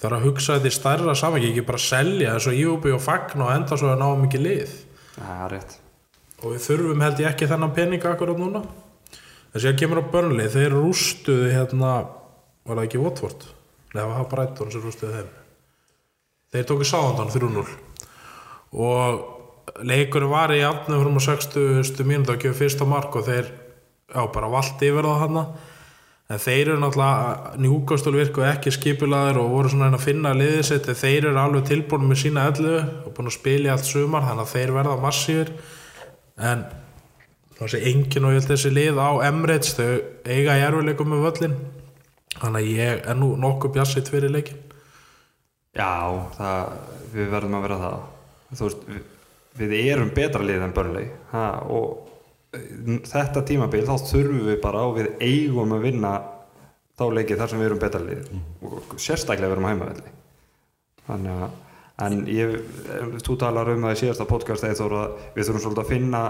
þarf 0.00 0.16
að 0.16 0.24
hugsa 0.26 0.56
þetta 0.56 0.70
í 0.70 0.74
stærra 0.74 1.14
saman 1.18 1.44
ekki 1.46 1.64
bara 1.68 1.80
selja 1.80 2.34
þessu 2.34 2.54
íubi 2.58 2.94
og 2.94 3.02
fagna 3.02 3.46
og 3.46 3.52
enda 3.54 3.78
svo 3.78 3.92
að 3.92 4.00
ná 4.02 4.08
mikið 4.24 4.42
lið. 4.42 4.72
Rétt. 5.52 5.76
Og 6.42 6.56
við 6.56 6.64
þurfum 6.66 7.04
held 7.04 7.22
ég 7.22 7.30
ekki 7.30 7.48
þennan 7.48 7.74
pening 7.76 8.06
akkurat 8.10 8.40
núna. 8.40 8.64
Þess 9.54 9.68
að 9.70 9.78
kemur 9.78 10.02
á 10.02 10.10
börnli 10.10 10.48
þeir 10.50 10.74
rústuðu 10.74 11.52
hérna 11.54 11.92
var 12.66 12.80
það 12.80 12.86
ekki 12.88 13.02
Watford? 13.04 13.46
Nei, 13.94 14.00
það 14.02 14.14
var 14.16 14.30
Brighton 14.32 14.72
sem 14.74 14.82
rústuðu 14.82 15.20
þeim. 15.20 15.28
Þeir 16.54 16.66
tóku 16.70 16.88
Sáðandan 16.88 17.30
3-0 17.30 17.62
og 18.74 19.84
leikurinn 19.86 20.32
var 20.32 20.50
í 20.50 20.64
afnum 20.66 21.04
frum 21.04 21.20
á 21.22 21.22
60. 21.22 22.02
mínútu 22.02 22.34
að 22.34 22.40
gefa 22.42 22.58
fyrsta 22.58 22.86
mark 22.88 23.14
og 23.14 23.28
þeir 23.28 23.46
já, 23.46 24.22
bara 24.34 24.50
valdi 24.50 24.90
yfir 24.90 25.06
það 25.06 25.22
hana 25.22 25.44
en 26.24 26.40
þeir 26.40 26.70
eru 26.70 26.78
náttúrulega 26.80 27.58
njúkastul 27.60 28.14
virku 28.16 28.44
ekki 28.48 28.72
skipilaður 28.72 29.42
og 29.42 29.50
voru 29.52 29.72
svona 29.72 29.90
að 29.92 30.06
finna 30.06 30.32
en 30.32 30.96
þeir 31.02 31.28
eru 31.28 31.40
alveg 31.42 31.68
tilbúin 31.68 32.08
með 32.08 32.22
sína 32.22 32.46
ellu 32.50 32.78
og 32.80 33.10
búin 33.12 33.28
að 33.28 33.36
spila 33.36 33.68
í 33.68 33.72
allt 33.74 33.90
sumar 33.90 34.24
þannig 34.24 34.46
að 34.46 34.54
þeir 34.54 34.74
verða 34.78 34.96
massífir. 35.04 35.52
En 36.40 36.64
enginn 37.60 38.26
og 38.26 38.34
ég 38.34 38.40
held 38.40 38.50
þessi 38.50 38.72
lið 38.72 38.98
á 38.98 39.10
Emirates 39.28 39.76
þau 39.76 39.90
eiga 40.24 40.56
í 40.58 40.64
erfileikum 40.64 41.12
með 41.12 41.26
völlin 41.28 41.58
þannig 42.34 42.60
að 42.60 42.70
ég 42.72 43.04
er 43.04 43.18
nú 43.20 43.34
nokkuð 43.38 43.76
bjassitt 43.76 44.10
fyrir 44.10 44.32
leikin 44.34 44.64
Já, 45.74 46.14
það, 46.36 46.74
við 47.10 47.30
verðum 47.32 47.56
að 47.58 47.64
vera 47.66 47.78
það. 47.80 48.02
Þú 48.54 48.66
veist, 48.68 48.82
við, 48.90 49.06
við 49.58 49.72
erum 49.90 50.10
betra 50.14 50.46
lið 50.46 50.66
en 50.66 50.74
börnlegi 50.76 51.08
ha, 51.32 51.46
og 51.74 52.13
þetta 53.08 53.42
tímabil 53.48 53.84
þá 53.86 53.94
þurfum 54.10 54.46
við 54.48 54.60
bara 54.62 54.86
og 54.86 54.96
við 54.98 55.10
eigum 55.24 55.74
að 55.76 55.86
vinna 55.88 56.14
þá 56.94 57.04
leikið 57.18 57.40
þar 57.40 57.50
sem 57.50 57.60
við 57.60 57.68
erum 57.68 57.82
betra 57.82 58.02
lið 58.04 58.32
og 58.68 58.96
sérstaklega 59.02 59.50
við 59.50 59.56
erum 59.56 59.66
á 59.66 59.72
heimavelli. 59.72 60.12
Þannig 61.04 61.44
að 61.44 61.60
en 62.04 62.24
ég, 62.26 62.54
þú 63.22 63.36
talar 63.38 63.70
um 63.70 63.86
það 63.86 63.94
í 63.94 64.00
síðasta 64.02 64.26
podcast 64.26 64.66
eða 64.66 64.78
þú 64.80 64.86
að 64.98 65.18
við 65.36 65.48
þurfum 65.48 65.64
svolítið 65.64 65.82
að 65.84 65.92
finna 65.92 66.22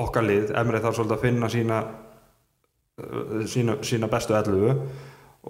okkar 0.00 0.26
lið, 0.26 0.52
Emrið 0.58 0.86
þarf 0.86 0.98
svolítið 0.98 1.16
að 1.16 1.24
finna 1.26 1.50
sína 1.52 1.80
uh, 1.84 3.42
sína, 3.50 3.76
sína 3.84 4.10
bestu 4.12 4.36
ellu 4.38 4.76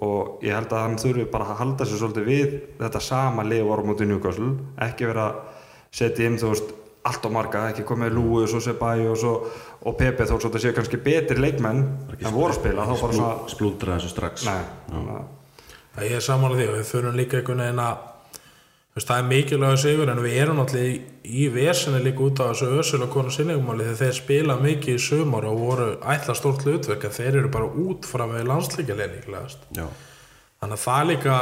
og 0.05 0.43
ég 0.43 0.57
held 0.57 0.73
að 0.75 0.83
hann 0.83 0.97
þurfi 0.99 1.27
bara 1.31 1.47
að 1.53 1.61
halda 1.61 1.87
sér 1.87 2.01
svolítið 2.01 2.27
við 2.27 2.55
þetta 2.81 3.03
sama 3.03 3.45
lið 3.47 3.63
voru 3.69 3.85
mútið 3.87 4.11
Newcastle. 4.11 4.49
Ekki 4.83 5.07
vera 5.07 5.29
að 5.29 5.37
setja 5.95 6.27
inn 6.27 6.39
þú 6.41 6.51
veist 6.51 6.73
allt 7.05 7.25
á 7.25 7.29
marga, 7.29 7.67
ekki 7.69 7.85
komið 7.85 8.15
Lúi 8.17 8.43
og 8.47 8.61
Sebæi 8.65 9.05
og, 9.11 9.17
svo, 9.21 9.33
og 9.85 9.97
Pepe 9.99 10.25
þó 10.25 10.39
svolítið 10.39 10.63
séu 10.65 10.73
kannski 10.77 10.97
betri 11.05 11.37
leikmenn 11.37 11.83
en 12.17 12.33
voru 12.33 12.51
að 12.53 12.59
spila 12.59 12.87
þá 12.89 12.95
bara 13.01 13.17
svona 13.19 13.49
splúndra 13.51 13.99
þessu 13.99 14.09
strax. 14.15 14.45
Nei, 14.49 14.63
þannig 14.89 15.15
að- 15.19 15.31
Það 15.95 16.09
ég 16.09 16.15
er 16.17 16.25
samanlega 16.25 16.61
því 16.61 16.67
og 16.71 16.77
við 16.79 16.89
þurfum 16.91 17.15
líka 17.15 17.37
einhvern 17.39 17.61
veginn 17.63 17.79
að 17.85 17.97
það 18.95 19.17
er 19.19 19.27
mikilvæg 19.29 19.77
sigur 19.77 20.09
en 20.11 20.19
við 20.23 20.35
erum 20.39 20.57
náttúrulega 20.59 20.91
í, 20.91 21.01
í 21.43 21.47
vesinni 21.51 21.99
líka 22.03 22.23
út 22.23 22.39
á 22.39 22.47
þessu 22.51 22.67
ösul 22.79 23.01
og 23.03 23.09
konu 23.11 23.31
sinningumáli 23.31 23.83
þegar 23.89 24.01
þeir 24.01 24.17
spila 24.19 24.55
mikið 24.61 24.95
í 24.95 25.03
sumar 25.03 25.47
og 25.49 25.59
voru 25.59 25.87
ætla 25.99 26.35
stórt 26.35 26.63
hlutverk 26.63 27.03
en 27.03 27.11
þeir 27.11 27.39
eru 27.41 27.49
bara 27.51 27.67
út 27.67 28.07
fram 28.07 28.31
með 28.31 28.47
Já. 29.75 29.87
þannig 30.61 30.77
að 30.79 30.85
það 30.85 31.09
líka 31.11 31.35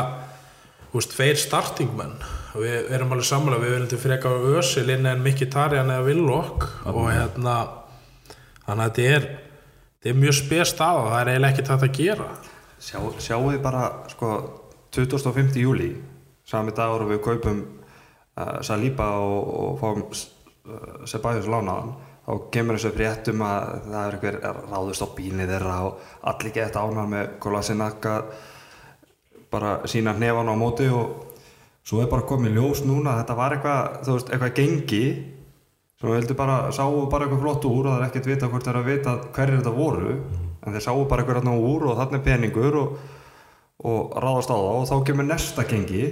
veist, 0.94 1.14
tveir 1.14 1.38
startingmenn 1.38 2.18
við 2.62 2.92
erum 2.94 3.14
alveg 3.16 3.28
samanlega, 3.28 3.64
við 3.64 3.74
viljum 3.74 3.90
til 3.92 4.02
freka 4.02 4.30
á 4.30 4.38
ösil 4.60 4.90
inn 4.94 5.08
en 5.10 5.24
Mikki 5.26 5.48
Tarjan 5.50 5.90
eða 5.90 6.06
Villok 6.06 6.68
og 6.92 7.08
hérna 7.10 7.56
þannig 8.66 8.84
að 8.84 8.84
þetta 8.84 9.08
er, 9.16 9.28
þetta 9.98 10.12
er 10.12 10.20
mjög 10.22 10.38
spes 10.38 10.74
stað 10.76 11.00
og 11.00 11.08
það 11.10 11.20
er 11.22 11.32
eiginlega 11.32 11.54
ekki 11.54 11.68
þetta 11.70 11.90
að 11.90 11.98
gera 11.98 12.28
Sjá, 12.84 13.00
sjáu 13.24 13.44
þið 13.48 13.60
bara 13.64 13.84
sko 14.12 14.32
25. 14.94 15.58
júli 15.64 15.90
sami 16.46 16.76
dagur 16.76 17.06
og 17.06 17.14
við 17.14 17.22
kaupum 17.26 17.62
uh, 17.64 18.60
Saliba 18.62 19.10
og, 19.24 19.54
og 19.64 19.78
fáum 19.82 20.06
uh, 20.06 21.06
Sebæjus 21.10 21.50
lánaðan 21.50 21.96
þá 22.24 22.34
kemur 22.54 22.78
þessu 22.78 22.94
fréttum 22.96 23.44
að 23.44 23.70
það 23.90 24.00
er 24.04 24.18
einhver 24.18 24.40
ráðust 24.72 25.04
á 25.04 25.08
bílni 25.16 25.48
þeirra 25.50 25.78
og 25.88 26.10
allir 26.32 26.54
geta 26.56 26.84
ánar 26.86 27.10
með 27.12 27.38
Kolasinaka 27.44 28.18
bara 29.52 29.80
sína 29.90 30.14
hnefan 30.16 30.54
á 30.54 30.56
móti 30.56 30.88
og 30.94 31.33
svo 31.84 32.02
er 32.02 32.12
bara 32.12 32.28
komið 32.28 32.58
ljós 32.58 32.84
núna 32.88 33.20
þetta 33.22 33.38
var 33.38 33.56
eitthvað, 33.58 34.02
þú 34.06 34.18
veist, 34.18 34.34
eitthvað 34.34 34.58
gengi 34.60 35.06
við 36.04 36.18
vildi 36.18 36.36
bara, 36.36 36.58
sáu 36.76 37.06
bara 37.12 37.26
eitthvað 37.26 37.44
flott 37.46 37.66
úr 37.70 37.88
og 37.88 37.94
það 37.94 38.02
er 38.02 38.06
ekkert 38.10 38.28
vita 38.28 38.50
hvort 38.52 38.66
það 38.66 38.74
er 38.74 38.80
að 38.80 38.90
vita 38.90 39.14
hverjir 39.36 39.60
þetta 39.62 39.74
voru. 39.78 40.16
En 40.64 40.76
þeir 40.76 40.84
sáu 40.84 41.04
bara 41.08 41.24
eitthvað 41.24 41.40
þarna 41.40 41.54
úr 41.72 41.86
og 41.88 42.00
þarna 42.00 42.20
er 42.20 42.26
peningur 42.26 42.78
og, 42.80 42.98
og 43.88 44.18
ráðast 44.24 44.52
á 44.52 44.58
það. 44.58 44.80
Og 44.82 44.88
þá 44.90 44.96
kemur 45.08 45.30
næsta 45.30 45.66
gengi 45.70 46.04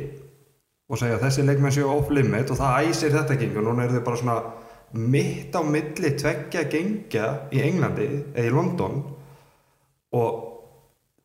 og 0.91 0.99
segja 0.99 1.19
þessi 1.19 1.45
leikmenn 1.47 1.75
séu 1.75 1.89
off 1.91 2.11
limit. 2.13 2.51
Og 2.51 2.59
það 2.59 2.87
æsir 2.87 3.15
þetta 3.17 3.39
gengi. 3.41 3.59
Og 3.59 3.67
núna 3.67 3.87
eru 3.87 3.97
þið 3.97 4.05
bara 4.07 4.21
svona 4.21 4.37
mitt 5.11 5.55
á 5.55 5.61
milli 5.63 6.13
tveggja 6.19 6.63
gengja 6.71 7.27
í 7.51 7.63
Englandi 7.67 8.07
eða 8.31 8.47
í 8.47 8.55
London. 8.55 9.03
Og 10.15 10.47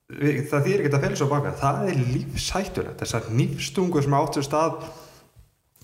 það 0.07 0.67
þýr 0.67 0.85
ekki 0.85 0.93
að 0.95 1.05
fela 1.05 1.19
svo 1.19 1.29
baka. 1.31 1.55
Það 1.59 1.89
er 1.91 2.05
lífshættulegt 2.13 3.03
þessar 3.03 3.27
nýfstungur 3.35 4.05
sem 4.07 4.17
áttu 4.17 4.45
stað 4.47 4.77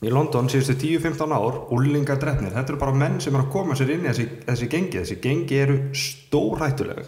í 0.03 0.11
London 0.11 0.51
síðustu 0.51 0.77
10-15 0.79 1.35
ár 1.35 1.59
úlingar 1.75 2.21
drefnir, 2.23 2.55
þetta 2.55 2.75
eru 2.75 2.81
bara 2.81 2.95
menn 2.95 3.21
sem 3.23 3.35
er 3.35 3.45
að 3.45 3.53
koma 3.55 3.77
sér 3.79 3.93
inn 3.95 4.07
í 4.07 4.11
þessi, 4.11 4.29
þessi 4.49 4.69
gengi, 4.71 4.99
þessi 4.99 5.19
gengi 5.23 5.59
eru 5.63 5.77
stórhættuleg. 5.95 7.03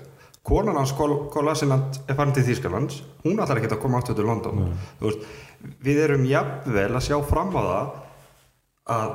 Konan 0.44 0.77
hans 0.77 0.92
Kolasinand 0.92 2.03
er 2.05 2.18
farin 2.18 2.35
til 2.37 2.44
Þýskalands. 2.44 2.98
Hún 3.22 3.38
ætlar 3.40 3.62
ekki 3.62 3.70
að 3.72 3.81
koma 3.81 4.03
áttu 4.03 4.12
til 4.14 4.27
London. 4.29 4.74
Veist, 5.00 5.22
við 5.81 6.03
erum 6.05 6.27
jafnvel 6.29 6.90
að 6.90 7.07
sjá 7.07 7.16
fram 7.24 7.55
á 7.57 7.62
það 7.62 7.94
að 8.94 9.14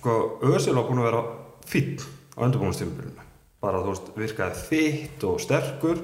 sko, 0.00 0.16
Özil 0.50 0.74
var 0.74 0.88
búin 0.88 1.04
að 1.04 1.08
vera 1.12 1.22
fýtt 1.70 2.02
á 2.34 2.42
undirbúinustímabilinu 2.48 3.26
bara 3.62 3.82
þú 3.82 3.92
veist, 3.92 4.10
virkaði 4.16 4.64
þitt 4.68 5.24
og 5.26 5.40
sterkur 5.42 6.00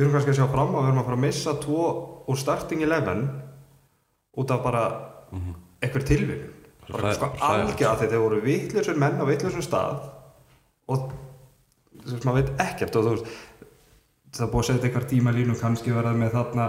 við 0.00 0.06
erum 0.06 0.14
kannski 0.16 0.32
að 0.32 0.38
sjá 0.40 0.46
fram 0.54 0.72
að 0.74 0.80
við 0.80 0.88
erum 0.90 1.00
að 1.02 1.08
fara 1.10 1.18
að 1.20 1.24
missa 1.26 1.54
tvo 1.60 1.84
úr 2.32 2.40
starting 2.40 2.84
11 2.86 3.22
út 4.40 4.54
af 4.56 4.62
bara 4.64 4.84
eitthvað 5.84 6.06
tilvíðin 6.10 6.56
bara 6.90 7.02
Hræ- 7.10 7.16
sko 7.18 7.28
algjör 7.46 7.90
að 7.92 8.04
þeir 8.06 8.22
voru 8.24 8.40
vitlausur 8.44 8.98
menn 8.98 9.20
á 9.20 9.24
vitlausum 9.28 9.62
stað 9.62 10.00
og 10.90 11.10
þú 12.00 12.14
veist, 12.14 12.24
maður 12.26 12.40
veit 12.40 12.62
ekkert 12.64 12.96
og 12.98 13.04
þú 13.06 13.12
veist 13.14 13.32
það 14.40 14.50
búið 14.52 14.62
að 14.64 14.68
setja 14.70 14.88
eitthvað 14.88 15.08
tíma 15.10 15.34
línu 15.36 15.56
kannski 15.60 15.92
verða 15.94 16.14
með 16.18 16.34
þarna 16.38 16.66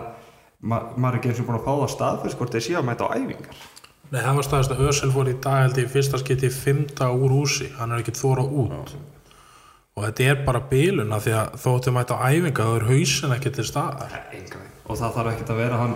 ma 0.61 0.77
maður 0.93 1.15
er 1.15 1.19
ekki 1.21 1.31
eins 1.31 1.41
og 1.41 1.47
búin 1.49 1.57
að 1.59 1.65
fá 1.65 1.73
það 1.81 1.91
staðfyrst 1.95 2.37
hvort 2.41 2.55
þeir 2.57 2.65
séu 2.67 2.77
að 2.81 2.85
mæta 2.91 3.07
á 3.09 3.13
æfingar. 3.17 3.61
Nei, 4.11 4.19
það 4.21 4.35
var 4.37 4.45
staðist 4.45 4.73
að 4.75 4.81
Ösel 4.91 5.11
fór 5.15 5.29
í 5.31 5.35
dag 5.41 5.59
held 5.63 5.77
ég 5.81 5.89
fyrsta 5.93 6.19
skipti 6.21 6.49
fymta 6.53 7.07
úr 7.15 7.31
húsi. 7.33 7.69
Hann 7.79 7.93
er 7.95 8.01
ekki 8.03 8.13
þóra 8.17 8.43
út 8.45 8.91
og 10.01 10.07
þetta 10.07 10.29
er 10.31 10.39
bara 10.47 10.63
bilun 10.65 11.13
af 11.13 11.27
því 11.27 11.33
að 11.37 11.57
þóttum 11.61 11.93
mæta 11.93 12.15
á 12.17 12.25
æfinga 12.33 12.65
þá 12.65 12.71
er 12.73 12.85
hausin 12.87 13.35
ekki 13.35 13.51
til 13.53 13.65
staðar. 13.67 14.15
Og 14.89 14.97
það 14.97 15.13
þarf 15.17 15.31
ekkert 15.35 15.51
að 15.53 15.59
vera 15.61 15.77
að 15.77 15.83
hann 15.83 15.93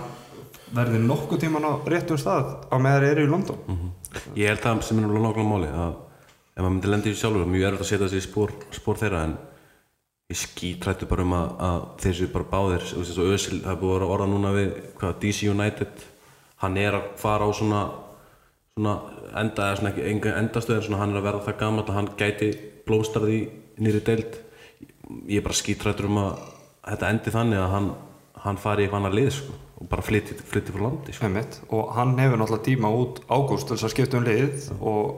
verði 0.76 1.00
nokkuð 1.02 1.42
tíman 1.42 1.66
á 1.66 1.74
réttum 1.90 2.20
stað 2.22 2.52
á 2.70 2.76
með 2.78 3.00
þeir 3.00 3.08
eru 3.10 3.26
í 3.26 3.32
London. 3.32 3.82
Ég 4.38 4.52
held 4.52 4.62
það 4.62 4.84
sem 4.86 5.00
er 5.00 5.08
náttúrulega 5.08 5.26
nákvæmlega 5.26 5.50
máli 5.50 5.72
að 5.74 5.98
ef 6.56 6.62
maður 6.62 6.76
myndi 6.76 6.94
lendi 6.94 7.12
í 7.16 7.18
sjálfur 7.18 7.50
mjög 7.50 7.68
erfitt 7.72 7.86
að 7.86 7.90
setja 7.90 8.12
sig 8.12 8.22
í 8.22 8.26
spór, 8.28 8.54
spór 8.78 9.02
þeirra 9.02 9.24
en 9.26 9.36
ég 10.30 10.40
skítrættu 10.40 11.10
bara 11.10 11.26
um 11.26 11.36
að, 11.40 11.50
að 11.66 11.82
þeir 12.06 12.16
séu 12.20 12.32
bara 12.36 12.50
báðir 12.54 12.88
það 12.94 13.74
er 13.74 13.82
búið 13.82 14.06
að 14.06 14.14
orða 14.16 14.30
núna 14.30 14.54
við 14.56 14.72
hvað, 15.00 15.18
DC 15.26 15.50
United. 15.50 16.08
Hann 16.62 16.80
er 16.80 17.02
að 17.02 17.12
fara 17.20 17.50
á 17.50 17.52
svona, 17.58 17.82
svona 18.78 18.96
enda 19.42 19.70
eða 19.70 19.82
svona 19.82 19.92
ekki 19.96 20.08
enga 20.14 20.38
endastöð 20.44 20.80
en 20.80 20.88
svona 20.88 21.02
hann 21.02 21.14
er 21.16 21.22
að 21.24 21.28
verða 21.30 21.46
það 21.50 21.62
gamall 21.66 21.86
að 21.90 21.98
hann 22.00 22.12
gæti 22.20 22.52
blómstrað 22.88 23.34
í 23.34 23.40
nýri 23.82 24.02
deild. 24.06 24.40
Ég 25.30 25.40
er 25.40 25.46
bara 25.46 25.58
skítrættur 25.58 26.10
um 26.10 26.20
að 26.22 26.42
þetta 26.86 27.12
endi 27.14 27.34
þannig 27.34 27.62
að 27.62 27.72
hann, 27.76 27.92
hann 28.46 28.60
fari 28.62 28.84
í 28.84 28.88
eitthvað 28.88 29.02
annar 29.02 29.18
lið 29.18 29.32
sko, 29.38 29.56
og 29.76 29.90
bara 29.92 30.06
flytti, 30.06 30.38
frá 30.50 30.82
landi 30.82 31.16
sko. 31.16 31.32
Og 31.76 31.96
hann 31.98 32.18
hefur 32.22 32.42
náttúrulega 32.42 32.68
tíma 32.68 32.92
út 32.94 33.24
ágúst 33.30 33.72
þess 33.72 33.88
að 33.88 33.96
skipta 33.96 34.20
um 34.20 34.28
lið 34.28 34.70
og, 34.80 35.16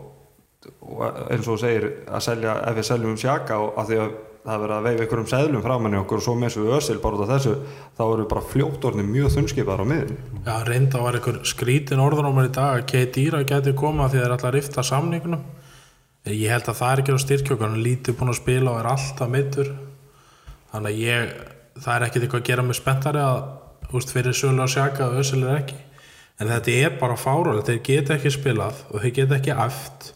og 0.81 1.03
eins 1.27 1.43
og 1.45 1.53
þú 1.53 1.59
segir 1.63 1.89
að 2.07 2.25
selja, 2.29 2.57
ef 2.69 2.79
við 2.79 2.89
seljum 2.91 3.19
sjaka 3.21 3.59
og 3.63 3.79
að 3.81 3.91
því 3.91 4.01
að 4.05 4.17
það 4.47 4.55
er 4.55 4.61
verið 4.63 4.75
að 4.77 4.85
veifa 4.85 5.03
einhverjum 5.03 5.29
seðlum 5.31 5.63
framann 5.65 5.95
í 5.95 5.99
okkur 5.99 6.21
og 6.21 6.23
svo 6.23 6.33
með 6.39 6.53
þessu 6.53 6.75
ösil 6.77 7.01
bara 7.03 7.17
út 7.17 7.23
af 7.25 7.31
þessu 7.33 7.55
þá 7.97 8.03
eru 8.05 8.27
bara 8.31 8.43
fljóttorni 8.53 9.03
mjög 9.03 9.33
þunnskipaðar 9.35 9.83
á 9.83 9.87
miðun 9.91 10.21
Já, 10.45 10.53
reynda 10.69 11.01
var 11.03 11.17
einhver 11.19 11.39
skrítin 11.47 12.03
orðanómar 12.03 12.47
í 12.47 12.53
dag 12.55 12.77
að 12.77 12.85
Kei 12.93 13.09
Dýra 13.11 13.41
geti 13.47 13.73
koma 13.75 14.07
því 14.07 14.21
það 14.21 14.27
er 14.27 14.35
alltaf 14.37 14.49
að 14.49 14.55
rifta 14.55 14.85
samningunum 14.87 15.43
ég 16.33 16.51
held 16.51 16.67
að 16.67 16.79
það 16.79 16.91
er 16.91 17.01
ekki 17.03 17.15
á 17.15 17.25
styrkjók 17.25 17.61
hann 17.63 17.77
er 17.77 17.85
lítið 17.85 18.17
búin 18.19 18.33
að 18.33 18.39
spila 18.41 18.73
og 18.73 18.79
er 18.81 18.89
alltaf 18.91 19.31
mittur 19.31 19.69
þannig 20.71 20.91
að 20.91 21.01
ég 21.03 21.31
það 21.77 21.93
er 21.93 22.05
ekkert 22.07 22.25
eitthvað 22.25 22.41
að 22.41 22.49
gera 22.49 22.65
mig 22.67 22.77
spenntari 22.77 23.23
að 23.23 23.39
úst, 23.95 24.11
fyrir 24.11 24.35
sölu 24.35 24.63
að 24.63 24.73
sjaka 24.75 25.07
að 25.07 25.21
ösil 25.21 25.41
er 25.45 25.61
ekki. 25.61 25.79
En 26.37 26.51
þetta 26.51 26.75
er 26.83 26.99
bara 26.99 27.17
fáralegt 27.17 27.69
þeir 27.69 27.81
geta 27.85 28.17
ekki 28.17 28.33
spilað 28.33 28.83
og 28.91 29.01
þeir 29.01 29.15
geta 29.21 29.37
ekki 29.39 29.55
aft 29.55 30.13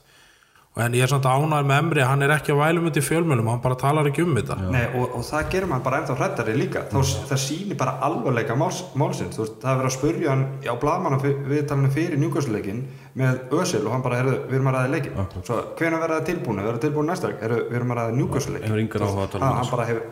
en 0.80 0.94
ég 0.96 1.04
er 1.04 1.10
samt 1.12 1.26
ánægð 1.28 1.66
með 1.68 1.80
Emri 1.82 2.04
hann 2.08 2.22
er 2.24 2.32
ekki 2.32 2.54
að 2.54 2.62
vælum 2.62 2.86
þetta 2.88 3.02
í 3.02 3.04
fjölmjölum 3.04 3.50
hann 3.52 3.64
bara 3.64 3.76
talar 3.80 4.08
ekki 4.08 4.24
um 4.24 4.38
þetta. 4.38 4.56
Nei, 4.72 4.86
og, 4.96 5.18
og 5.18 5.26
það 5.28 5.50
gerir 5.52 5.68
maður 5.68 5.84
bara 5.88 6.00
ennþá 6.00 6.16
hrættari 6.16 6.54
líka. 6.56 6.84
Þá, 6.94 7.00
það 7.28 7.42
sýnir 7.44 7.80
bara 7.82 7.98
alvarleika 8.08 8.56
máls, 8.56 8.80
málsins. 8.96 9.36
Það 9.36 9.68
er 9.68 9.82
verið 9.82 9.90
að 9.90 9.96
spurja 9.98 10.32
hann 10.32 10.46
á 10.64 10.74
blaðmanna 10.80 11.20
viðtalinu 11.26 11.92
fyrir 11.92 12.22
njúkvæmsleikin 12.22 12.82
með 13.20 13.40
Ösil 13.60 13.82
og 13.86 13.92
hann 13.96 14.04
bara, 14.06 14.20
heyrðu, 14.22 14.38
við 14.48 14.56
erum 14.58 14.70
að 14.72 14.76
ræða 14.78 14.92
leikin 14.96 15.16
svo 15.44 15.56
hvenær 15.80 16.02
verða 16.04 16.18
það 16.20 16.28
tilbúinu, 16.32 16.66
verða 16.68 16.82
tilbúinu 16.86 17.10
næsta 17.12 17.32
við 17.32 17.76
erum 17.76 17.92
að 17.92 18.00
ræða 18.02 18.18
njúkvæmsleikin 18.18 18.72
að 18.72 19.16
um 19.18 19.32
það, 19.42 19.72
bara 19.72 19.88
hefur, 19.90 20.04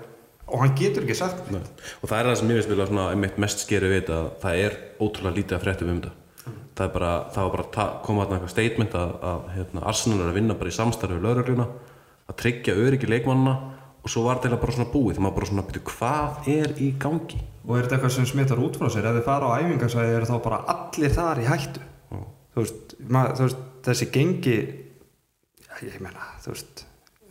og 0.49 0.63
hann 0.63 0.73
getur 0.79 1.05
ekki 1.05 1.15
sagt 1.19 1.51
og 1.53 2.09
það 2.09 2.17
er 2.19 2.29
það 2.31 2.39
sem 2.41 2.51
ég 2.51 2.59
veist 2.59 2.71
vilja 2.73 2.87
svona 2.89 3.05
einmitt 3.13 3.37
mest 3.39 3.63
skeri 3.63 3.91
við 3.93 4.01
þetta 4.01 4.17
að 4.19 4.29
það 4.43 4.63
er 4.65 4.77
ótrúlega 4.99 5.37
lítið 5.39 5.57
að 5.59 5.63
fréttum 5.63 5.91
um 5.93 5.99
þetta. 6.01 6.15
Það 6.79 6.85
er 6.87 6.93
bara, 6.95 7.11
það 7.35 7.43
var 7.45 7.51
bara 7.55 7.63
að 7.65 7.71
ta- 7.75 7.91
koma 8.05 8.23
þarna 8.25 8.37
eitthvað 8.39 8.53
statement 8.55 8.93
að, 8.95 9.09
að 9.29 9.41
hérna, 9.55 9.81
Arsenal 9.91 10.19
er 10.23 10.29
að 10.31 10.37
vinna 10.39 10.55
bara 10.59 10.71
í 10.71 10.75
samstarfi 10.79 11.17
við 11.19 11.25
laurugluna 11.27 11.65
að 12.29 12.37
tryggja 12.39 12.75
öryggi 12.79 13.09
leikmannina 13.11 13.55
og 13.99 14.11
svo 14.13 14.23
var 14.23 14.39
þetta 14.39 14.59
bara 14.61 14.75
svona 14.77 14.91
búið. 14.93 15.17
Þegar 15.17 15.25
maður 15.25 15.37
bara 15.39 15.49
svona 15.49 15.65
byrju 15.67 15.83
hvað 15.91 16.49
er 16.55 16.73
í 16.79 16.87
gangi? 17.03 17.39
Og 17.67 17.73
er 17.75 17.83
þetta 17.83 17.97
eitthvað 17.97 18.13
sem 18.15 18.29
smittar 18.31 18.61
út 18.63 18.79
frá 18.79 18.87
sér? 18.93 19.09
Ef 19.11 19.17
þið 19.19 19.25
fara 19.27 19.49
á 19.51 19.57
æfingarsæði 19.59 20.15
eru 20.15 20.29
þá 20.29 20.37
bara 20.47 20.61
allir 20.71 21.15
þar 21.19 21.41
í 21.43 21.49
hættu 21.49 21.83
þú 22.59 22.67
veist, 22.67 22.93
mað, 23.07 23.33
þú 23.39 23.47
veist 23.47 23.65
þessi 23.89 24.07
gengi 24.13 24.55
já, 24.59 25.73
ég 25.87 25.99
meina, 26.03 26.29
þú 26.43 26.53
veist 26.53 26.85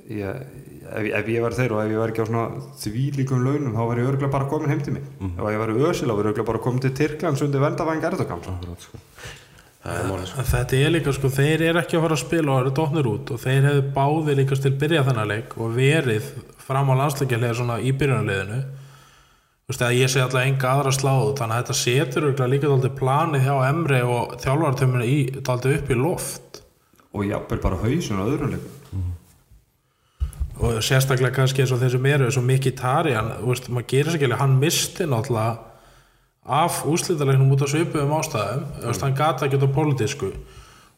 ég, 0.08 0.44
ef, 0.88 1.08
ef 1.20 1.28
ég 1.34 1.42
var 1.44 1.56
þeir 1.58 1.74
og 1.76 1.82
ef 1.84 1.90
ég 1.92 2.00
var 2.00 2.12
ekki 2.14 2.24
á 2.24 2.28
svona 2.30 2.44
þvílíkum 2.80 3.44
launum 3.44 3.74
þá 3.76 3.82
var 3.90 4.00
ég 4.00 4.08
örgulega 4.08 4.32
bara 4.32 4.48
komin 4.48 4.72
heim 4.72 4.80
til 4.86 4.96
mig 4.96 5.04
ef 5.20 5.50
ég 5.52 5.60
var 5.60 5.74
ösil 5.74 6.08
þá 6.08 6.14
var 6.14 6.24
ég 6.24 6.32
örgulega 6.32 6.48
bara 6.48 6.62
komin 6.64 6.80
til 6.86 6.94
Tyrklands 6.96 7.44
undir 7.44 7.60
vendavæng 7.64 8.04
Akkurat, 8.08 8.86
sko. 8.86 9.02
það 9.84 9.98
er 10.00 10.08
málið 10.08 10.26
sko. 10.32 10.46
Þetta 10.54 10.80
er 10.80 10.94
líka 10.96 11.14
sko, 11.16 11.32
þeir 11.36 11.66
eru 11.68 11.82
ekki 11.82 11.98
að 11.98 12.06
fara 12.06 12.16
að 12.18 12.24
spila 12.24 12.54
og 12.54 12.62
eru 12.64 12.74
dóknir 12.80 13.10
út 13.12 13.34
og 13.36 13.42
þeir 13.44 13.68
hefðu 13.68 13.84
báði 13.98 14.38
líka 14.40 14.58
til 14.64 14.74
byrja 14.80 15.04
þennan 15.06 15.30
leik 15.34 15.56
og 15.60 15.76
verið 15.76 16.32
fram 16.64 16.90
á 16.92 16.94
landsleikjarlega 17.04 17.58
svona 17.60 17.78
í 17.80 17.92
byrjunarliðinu 18.00 18.62
Þú 19.68 19.74
veist 19.74 19.82
ég 19.98 20.08
segi 20.08 20.24
alltaf 20.24 20.46
enga 20.46 20.68
aðra 20.72 20.90
sláðu 20.96 21.32
þannig 21.36 21.54
að 21.54 21.58
þetta 21.60 21.74
setur 21.76 22.26
líka 22.48 22.70
dálítið 22.70 22.94
planið 22.96 23.42
hjá 23.44 23.56
Emri 23.68 23.98
og 24.00 24.30
þjálfartömminu 24.40 25.04
í 25.04 25.18
dálítið 25.44 25.74
upp 25.74 25.90
í 25.92 25.98
loft. 25.98 26.60
Og 27.12 27.26
jafnvel 27.28 27.58
bara 27.60 27.80
hausun 27.82 28.22
og 28.22 28.30
öðrum 28.32 28.54
leikum 28.54 28.78
og 30.58 30.80
sérstaklega 30.82 31.36
kannski 31.36 31.62
eins 31.62 31.72
og 31.74 31.78
þeir 31.78 31.92
sem 31.94 32.06
eru 32.10 32.26
eins 32.26 32.38
og 32.40 32.46
Miki 32.46 32.72
Tarjan, 32.74 33.28
þú 33.38 33.50
veist, 33.52 33.68
maður 33.70 33.90
gerir 33.92 34.08
sér 34.08 34.16
ekki 34.18 34.26
alveg, 34.26 34.40
hann 34.40 34.56
misti 34.58 35.06
náttúrulega 35.06 35.52
af 36.58 36.80
úslítalegnum 36.88 37.52
út 37.54 37.62
af 37.62 37.70
svipuðum 37.70 38.14
ástæðum. 38.16 38.64
Þú 38.80 38.88
veist, 38.88 39.04
hann 39.04 39.18
gata 39.20 39.46
ekki 39.46 39.60
út 39.60 39.68
á 39.68 39.76
pólitísku 39.76 40.32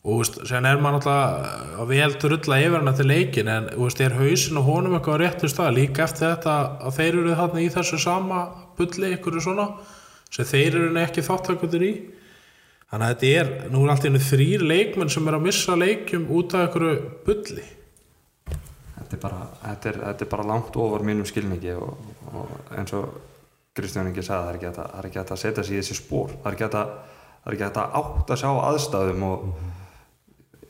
og 0.00 0.20
veist, 0.22 0.38
sen 0.48 0.64
er 0.64 0.78
maður 0.80 0.96
náttúrulega 0.96 1.80
að 1.82 1.90
vel 1.90 2.14
drulla 2.22 2.58
yfir 2.64 2.76
hann 2.78 2.88
eftir 2.92 3.08
leikin 3.10 3.50
en 3.52 3.66
veist, 3.76 4.00
er 4.00 4.14
hausin 4.16 4.56
og 4.60 4.64
honum 4.70 4.94
eitthvað 4.96 5.18
á 5.18 5.22
réttu 5.26 5.50
stað? 5.52 5.74
Líka 5.76 6.06
eftir 6.06 6.30
þetta 6.30 6.54
að 6.88 6.94
þeir 6.96 7.18
eru 7.20 7.34
þarna 7.40 7.64
í 7.64 7.68
þessu 7.74 7.98
sama 8.00 8.38
bulli 8.78 9.10
ykkur 9.18 9.36
svona 9.44 9.66
sem 10.30 10.46
þeir 10.48 10.78
eru 10.78 11.02
ekki 11.02 11.24
þáttakundir 11.26 11.84
í. 11.84 11.92
Þannig 12.90 13.06
að 13.06 13.12
þetta 13.20 13.34
er, 13.40 13.50
nú 13.70 13.82
er 13.84 13.92
allt 13.92 14.06
í 14.06 14.08
henni 14.08 14.22
þrýr 14.24 14.64
leikmenn 14.66 15.12
sem 15.12 15.28
er 15.30 15.36
að 15.36 15.44
missa 15.44 15.76
leikjum 15.78 16.24
út 16.34 16.54
af 16.58 16.64
ykkur 16.70 16.86
bulli. 17.26 17.66
Þetta 18.50 19.16
er 19.18 19.20
bara, 19.22 19.40
þetta 19.66 19.90
er, 19.92 19.98
þetta 20.06 20.24
er 20.26 20.30
bara 20.32 20.46
langt 20.48 20.76
ofar 20.80 21.04
mínum 21.06 21.28
skilningi 21.28 21.74
og, 21.76 22.00
og 22.32 22.72
eins 22.78 22.94
og 22.96 23.12
Kristján 23.76 24.08
Ingi 24.10 24.24
sagði 24.26 24.70
það 24.72 24.80
er 24.98 25.06
ekki 25.10 25.20
að- 25.20 25.34
að 25.36 25.42
setja 25.44 25.62
sig 25.66 25.76
í 25.76 25.82
þessi 25.82 25.98
spór 26.00 26.32
það 26.40 26.48
er 26.50 26.56
ekki 26.56 26.66
að, 26.70 26.90
hægt 27.50 27.78
að 27.84 27.94
átta 28.00 28.36
sig 28.40 28.48
á 28.50 28.54
aðstæðum 28.70 29.22
og 29.28 29.44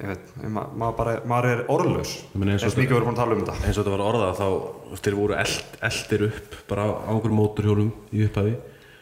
ég 0.00 0.08
veit, 0.08 0.28
ma 0.48 0.62
maður, 0.72 0.94
bara, 0.96 1.14
maður 1.28 1.50
er 1.50 1.62
orðlaus. 1.72 2.12
Eins 2.32 2.64
og 2.64 2.78
mikið 2.78 2.96
erum 2.96 3.10
búin 3.10 3.16
að 3.16 3.20
tala 3.20 3.36
um 3.36 3.42
þetta. 3.42 3.56
eins 3.60 3.76
og 3.76 3.84
þetta 3.84 3.92
var 3.94 4.04
orðað 4.06 4.38
þá 4.38 5.00
þeir 5.04 5.16
voru 5.18 5.36
eld, 5.36 5.74
eldir 5.88 6.24
upp 6.28 6.56
bara 6.70 6.86
á 6.88 7.10
einhverjum 7.12 7.40
móturhjólum 7.40 7.90
í 8.16 8.22
upphafi. 8.26 8.54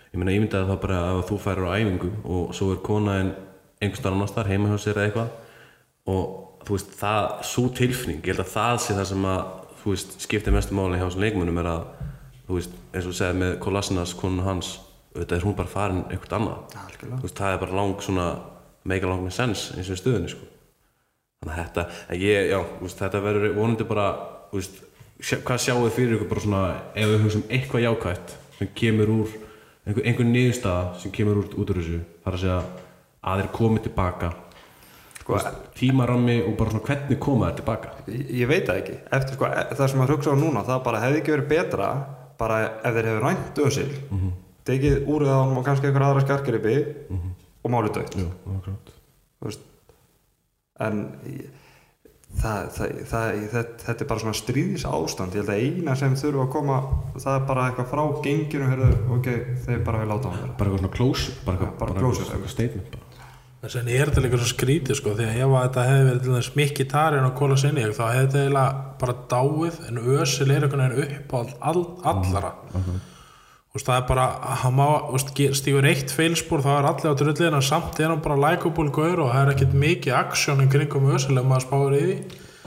Ég 0.08 0.18
meina 0.18 0.34
ég 0.34 0.42
myndaði 0.42 0.70
það 0.72 0.80
bara 0.82 0.98
að 1.12 1.22
þú 1.28 1.38
færir 1.44 1.68
á 1.68 1.70
æfingu 1.78 2.10
og 2.24 2.56
svo 2.56 2.72
er 2.74 2.82
konaðin 2.88 3.32
einhvers 3.78 4.02
staðar 4.02 4.18
annars 4.18 4.34
þar 4.34 4.50
heima 4.50 4.72
hjá 4.72 4.82
sér 4.82 4.98
eða 4.98 5.06
eitthvað. 5.06 5.32
Og 6.08 6.66
þú 6.66 6.76
veist 6.76 6.98
það, 6.98 7.30
svo 7.52 7.66
tilfning 7.78 8.20
ég 8.24 8.32
held 8.32 8.44
að 8.44 8.52
það 8.56 8.82
sé 8.82 8.98
það 8.98 9.08
sem 9.12 9.30
að 9.30 9.40
þú 9.78 9.94
veist, 9.94 10.20
skiptir 10.24 10.56
mestu 10.56 10.76
máli 10.76 10.98
hjá 10.98 11.06
þessum 11.06 11.26
leikmönnum 11.26 11.62
er 11.62 11.70
að 11.76 11.88
þú 12.48 12.58
veist, 12.58 12.78
eins 12.90 13.04
og 13.04 13.12
þú 13.12 13.18
segði 13.20 13.40
með 13.44 13.56
Kolasinas 13.62 14.14
konun 14.18 14.46
hans, 14.48 14.74
auðvitað 15.14 15.38
er 15.38 15.46
hún 15.46 15.58
bara 15.58 15.70
farin 15.70 16.04
eitthvað 16.08 16.38
annað. 16.40 16.78
Veist, 17.22 17.38
það 17.38 17.54
er 17.54 17.62
bara 17.62 17.78
lang 17.78 18.02
svona 18.02 18.28
mega 18.88 19.10
lang 19.10 19.22
með 19.24 19.36
sens 19.36 19.68
eins 19.76 19.92
og 19.92 20.00
stöðunni 20.00 20.32
sko 20.32 20.57
þannig 21.44 21.54
að 21.54 21.60
þetta, 21.62 21.84
að 22.10 22.24
ég, 22.24 22.48
já, 22.50 22.58
veist, 22.82 22.98
þetta 23.02 23.20
verður 23.24 23.54
vonandi 23.56 23.86
bara, 23.88 24.06
veist, 24.52 24.80
sjá, 25.20 25.36
hvað 25.46 25.62
sjáu 25.64 25.78
þið 25.84 25.94
fyrir 25.98 26.16
ykkur 26.16 26.30
bara 26.32 26.44
svona, 26.44 26.62
ef 26.98 27.12
við 27.12 27.22
hugsaum 27.26 27.46
eitthvað 27.58 27.84
jákvætt 27.86 28.34
sem 28.58 28.72
kemur 28.80 29.12
úr 29.14 29.36
einhver, 29.86 30.04
einhver 30.10 30.28
niðurstaða 30.32 30.98
sem 31.02 31.14
kemur 31.14 31.40
úr, 31.44 31.48
út 31.54 31.72
úr 31.72 31.80
þessu 31.80 32.00
þar 32.24 32.36
að 32.38 32.42
segja 32.44 32.58
að 33.28 33.40
þeir 33.42 33.50
komið 33.58 33.86
tilbaka. 33.88 34.32
Sko, 35.18 35.38
tímarammi 35.76 36.38
og 36.48 36.54
bara 36.56 36.72
svona 36.72 36.86
hvernig 36.88 37.18
koma 37.20 37.48
þeir 37.50 37.58
tilbaka? 37.60 37.90
Ég, 38.08 38.26
ég 38.42 38.48
veit 38.50 38.66
það 38.68 38.78
ekki. 38.82 38.94
Eftir 39.18 39.36
sko, 39.38 39.48
e- 39.52 39.64
það 39.76 39.90
sem 39.92 40.04
að 40.04 40.12
hugsa 40.14 40.32
á 40.32 40.36
núna 40.40 40.62
það 40.66 40.84
bara 40.86 41.02
hefði 41.04 41.20
ekki 41.22 41.34
verið 41.34 41.50
betra 41.52 41.88
bara 42.40 42.60
ef 42.80 42.94
þeir 42.96 43.08
hefur 43.10 43.26
rænt 43.26 43.60
ösil 43.66 43.88
tekið 44.68 45.08
úrið 45.10 45.32
á 45.32 45.38
hann 45.42 45.56
og 45.58 45.64
kannski 45.66 45.88
einhver 45.88 46.04
aðra 46.06 46.22
skarkeripi 46.24 46.76
og 47.64 47.72
málið 47.72 47.94
dögt 47.98 48.16
Jú, 48.20 48.28
akkurat. 48.56 48.92
En 50.78 51.00
það, 52.38 52.68
það, 52.76 52.92
það, 53.10 53.38
þetta, 53.52 53.62
þetta 53.84 54.04
er 54.04 54.08
bara 54.12 54.22
svona 54.22 54.36
stríðis 54.38 54.84
ástand 54.88 55.34
ég 55.34 55.42
held 55.42 55.52
að 55.54 55.62
eina 55.64 55.96
sem 55.98 56.14
þurfa 56.20 56.44
að 56.44 56.52
koma 56.54 56.78
það 57.16 57.34
er 57.34 57.46
bara 57.48 57.66
eitthvað 57.70 57.90
frá 57.92 58.02
genginu 58.26 58.68
heyrðu, 58.70 58.90
ok, 59.16 59.28
þeir 59.66 59.84
bara 59.88 60.02
vil 60.02 60.10
láta 60.12 60.32
hann 60.32 60.42
vera 60.44 60.56
bara 60.60 60.70
eitthvað 60.70 60.82
svona 60.84 60.96
close 60.98 61.36
bara, 61.46 61.70
eitthvað- 61.72 62.52
statement 62.54 62.90
bara. 62.92 63.04
Vegna 63.58 63.90
er 63.90 64.06
þetta 64.06 64.22
líka 64.22 64.38
svo 64.38 64.48
skrítið 64.52 64.94
sko 65.00 65.16
því 65.18 65.24
að 65.26 65.38
ef 65.42 65.50
að 65.50 65.64
þetta 65.64 65.86
hefði 65.88 66.04
verið 66.08 66.20
til 66.22 66.34
þess 66.36 66.50
mikki 66.60 66.84
tarinn 66.92 67.24
og 67.26 67.32
kóla 67.40 67.56
sinni 67.58 67.86
þá 67.88 68.04
hefði 68.06 68.20
þetta 68.28 68.42
eiginlega 68.44 68.98
bara 69.00 69.14
dáið 69.32 69.80
en 69.88 69.98
ösil 69.98 70.50
er 70.54 70.66
einhvern 70.68 70.94
veginn 70.94 71.16
upp 71.18 71.34
á 71.34 71.38
all, 71.72 71.82
allara 72.12 72.52
Þú 72.70 72.84
veist, 72.84 73.17
það 73.76 73.94
er 73.94 74.04
bara 74.08 74.26
hann 74.62 74.76
má, 74.78 74.86
stígur 75.20 75.86
eitt 75.86 76.12
feilspúr 76.14 76.64
þá 76.64 76.70
er 76.78 76.88
allir 76.88 77.12
á 77.12 77.20
drullin 77.20 77.58
en 77.58 77.64
samt 77.64 78.00
er 78.00 78.08
hann 78.10 78.24
bara 78.24 78.38
likeable 78.40 78.88
gaur 78.94 79.24
og 79.24 79.32
það 79.32 79.40
er 79.42 79.52
ekkert 79.54 79.74
mikið 79.84 80.18
aksjón 80.18 80.64
í 80.64 80.68
kringum 80.72 81.10
ösil 81.12 81.36
ef 81.36 81.48
maður 81.48 81.66
spáir 81.66 81.98
í 81.98 82.02
því. 82.06 82.18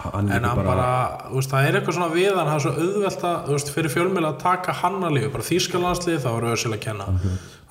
Hann 0.01 0.29
en 0.29 0.41
líka 0.41 0.51
hann 0.53 0.63
bara, 0.65 0.85
þú 1.27 1.39
veist, 1.39 1.51
það 1.51 1.67
er 1.67 1.77
eitthvað 1.77 1.97
svona 1.97 2.13
við 2.13 2.31
hann, 2.37 2.47
það 2.47 2.55
er 2.55 2.63
svo 2.65 2.71
auðvelt 2.85 3.25
að, 3.31 3.67
fyrir 3.75 3.93
fjölmjöla 3.95 4.31
að 4.31 4.39
taka 4.41 4.77
hann 4.79 4.97
að 5.01 5.17
lífi, 5.17 5.33
bara 5.35 5.49
þýskalandslið 5.49 6.23
þá 6.23 6.31
er 6.31 6.47
ösil 6.53 6.71
að 6.71 6.81
kenna. 6.87 7.09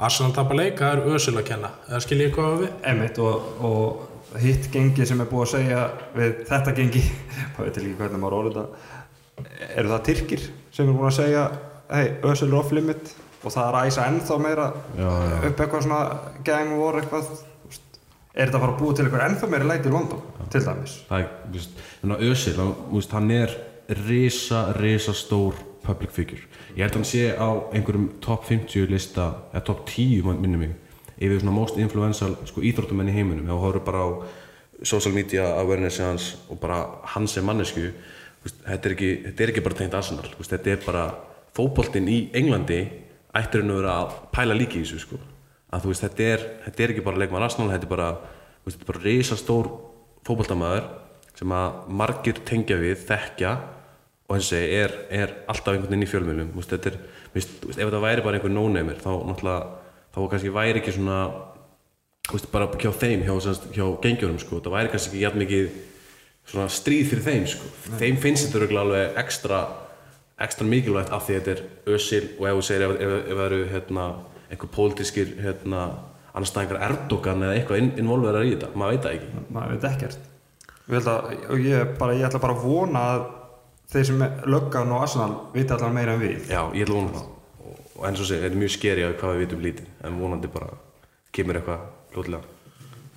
Arsenal 0.00 0.36
tapa 0.36 0.58
leika, 0.58 0.84
það 0.84 1.00
er 1.00 1.18
ösil 1.18 1.34
að 1.34 1.48
kenna. 1.48 1.72
Eða 1.88 2.04
skil 2.04 2.20
ég 2.22 2.36
hvað 2.36 2.54
við? 2.60 2.70
Emitt 2.92 3.18
og, 3.24 3.48
og 3.66 4.38
hitt 4.38 4.70
gengi 4.70 5.06
sem 5.08 5.20
er 5.22 5.28
búið 5.30 5.42
að 5.42 5.52
segja 5.56 5.80
við 6.14 6.36
þetta 6.50 6.74
gengi 6.76 7.02
maður 7.56 7.64
veit 7.66 7.80
ekki 7.80 7.96
hvernig 7.98 8.22
maður 8.22 8.36
orður 8.38 8.58
þetta 8.60 9.70
eru 9.80 9.90
það 9.90 10.04
Tyrkir 10.06 10.46
sem 10.70 10.86
er 10.86 10.94
búin 10.94 11.08
að 11.10 11.16
segja 11.18 11.44
hei, 11.90 12.06
Ösel 12.22 12.48
er 12.52 12.58
off 12.60 12.72
limit. 12.72 13.14
Og 13.40 13.52
það 13.54 13.68
er 13.70 13.76
að 13.78 13.86
æsa 13.88 14.02
ennþá 14.10 14.36
meira 14.44 14.66
Já, 14.98 15.06
já. 15.08 15.36
upp 15.48 15.60
eitthvað 15.64 15.84
svona 15.86 16.00
gang 16.44 16.74
war 16.76 16.98
eitthvað 17.00 17.30
er 18.34 18.46
þetta 18.50 18.58
að 18.58 18.64
fara 18.66 18.74
að 18.74 18.80
búa 18.82 18.94
til 18.96 19.04
eitthvað 19.06 19.24
ennþá 19.30 19.48
meira 19.50 19.68
leiti 19.70 19.88
í 19.88 19.92
London 19.94 20.20
til 20.52 20.60
dæmis? 20.66 20.96
Það 21.08 21.22
er, 21.24 21.30
þú 21.46 21.56
veist, 21.56 21.80
þannig 22.02 22.16
að 22.18 22.26
Özil 22.34 22.66
veist, 22.92 23.14
hann 23.16 23.30
er 23.38 23.54
risa, 24.06 24.60
risa 24.76 25.14
stór 25.16 25.56
public 25.86 26.12
figure. 26.12 26.44
Ég 26.76 26.84
held 26.84 26.92
að 26.92 27.00
hann 27.00 27.08
sé 27.08 27.22
á 27.32 27.48
einhverjum 27.72 28.10
top 28.22 28.44
50 28.46 28.86
lista, 28.92 29.30
eða 29.54 29.64
top 29.70 29.86
10 29.88 30.20
man- 30.28 30.40
minnum 30.44 30.60
mig, 30.66 30.76
yfir 31.18 31.40
svona 31.40 31.56
most 31.56 31.80
influential 31.80 32.36
sko, 32.44 32.60
íþróttumenn 32.60 33.08
í 33.08 33.16
heiminum, 33.16 33.48
þú 33.48 33.58
horfir 33.64 33.84
bara 33.88 34.04
á 34.04 34.08
social 34.84 35.14
media 35.16 35.48
awareness 35.60 35.98
hans 36.00 36.28
og 36.50 36.60
bara 36.60 36.84
hans 37.16 37.32
sem 37.32 37.44
mannesku 37.44 37.88
veist, 38.44 38.60
þetta, 38.68 38.84
er 38.86 38.94
ekki, 38.94 39.10
þetta 39.26 39.42
er 39.44 39.48
ekki 39.54 39.64
bara 39.64 39.74
tengt 39.80 39.94
Arsenal 39.98 40.30
þetta 40.38 40.70
er 40.76 40.78
bara 40.86 41.02
fótboltinn 41.56 42.08
í 42.10 42.20
Englandi 42.36 42.80
ættir 43.36 43.64
hann 43.64 43.74
að 43.74 43.82
vera 43.82 43.96
að 44.02 44.14
pæla 44.34 44.56
líki 44.58 44.80
í 44.80 44.84
þessu 44.84 45.04
sko. 45.04 45.20
að 45.70 45.84
þú 45.84 45.92
veist, 45.92 46.04
þetta 46.06 46.30
er, 46.34 46.46
þetta 46.64 46.82
er 46.82 46.92
ekki 46.94 47.04
bara 47.06 47.20
leikmann 47.22 47.44
Arsenal, 47.46 47.70
þetta 47.70 47.86
er 47.86 47.92
bara, 47.92 48.08
veist, 48.66 48.86
bara 48.86 49.02
risastór 49.04 49.68
fótboltamaður 50.26 50.88
sem 51.38 51.52
að 51.54 51.84
margir 52.00 52.40
tengja 52.44 52.78
við, 52.80 53.04
þekkja 53.06 53.52
og 53.54 53.68
og 54.30 54.42
segi, 54.46 54.74
er, 54.78 54.92
er 55.10 55.32
alltaf 55.50 55.74
einhvern 55.74 55.90
veginn 55.90 56.06
í 56.06 56.10
fjölmjölum 56.10 56.50
veist, 56.54 56.70
þetta 56.70 56.92
er, 56.92 56.98
veist, 57.34 57.54
ef 57.66 57.78
þetta 57.80 58.02
væri 58.04 58.24
bara 58.24 58.38
einhver 58.38 58.52
no-namer 58.54 59.00
þá 59.02 59.10
náttúrulega, 59.26 59.78
þá 60.14 60.18
kannski 60.30 60.52
væri 60.54 60.80
ekki 60.82 60.94
svona 60.94 61.20
bara 62.52 62.68
hjá 62.78 62.92
þeim, 62.94 63.24
hjá, 63.26 63.54
hjá 63.74 63.86
gengjurum 64.04 64.38
sko, 64.38 64.60
það 64.62 64.76
væri 64.76 64.92
kannski 64.92 65.10
ekki 65.10 65.24
jafn 65.24 65.42
mikið 65.42 65.78
stríð 66.70 67.10
fyrir 67.10 67.26
þeim 67.26 67.48
sko. 67.50 67.72
þeim 67.98 68.20
finnst 68.22 68.54
þetta 68.54 68.82
alveg 68.84 69.18
ekstra 69.24 69.60
ekstra 70.40 70.66
mikilvægt 70.68 71.12
af 71.14 71.26
því 71.26 71.36
að 71.36 71.48
þetta 71.48 71.52
er 71.54 71.96
ösil 71.96 72.22
og 72.38 72.46
ef 72.48 72.58
þú 72.58 72.64
segir 72.68 72.86
ef, 72.86 72.94
ef, 72.96 73.14
ef 73.20 73.34
það 73.34 73.44
eru 73.46 73.60
hérna, 73.74 74.06
einhver 74.50 74.72
pólitískir 74.76 75.34
hérna, 75.44 75.82
annarstæðingar 76.32 76.84
Erdogan 76.88 77.44
eða 77.46 77.58
eitthvað 77.58 77.82
inn, 77.82 77.90
involverar 78.02 78.46
í 78.46 78.54
þetta, 78.54 78.70
maður 78.78 78.96
veit 78.96 79.06
það 79.06 79.18
ekki. 79.18 79.44
Maður 79.56 79.74
veit 79.74 79.88
ekkert. 79.90 80.28
Að, 80.90 81.28
og 81.54 81.66
ég, 81.66 81.92
bara, 82.00 82.16
ég 82.18 82.26
ætla 82.26 82.42
bara 82.42 82.56
að 82.56 82.64
vona 82.66 83.02
að 83.14 83.26
þeir 83.90 84.08
sem 84.08 84.24
löggan 84.50 84.94
og 84.94 85.04
Arsenal 85.04 85.36
viti 85.54 85.74
allan 85.76 85.94
meira 85.94 86.16
en 86.16 86.22
við. 86.22 86.48
Já, 86.50 86.62
ég 86.74 86.86
ætla 86.86 86.96
að 86.96 87.00
vona 87.00 87.18
það. 87.18 87.28
Og, 87.60 87.82
og 87.96 88.06
eins 88.08 88.22
og 88.22 88.30
segir, 88.30 88.46
þetta 88.46 88.56
er 88.56 88.62
mjög 88.64 88.74
skeri 88.76 89.06
að 89.06 89.18
hvað 89.20 89.36
við 89.36 89.44
vitum 89.44 89.66
lítið 89.66 90.08
en 90.08 90.18
vonandi 90.22 90.50
bara 90.50 90.72
kemur 91.36 91.60
eitthvað 91.60 92.40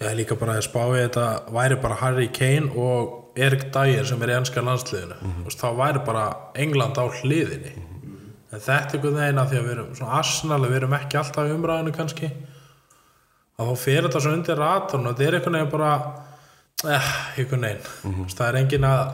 Ég 0.03 0.09
er 0.09 0.17
líka 0.17 0.35
bara 0.35 0.57
að 0.59 0.65
spá 0.67 0.81
í 0.91 0.99
þetta 0.99 1.25
væri 1.53 1.77
bara 1.81 1.97
Harry 2.01 2.27
Kane 2.33 2.73
og 2.75 3.22
Erik 3.35 3.65
Dyer 3.73 4.05
sem 4.05 4.21
er 4.21 4.29
í 4.29 4.37
ennska 4.37 4.61
landsliðinu 4.61 5.15
mm 5.19 5.33
-hmm. 5.33 5.57
þá 5.57 5.69
væri 5.77 6.05
bara 6.05 6.25
England 6.55 6.97
á 6.97 7.05
hliðinni. 7.09 7.73
En 8.53 8.59
þetta 8.59 8.71
er 8.71 8.95
einhvern 8.95 9.15
veginn 9.15 9.39
að 9.41 9.49
því 9.49 9.57
að 9.57 9.63
við 9.63 9.71
erum 9.71 9.95
svona 9.95 10.17
Arsenal, 10.19 10.61
við 10.61 10.75
erum 10.75 10.93
ekki 10.93 11.17
alltaf 11.17 11.47
í 11.47 11.53
umræðinu 11.53 11.91
kannski. 11.91 12.31
Að 13.57 13.67
þá 13.67 13.75
fer 13.77 14.01
þetta 14.03 14.19
svo 14.19 14.33
undir 14.33 14.57
ratarn 14.57 15.07
og 15.07 15.15
þetta 15.15 15.27
er 15.27 15.33
einhvern 15.33 15.53
veginn 15.53 15.71
bara 15.71 15.93
eh, 16.85 17.09
einhvern 17.37 17.61
veginn. 17.61 17.85
Mm 18.03 18.13
-hmm. 18.13 18.35
það 18.37 18.47
er 18.47 18.55
engin 18.55 18.83
að 18.83 19.13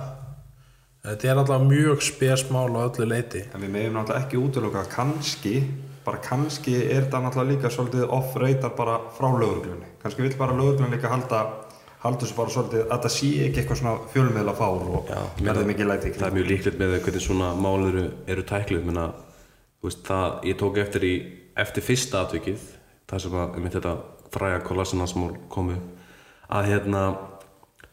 þetta 1.03 1.29
er 1.29 1.39
alltaf 1.39 1.61
mjög 1.63 2.01
spesmál 2.03 2.75
á 2.75 2.81
öllu 2.83 3.07
leiti 3.07 3.45
en 3.53 3.63
við 3.63 3.71
meðum 3.71 3.95
náttúrulega 3.95 4.25
ekki 4.25 4.39
útlöka 4.41 4.83
kannski, 4.91 5.55
bara 6.03 6.19
kannski 6.23 6.75
er 6.75 7.05
þetta 7.05 7.21
náttúrulega 7.23 7.53
líka 7.53 7.71
svolítið 7.71 8.11
off-ratar 8.17 8.75
bara 8.75 8.97
frá 9.15 9.29
lögurglunni, 9.31 9.87
kannski 10.03 10.25
vil 10.25 10.35
bara 10.37 10.57
lögurglunni 10.57 10.97
líka 10.97 11.11
halda 11.13 11.45
halda 11.99 12.23
þessu 12.23 12.35
bara 12.37 12.53
svolítið 12.53 12.85
að 12.85 13.01
það 13.05 13.13
sé 13.15 13.29
ekki 13.45 13.61
eitthvað 13.61 13.79
svona 13.81 14.11
fjölmiðla 14.13 14.55
fár 14.55 14.85
og 14.87 15.09
verði 15.39 15.65
mikið 15.67 15.89
læti 15.89 16.13
það 16.15 16.27
er 16.29 16.37
mjög 16.37 16.49
líklegt 16.53 16.79
með 16.79 16.95
hvernig 17.03 17.25
svona 17.25 17.49
mál 17.59 17.87
eru, 17.89 18.05
eru 18.27 18.45
tækluð. 18.47 18.93
Ég 20.43 20.55
tók 20.59 20.77
eftir 20.79 21.05
í 21.07 21.13
eftir 21.59 21.83
fyrsta 21.83 22.23
atvikið 22.25 22.61
það 23.09 23.23
sem 23.23 23.35
að, 23.39 23.59
þetta 23.73 23.93
fræga 24.33 24.61
kollasinasmál 24.67 25.33
komu 25.51 25.77
að 26.49 26.69
hérna 26.69 27.03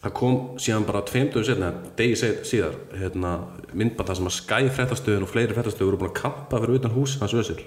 það 0.03 0.14
kom 0.19 0.37
síðan 0.61 0.87
bara 0.88 1.03
tveimtöðu 1.09 1.49
setna 1.49 1.73
degi 1.99 2.33
síðar 2.47 2.77
hérna, 2.95 3.33
myndband 3.73 4.11
það 4.11 4.21
sem 4.21 4.31
að 4.31 4.37
skæði 4.37 4.73
fréttastöðun 4.77 5.27
og 5.27 5.33
fleiri 5.33 5.57
fréttastöður 5.57 5.95
eru 5.95 6.01
búin 6.03 6.12
að 6.12 6.21
kampa 6.21 6.61
fyrir 6.62 6.81
utan 6.81 6.95
hús 6.95 7.16
hans 7.23 7.35
Ösil 7.37 7.59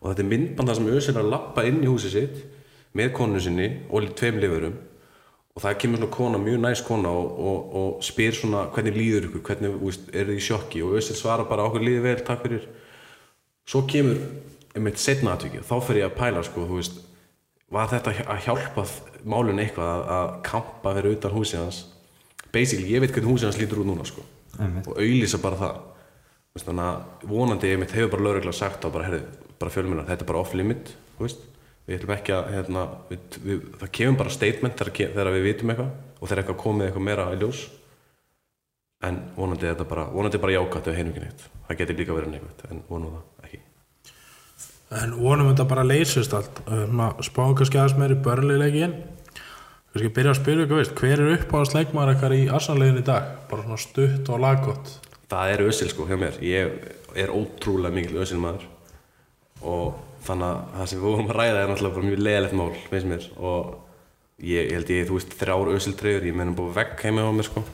og 0.00 0.10
þetta 0.10 0.24
er 0.24 0.30
myndband 0.32 0.70
það 0.70 0.78
sem 0.80 0.90
Ösil 0.96 1.14
er 1.14 1.22
að 1.22 1.32
lappa 1.34 1.66
inn 1.68 1.82
í 1.84 1.90
húsið 1.90 2.16
sitt 2.16 2.42
með 2.96 3.12
konu 3.18 3.42
sinni 3.42 3.68
og 3.90 4.08
tveim 4.18 4.40
lifurum 4.42 4.78
og 5.56 5.62
það 5.64 5.78
kemur 5.80 6.02
svona 6.02 6.12
kona, 6.12 6.40
mjög 6.42 6.58
næst 6.60 6.84
kona 6.84 7.10
og, 7.16 7.38
og, 7.48 7.76
og 7.80 8.04
spyr 8.04 8.34
svona 8.36 8.66
hvernig 8.74 8.92
líður 8.96 9.30
ykkur? 9.30 9.42
Hvernig, 9.48 9.78
veist, 9.80 10.10
er 10.12 10.28
þið 10.28 10.36
í 10.36 10.44
sjokki? 10.44 10.82
Og 10.84 10.98
Ösil 11.00 11.16
svarar 11.16 11.48
bara 11.48 11.64
okkur 11.64 11.84
líður 11.84 12.04
vel, 12.10 12.18
takk 12.26 12.44
fyrir. 12.44 12.66
Svo 13.66 13.86
kemur 13.88 14.20
einmitt 14.76 15.00
setna 15.00 15.32
atvikið, 15.32 15.64
þá 15.64 15.76
fer 15.86 16.02
ég 16.02 16.10
að 16.10 16.18
pæla 16.18 16.44
sko, 16.44 16.66
þú 16.68 16.80
veist, 16.82 17.00
var 17.72 17.88
þetta 17.90 18.12
að 18.28 18.44
hjálpa 18.44 18.84
málun 19.24 19.62
eitthvað 19.64 19.88
að, 19.94 20.04
að 20.18 20.30
kampa 20.46 20.94
fyrir 20.98 21.16
utan 21.16 21.34
húsið 21.34 21.62
hans? 21.62 21.80
Basically, 22.52 22.92
ég 22.92 23.02
veit 23.02 23.16
hvernig 23.16 23.32
húsið 23.32 23.48
hans 23.48 23.60
lítur 23.62 23.80
út 23.82 23.88
núna 23.88 24.04
sko, 24.06 24.22
Einmitt. 24.60 24.86
og 24.92 25.00
auðlýsa 25.00 25.40
bara 25.40 25.60
það. 25.64 25.82
Veist, 26.52 26.68
þannig 26.68 26.86
að 26.92 27.26
vonandi 27.32 27.72
einmitt 27.72 27.96
hefur 27.96 28.12
bara 28.12 28.28
lögregla 28.28 28.52
sagt 28.56 28.84
á 28.84 28.92
bara, 28.92 29.08
herri, 29.08 29.24
bara 29.56 29.72
fjölmjölar, 29.72 30.06
þetta 30.12 30.24
er 30.24 30.30
bara 30.34 30.44
off 30.44 30.54
limit, 30.56 30.92
þú 31.16 31.26
veist 31.26 31.44
við 31.86 31.98
ætlum 31.98 32.14
ekki 32.16 32.36
að, 32.36 32.52
hérna, 32.54 32.86
við, 33.10 33.40
við, 33.46 33.66
það 33.80 33.92
kemur 33.98 34.20
bara 34.22 34.36
statement 34.36 34.80
þegar, 34.80 35.12
þegar 35.16 35.34
við 35.36 35.46
vitum 35.50 35.74
eitthvað 35.74 35.92
og 36.16 36.24
þegar 36.30 36.42
eitthvað 36.42 36.62
komið 36.62 36.88
eitthvað 36.88 37.06
meira 37.10 37.28
í 37.32 37.42
ljós. 37.42 37.66
En 39.06 39.20
vonandi 39.36 39.68
er 39.68 39.76
þetta 39.76 39.90
bara 39.90 40.08
vonandi 40.10 40.38
er 40.38 40.42
bara 40.46 40.56
jákvæmt 40.56 40.90
ef 40.90 40.96
heinum 40.96 41.12
ekki 41.12 41.26
neitt 41.26 41.46
það 41.66 41.80
getur 41.80 41.98
líka 42.00 42.16
verið 42.16 42.32
neikvæmt, 42.34 42.64
en 42.70 42.82
vonum 42.88 43.16
það 43.16 43.48
ekki. 43.48 43.60
En 44.96 45.14
vonum 45.18 45.50
þetta 45.50 45.66
bara 45.68 45.84
leysist 45.86 46.34
allt. 46.36 46.62
Um, 46.70 47.02
Spáum 47.26 47.56
kannski 47.58 47.80
aðeins 47.80 47.98
meiri 48.00 48.18
börnleilegin 48.22 48.96
Kannski 49.96 50.12
byrja 50.12 50.32
að 50.34 50.38
spyrja 50.42 50.64
veist, 50.68 50.94
Hver 50.98 51.22
er 51.24 51.30
uppáðast 51.38 51.72
leikmaður 51.72 52.10
ekkar 52.12 52.34
í 52.36 52.42
Arsenal-legin 52.52 53.00
í 53.00 53.04
dag? 53.06 53.30
Bara 53.48 53.64
svona 53.64 53.78
stutt 53.80 54.28
og 54.28 54.42
laggott. 54.44 54.90
Það 55.32 55.52
er 55.54 55.62
ösil 55.64 55.88
sko 55.88 56.04
hjá 56.06 56.18
mér. 56.20 56.36
Ég 56.44 56.74
er 57.16 57.32
ótrúlega 57.32 57.96
mikil 57.96 58.20
ösil 58.20 58.36
maður 58.42 58.66
og 59.64 60.15
þannig 60.26 60.46
að 60.48 60.76
það 60.76 60.90
sem 60.90 61.00
við 61.00 61.06
vorum 61.06 61.30
að 61.30 61.38
ræða 61.38 61.60
er 61.62 61.70
náttúrulega 61.70 61.96
bara 61.96 62.08
mjög 62.10 62.22
leiðilegt 62.26 62.56
mál 62.60 62.68
finnst 62.90 63.10
mér. 63.10 63.26
Og 63.36 63.72
ég, 64.42 64.60
ég 64.60 64.74
held 64.76 64.92
ég, 64.94 65.08
þú 65.08 65.18
veist, 65.18 65.36
þrjár 65.40 65.72
ösil 65.76 65.94
treyður 66.00 66.28
ég 66.28 66.36
meðan 66.38 66.58
búið 66.58 66.76
vegg 66.80 67.06
heima 67.06 67.24
á 67.26 67.32
mér 67.36 67.48
sko. 67.48 67.64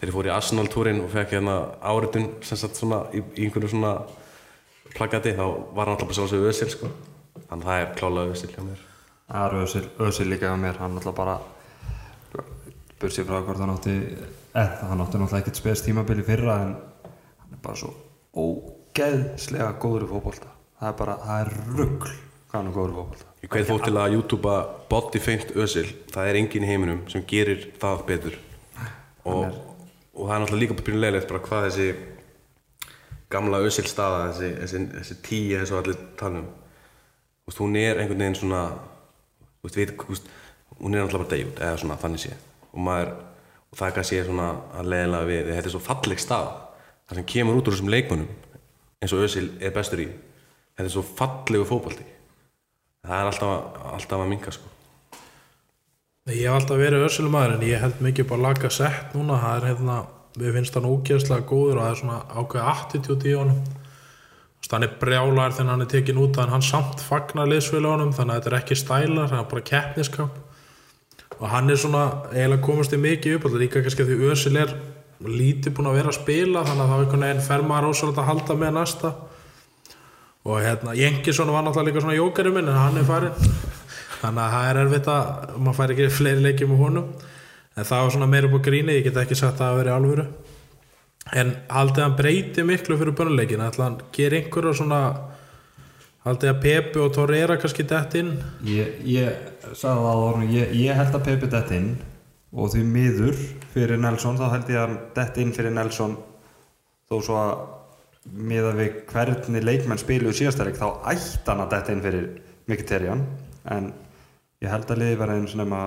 Þegar 0.00 0.10
ég 0.10 0.16
fór 0.16 0.30
í 0.30 0.34
Arsenal-túrin 0.34 1.02
og 1.04 1.12
fekk 1.12 1.36
hérna 1.36 1.56
áritun 1.84 2.28
sem 2.46 2.60
sagt 2.60 2.80
svona 2.80 3.04
í, 3.12 3.22
í 3.36 3.46
einhverju 3.46 3.74
svona 3.74 3.94
plagati 4.96 5.36
þá 5.36 5.44
var 5.76 5.92
alltaf 5.92 6.08
bara 6.08 6.18
sjálfsögðu 6.18 6.50
ösil 6.50 6.70
sko. 6.72 6.92
Þannig 7.50 7.60
að 7.60 7.68
það 7.68 7.84
er 7.84 7.96
klálega 8.00 8.36
ösil 8.36 8.52
hjá 8.54 8.62
mér. 8.64 8.86
Það 9.30 9.44
er 9.46 9.60
Ösil, 9.62 9.82
Ösil 10.02 10.24
líka 10.26 10.50
á 10.50 10.58
mér, 10.58 10.80
hann 10.82 10.96
náttúrulega 10.96 11.18
bara 11.20 11.36
bursið 13.00 13.28
frá 13.28 13.40
hvort 13.44 13.60
hann 13.62 13.72
átti 13.72 13.94
eða 14.52 14.88
hann 14.90 15.00
átti 15.00 15.20
náttúrulega 15.20 15.40
ekkert 15.40 15.60
spes 15.60 15.84
tímabili 15.86 16.24
fyrra 16.26 16.56
en 16.66 16.72
hann 17.40 17.54
er 17.56 17.60
bara 17.64 17.78
svo 17.80 17.94
ógeðslega 18.36 19.72
góður 19.80 20.04
í 20.04 20.10
fótbolta 20.10 20.50
það 20.80 20.90
er 20.90 20.98
bara, 20.98 21.16
það 21.24 21.42
er 21.44 21.50
rugl. 21.78 22.12
Hvað 22.50 22.58
hann 22.58 22.70
er 22.70 22.74
góður 22.74 22.94
fótbolta? 22.96 23.26
Ég 23.40 23.52
hvet 23.54 23.68
fólk 23.68 23.84
til 23.86 23.96
að 23.96 24.14
youtubea 24.16 24.60
body 24.90 25.20
feint 25.22 25.52
ösil 25.54 25.86
það 26.10 26.30
er 26.30 26.38
enginn 26.40 26.66
í 26.66 26.70
heiminum 26.70 27.02
sem 27.12 27.22
gerir 27.30 27.68
það 27.80 28.04
betur. 28.08 28.38
Og, 29.22 29.44
og 30.16 30.24
það 30.24 30.34
er 30.34 30.42
náttúrulega 30.42 30.62
líka 30.64 30.78
pínulegilegt 30.80 31.30
bara 31.30 31.42
hvað 31.46 31.66
þessi 31.68 31.88
gamla 33.30 33.62
ösil 33.68 33.86
staða 33.86 34.26
þessi, 34.32 34.50
þessi, 34.58 34.82
þessi 34.96 35.18
tíu 35.28 35.60
eins 35.60 35.72
og 35.72 35.82
allir 35.82 36.00
tala 36.18 36.42
um. 36.42 36.50
Þú 37.40 37.52
veist, 37.52 37.62
hún 37.62 37.78
er 37.78 38.00
einhvern 38.00 38.24
veginn 38.24 38.38
svona 38.40 38.64
veist, 39.62 39.78
við, 39.78 39.94
veist, 40.08 40.30
hún 40.80 40.96
er 40.96 41.04
náttúrulega 41.04 41.22
bara 41.22 41.34
deyjút 41.36 41.62
eða 41.68 41.82
svona 41.84 42.00
þannig 42.02 42.24
sé. 42.24 42.34
Og 42.74 42.82
maður 42.88 43.14
og 43.70 43.78
það 43.78 43.94
kannski 43.96 44.18
er 44.18 44.26
svona 44.26 44.48
að 44.74 44.90
leiðilega 44.90 45.28
við 45.28 45.52
þetta 45.52 45.68
er 45.68 45.74
svo 45.74 45.82
falleg 45.84 46.22
stað 46.22 46.48
það 47.06 47.20
sem 47.20 47.28
kemur 47.34 47.60
út 47.60 47.68
úr 47.68 47.76
þessum 47.76 47.92
leikmönnum 47.92 48.30
eins 49.00 49.14
og 49.14 49.24
ösil 49.26 49.46
er 49.62 49.74
bestur 49.74 50.02
í 50.02 50.08
þetta 50.80 50.88
er 50.88 50.94
svo 50.96 51.04
fallegu 51.04 51.66
fótbolti. 51.68 52.06
Það 53.04 53.16
er 53.16 53.30
alltaf, 53.30 53.82
alltaf 53.94 54.22
að 54.22 54.30
minka 54.30 54.54
sko. 54.54 54.70
Ég 56.30 56.46
hef 56.46 56.56
alltaf 56.56 56.80
verið 56.80 57.04
össulumæður 57.08 57.56
en 57.56 57.66
ég 57.68 57.82
held 57.82 58.02
mikið 58.04 58.28
bara 58.30 58.44
laga 58.48 58.70
sett 58.72 59.14
núna. 59.16 59.38
Það 59.40 59.56
er 59.56 59.68
hérna, 59.70 59.96
við 60.40 60.56
finnst 60.56 60.76
hann 60.78 60.88
ógeðslega 60.88 61.46
góður 61.48 61.80
og 61.80 61.84
það 61.84 61.94
er 61.94 62.00
svona 62.00 62.18
ákveð 62.36 62.70
attitude 62.74 63.28
í 63.28 63.36
honum. 63.38 63.62
Hann 64.70 64.86
er 64.86 64.92
brjálar 65.00 65.54
þegar 65.56 65.72
hann 65.72 65.82
er 65.82 65.88
tekin 65.90 66.20
út 66.22 66.36
en 66.38 66.52
hann 66.52 66.62
samt 66.62 67.00
fagnar 67.02 67.48
liðsfélagunum 67.50 68.12
þannig 68.14 68.36
að 68.36 68.38
þetta 68.38 68.50
er 68.50 68.56
ekki 68.60 68.76
stælar, 68.78 69.30
það 69.32 69.40
er 69.40 69.48
bara 69.50 69.64
keppniskap 69.66 70.36
og 71.40 71.48
hann 71.48 71.72
er 71.72 71.80
svona 71.80 72.02
eiginlega 72.30 72.62
komast 72.62 72.94
í 72.94 73.00
mikið 73.00 73.38
upp 73.38 73.48
alltaf 73.48 73.62
líka 73.64 73.82
kannski 73.82 74.06
því 74.06 74.18
Ösil 74.30 74.60
er 74.60 74.74
lítið 75.24 75.74
búin 75.74 75.88
að 75.90 75.98
vera 75.98 76.12
að 76.12 76.18
spila 76.20 76.62
þannig 76.68 76.84
að 76.84 76.92
það 76.92 77.00
er 77.00 77.04
einhvern 77.06 77.26
veginn 77.26 77.42
fer 77.48 77.64
maður 77.66 77.88
ósvöld 77.90 78.20
að 78.20 78.28
halda 78.30 78.56
með 78.60 78.76
næsta 78.76 79.12
og 80.44 80.62
hérna 80.64 80.94
Jengisson 80.96 81.52
var 81.52 81.64
náttúrulega 81.66 81.90
líka 81.90 82.04
svona 82.04 82.16
jókari 82.16 82.52
minn 82.54 82.68
en 82.68 82.78
hann 82.80 82.96
er 82.96 83.08
farin 83.08 83.34
þannig 84.20 84.44
að 84.44 84.54
það 84.54 84.68
er 84.68 84.80
erfitt 84.84 85.10
að 85.12 85.58
maður 85.58 85.76
fær 85.78 85.92
ekki 85.94 86.08
fleiri 86.16 86.44
leikjum 86.44 86.72
með 86.72 86.80
honum. 86.84 87.10
En 87.76 87.86
það 87.86 88.04
var 88.04 88.14
svona 88.14 88.30
meira 88.30 88.48
upp 88.48 88.56
á 88.56 88.66
gríni 88.66 88.96
ég 88.96 89.04
get 89.06 89.20
ekki 89.20 89.38
sagt 89.38 89.60
að 89.60 89.80
það 89.80 89.90
í 89.90 89.94
alvöru. 89.94 90.26
En 91.36 91.52
haldið 91.70 92.04
hann 92.04 92.16
breyti 92.18 92.64
miklu 92.66 92.96
fyrir 92.98 93.16
börnuleikin 93.16 93.62
ætla 93.64 93.86
hann 93.86 94.00
gera 94.16 94.40
einhverja 94.40 94.78
svona 94.80 95.00
haldið 96.26 96.52
að 96.52 96.62
Pepe 96.64 97.02
og 97.04 97.12
Torreira 97.14 97.56
kannski 97.60 97.86
dett 97.88 98.16
inn? 98.20 98.32
Ég, 98.66 98.96
ég 99.08 99.36
sagði 99.72 100.04
það 100.04 100.08
á 100.10 100.24
orðinu, 100.26 100.48
ég, 100.56 100.72
ég 100.80 100.98
held 100.98 101.16
að 101.16 101.26
Pepe 101.28 101.50
dett 101.52 101.74
inn. 101.76 101.92
Og 102.50 102.72
því 102.72 102.82
miður 102.88 103.36
fyrir 103.70 104.00
Nelson, 104.02 104.40
þá 104.40 104.48
held 104.56 104.72
ég 104.72 104.80
að 104.82 104.96
dett 105.16 105.38
inn 105.38 105.52
fyrir 105.54 105.76
Nelson. 105.76 106.16
Þó 107.10 107.20
svo 107.22 107.38
að 107.38 107.52
miða 108.28 108.74
við 108.76 109.00
hvernig 109.10 109.64
leikmenn 109.64 110.00
spiluðu 110.00 110.36
síðastæleik 110.40 110.78
þá 110.78 110.88
ætti 111.12 111.46
hann 111.46 111.64
að 111.64 111.72
detta 111.74 111.94
inn 111.94 112.04
fyrir 112.04 112.28
Mkhitaryan 112.70 113.24
en 113.72 113.90
ég 114.60 114.70
held 114.70 114.92
að 114.92 115.02
liði 115.02 115.18
verða 115.20 115.40
eins 115.40 115.56
og 115.56 115.62
nema 115.62 115.80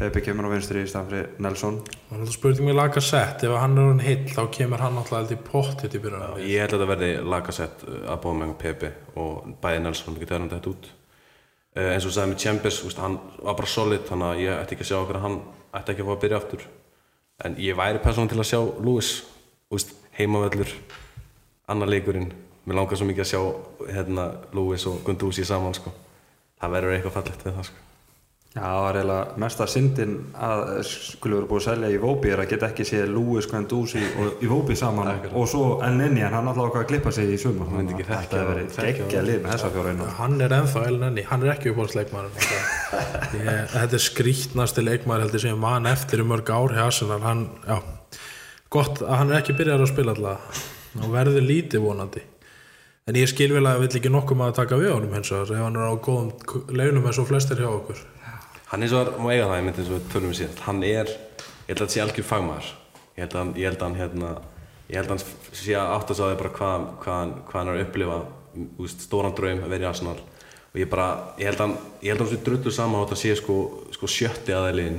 Pepe 0.00 0.22
kemur 0.24 0.46
á 0.48 0.52
vinstri 0.54 0.80
í 0.80 0.88
staðan 0.88 1.10
fyrir 1.10 1.40
Nelson. 1.44 1.74
Og 2.08 2.12
það 2.14 2.30
spurning 2.32 2.68
mér 2.70 2.76
laga 2.78 3.02
sett 3.04 3.42
ef 3.44 3.52
hann 3.52 3.76
er 3.76 3.90
hann 3.90 4.00
hill 4.00 4.30
þá 4.32 4.40
kemur 4.56 4.80
hann 4.80 4.96
alltaf 4.96 5.18
held 5.18 5.34
í 5.34 5.38
pottit 5.44 5.96
í 5.96 6.00
byrjunum 6.00 6.38
Ég 6.40 6.62
held 6.62 6.72
að 6.72 6.78
þetta 6.78 6.88
verði 6.88 7.10
lagasett 7.34 7.84
að 7.84 8.22
bóða 8.22 8.38
með 8.38 8.54
Pepe 8.62 8.92
og 9.20 9.50
bæði 9.60 9.82
Nelson 9.84 10.16
ekki 10.16 10.30
þegar 10.30 10.40
hann 10.44 10.52
þetta 10.54 10.72
út. 10.72 10.88
Uh, 11.76 11.90
eins 11.92 12.08
og 12.08 12.14
sagði 12.14 12.32
með 12.32 12.40
Chambers, 12.44 12.80
úst, 12.88 13.02
hann 13.02 13.18
var 13.42 13.58
bara 13.60 13.70
solid 13.70 14.08
þannig 14.08 14.30
að 14.30 14.40
ég 14.46 14.56
ætti 14.62 14.76
ekki 14.78 14.86
að 14.86 14.90
sjá 14.90 14.98
okkur 15.02 15.20
að 15.20 15.26
hann 15.26 15.38
ætti 15.76 15.92
ekki 15.92 16.06
að 16.06 16.08
fá 16.08 16.14
að 16.14 16.24
byrja 16.24 16.40
aftur. 16.40 16.64
En 17.44 17.60
ég 17.60 17.78
væri 17.78 18.02
persónum 18.02 18.32
til 18.32 18.40
að 18.40 18.50
sjá 18.54 18.60
Lewis 18.80 19.12
úst, 19.70 19.92
heimavöllur 20.16 20.72
annar 21.72 21.90
leikurinn. 21.90 22.32
Mér 22.68 22.80
langar 22.80 22.98
svo 23.00 23.08
mikið 23.08 23.24
að 23.24 23.30
sjá 23.30 23.92
hérna, 23.94 24.26
Lewis 24.56 24.86
og 24.90 25.04
Gunduzi 25.06 25.46
saman 25.48 25.76
sko. 25.76 25.92
það 26.60 26.74
verður 26.76 26.96
eitthvað 26.96 27.16
fallegt 27.16 27.46
við 27.46 27.56
það 27.56 27.70
sko. 27.70 27.86
Já, 28.50 28.64
það 28.64 28.80
var 28.82 28.96
eiginlega 28.98 29.38
mesta 29.38 29.66
syndin 29.70 30.14
að 30.42 30.60
skulle 30.82 31.36
vera 31.36 31.46
búið 31.46 31.60
að 31.60 31.66
selja 31.68 31.90
í 31.94 31.98
Vóbi 32.02 32.32
er 32.34 32.40
að 32.42 32.48
geta 32.50 32.66
ekki 32.72 32.86
séð 32.88 33.12
Lewis, 33.14 33.46
Guendouzi 33.46 34.00
og 34.18 34.42
í 34.42 34.48
Vóbi 34.50 34.74
saman 34.74 35.10
og 35.38 35.46
svo 35.52 35.76
El 35.86 35.94
Nini 36.00 36.24
en 36.26 36.34
hann 36.34 36.50
alltaf 36.50 36.66
okkar 36.66 36.82
að 36.82 36.88
klippa 36.90 37.12
sig 37.14 37.30
í 37.30 37.36
sumar. 37.38 37.70
Myndi 37.70 37.94
ekki 37.94 38.08
Þetta 38.08 38.40
hefur 38.40 38.58
verið 38.58 38.98
geggja 38.98 39.22
lið 39.28 39.38
með 39.44 39.54
þessa 39.54 39.70
fjóra 39.76 39.94
einu 39.94 40.08
hann 40.18 40.34
er 40.42 40.56
ennþá 40.56 40.82
elnenni, 40.90 41.26
hann 41.30 41.46
er 41.46 41.52
ekki 41.54 41.70
uppáhaldsleikmaður 41.70 42.42
þetta 43.76 44.00
er 44.00 44.04
skrítnasti 44.08 44.86
leikmaður 44.88 45.28
heldur 45.28 45.46
sem 45.46 45.54
ég 45.54 45.62
man 45.68 45.86
eftir 45.86 46.24
í 46.24 46.28
mörg 46.34 46.50
ár 46.50 46.74
hjá 46.74 46.84
Arsenal. 46.88 47.22
Hann, 47.22 47.46
já, 47.70 47.78
gott 48.66 48.98
að 49.06 49.14
hann 49.14 49.30
er 49.30 49.44
ekki 49.44 49.58
byrjar 49.62 49.86
að 49.86 49.92
spila 49.94 50.18
alltaf 50.18 50.66
og 50.98 51.10
verður 51.14 51.46
lítið 51.46 51.84
vonandi. 51.84 52.22
En 53.08 53.18
ég 53.18 53.30
skil 53.30 53.50
vel 53.54 53.64
að 53.64 53.72
það 53.72 53.82
vill 53.84 53.98
ekki 54.00 54.12
nokkuð 54.14 54.38
maður 54.38 54.58
taka 54.60 54.78
við 54.78 54.92
honum 54.94 55.14
hins 55.16 55.32
vegar 55.32 55.54
ef 55.56 55.64
hann 55.64 55.78
er 55.80 55.90
á 55.90 55.94
góðum 56.04 56.74
leunum 56.76 57.06
eins 57.10 57.20
og 57.22 57.28
flestir 57.30 57.62
hjá 57.62 57.70
okkur. 57.70 58.04
Hann 58.70 58.84
eins 58.86 58.94
og 58.94 59.00
var, 59.00 59.12
má 59.18 59.32
eiga 59.32 59.48
það, 59.48 59.56
ég 59.58 59.66
myndi 59.66 59.82
eins 59.82 59.92
og 59.96 60.08
tölum 60.12 60.30
við 60.30 60.38
síðan. 60.40 60.62
Hann 60.66 60.82
er, 60.86 61.10
ég 61.10 61.72
held 61.72 61.80
að 61.80 61.86
það 61.86 61.94
sé 61.96 62.02
algjör 62.04 62.28
fagmaður. 62.28 62.72
Ég 63.16 63.22
held 63.24 63.34
að 63.34 63.40
hann, 63.42 63.52
ég 63.58 63.70
held 63.70 63.80
að 63.80 63.88
hann 63.88 64.00
hérna 64.00 64.32
Ég 64.90 64.98
held 64.98 65.06
að 65.06 65.20
hann 65.20 65.54
sé 65.54 65.74
að 65.78 65.92
átt 65.94 66.08
að 66.10 66.16
sá 66.18 66.22
því 66.24 66.36
bara 66.40 66.50
hvað, 66.56 66.86
hann, 67.06 67.32
hvað 67.46 67.60
hann 67.60 67.68
er 67.70 67.76
að 67.76 67.82
upplifa 67.84 68.16
úst, 68.82 69.04
Stóran 69.06 69.36
draum 69.38 69.60
að 69.62 69.70
vera 69.70 69.86
í 69.86 69.88
Arsenal. 69.90 70.16
Og 70.70 70.80
ég 70.82 70.90
bara, 70.90 71.06
ég 71.38 71.46
held 71.46 71.60
að 71.60 71.68
hann, 71.68 71.76
ég 72.02 72.10
held 72.10 72.24
að 72.24 72.26
hann 72.26 72.32
sé 72.32 72.46
drullu 72.48 72.72
saman 72.74 72.98
á 72.98 73.02
þetta 73.04 73.18
sé 73.20 73.36
sko, 73.38 73.58
sko 73.94 74.10
sjötti 74.10 74.56
aðeiliðin 74.56 74.98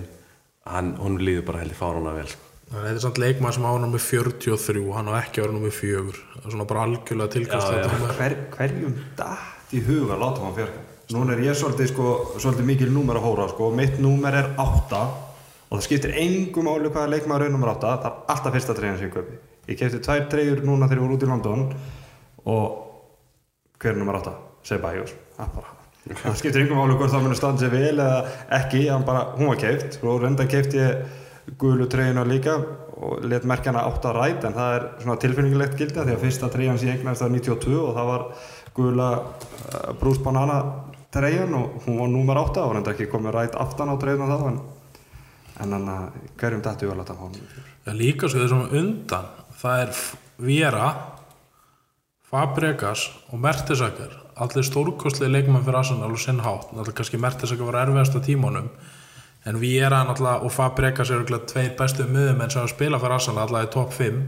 Hann, 0.71 0.93
hún 1.01 1.17
líður 1.19 1.47
bara 1.49 1.63
heldur 1.63 1.79
fáruna 1.79 2.13
vel. 2.15 2.27
sko. 2.29 2.50
Þannig 2.71 2.79
að 2.79 2.85
þetta 2.87 2.99
er 2.99 3.03
samt 3.03 3.17
leikmaður 3.19 3.55
sem 3.57 3.65
á 3.67 3.73
nummer 3.83 3.99
43 3.99 4.83
hann 4.95 5.09
á 5.11 5.13
ekki 5.19 5.41
vera 5.43 5.51
nummer 5.55 5.73
4 5.75 6.03
það 6.15 6.45
er 6.45 6.53
svona 6.53 6.67
bara 6.69 6.83
algjörlega 6.87 7.33
tilkast 7.33 7.67
Já, 7.67 7.81
já. 7.83 8.11
Hver, 8.15 8.35
Hverjum 8.55 8.93
dætt 9.19 9.75
í 9.75 9.81
huga 9.87 10.15
að 10.15 10.21
láta 10.23 10.45
hann 10.45 10.55
fjörga? 10.55 10.83
Núna 11.11 11.33
er 11.35 11.41
ég 11.43 11.57
svolítið, 11.59 11.89
sko, 11.91 12.05
svolítið 12.39 12.67
mikil 12.69 12.87
númer 12.95 13.17
að 13.19 13.25
hóra 13.27 13.49
sko. 13.51 13.67
mitt 13.75 13.97
númer 13.99 14.37
er 14.39 14.47
8 14.55 15.01
og 15.01 15.73
það 15.75 15.83
skiptir 15.89 16.15
engum 16.21 16.69
máli 16.69 16.87
hvaða 16.91 17.11
leikmaður 17.17 17.49
er 17.49 17.51
nummer 17.57 17.73
8 17.73 17.91
það 17.91 18.07
er 18.07 18.31
alltaf 18.35 18.55
fyrsta 18.55 18.77
treyjan 18.79 18.97
sem 19.01 19.09
ég 19.09 19.15
kaupi 19.17 19.39
Ég 19.71 19.77
kefti 19.79 19.99
tvær 20.07 20.23
treyjur 20.31 20.63
núna 20.65 20.87
þegar 20.87 21.01
ég 21.01 21.03
voru 21.05 21.17
út 21.19 21.25
í 21.27 21.29
London 21.29 21.67
og 22.49 22.63
hver 23.83 23.91
er 23.93 23.99
nummer 23.99 24.17
8? 24.23 24.33
Sebajos 24.71 25.11
það, 25.35 25.51
bara- 25.59 25.75
það 26.23 26.39
skiptir 26.39 26.63
engum 26.63 26.79
máli 26.79 26.95
hvort 26.97 27.11
það 27.13 27.27
munir 27.27 27.37
standa 27.39 27.61
sér 27.65 27.75
vel 27.75 27.99
eða 27.99 28.21
ekki, 28.61 28.85
hann 28.89 29.03
bara, 29.05 29.27
hún 29.35 29.51
var 29.51 29.59
keift 29.61 29.99
og 30.01 30.23
reynda 30.23 30.47
kefti 30.49 30.79
ég 30.81 31.03
gulu 31.57 31.87
treyjuna 31.89 32.23
líka 32.27 32.55
og 33.01 33.25
let 33.25 33.45
merkja 33.49 33.71
hana 33.71 33.87
8 33.89 34.13
ræt 34.13 34.45
en 34.45 34.55
það 34.55 34.75
er 34.75 34.87
svona 35.01 35.17
tilfinningilegt 35.21 35.77
gildi 35.79 35.99
af 35.99 36.07
því 36.07 36.15
að 36.15 36.25
fyrsta 36.25 36.49
treyjan 36.53 36.81
ég 36.81 36.99
eignast 36.99 37.25
var 37.25 37.33
92 37.33 37.79
og 37.81 37.95
það 37.97 38.09
var 38.11 38.25
gula 38.77 39.09
uh, 39.17 39.93
Bruce 39.99 40.23
Banana 40.23 40.59
treyjan 41.11 41.55
og 41.57 41.81
hún 41.85 41.99
var 41.99 42.11
númer 42.11 42.41
8 42.43 42.65
og 42.65 42.75
reynda 42.75 42.93
ekki 42.93 43.09
komið 43.11 43.35
ræt 43.35 43.57
aftan 43.59 43.91
á 43.91 43.95
treyjuna 43.99 44.29
þá 44.29 44.51
en 45.61 45.75
hann 45.75 45.89
að 45.91 46.19
hverjum 46.39 46.63
dættu 46.65 46.87
ég 46.87 46.93
að 46.93 47.01
láta 47.01 47.17
hann 47.19 47.35
Já, 47.85 47.93
líka 47.97 48.29
svo 48.29 48.43
þessum 48.43 48.69
undan 48.77 49.27
það 49.61 49.83
er 49.85 50.03
Vera 50.41 50.87
Fabregas 52.31 53.09
og 53.29 53.41
Mertesaker 53.43 54.17
allir 54.41 54.65
stórkostlega 54.65 55.33
leikmenn 55.33 55.65
fyrir 55.65 55.81
Arsenal 55.81 56.13
og 56.13 56.21
sinn 56.21 56.39
hátt, 56.41 56.71
náttúrulega 56.71 57.01
kannski 57.01 57.19
Mertesaker 57.21 57.67
var 57.67 57.81
erfiðast 57.83 58.15
á 58.15 58.21
tímanum 58.23 58.69
en 59.45 59.57
Vera 59.61 60.03
náttúrulega 60.05 60.45
og 60.45 60.53
Fabregas 60.53 61.09
eru 61.09 61.23
örugglega 61.23 61.49
tveir 61.49 61.75
bestu 61.79 62.05
miðumenn 62.05 62.53
sem 62.53 62.61
að 62.61 62.73
spila 62.75 62.99
fyrir 63.01 63.17
Arsenal 63.17 63.45
allavega 63.45 63.69
í 63.69 63.73
topp 63.73 63.95
5 63.97 64.19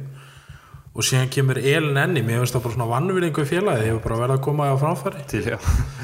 og 0.94 1.06
síðan 1.06 1.32
kemur 1.34 1.58
Elin 1.58 1.98
Enni 1.98 2.22
mér 2.26 2.42
finnst 2.42 2.58
það 2.58 2.66
bara 2.66 2.76
svona 2.76 2.90
vannvinningu 2.92 3.46
félagi 3.50 3.88
ég 3.88 3.96
hef 3.96 4.04
bara 4.04 4.20
verið 4.22 4.36
að 4.36 4.44
koma 4.46 4.70
á 4.70 4.76
framfæri. 4.78 5.24
Til 5.30 5.42
já. 5.48 5.58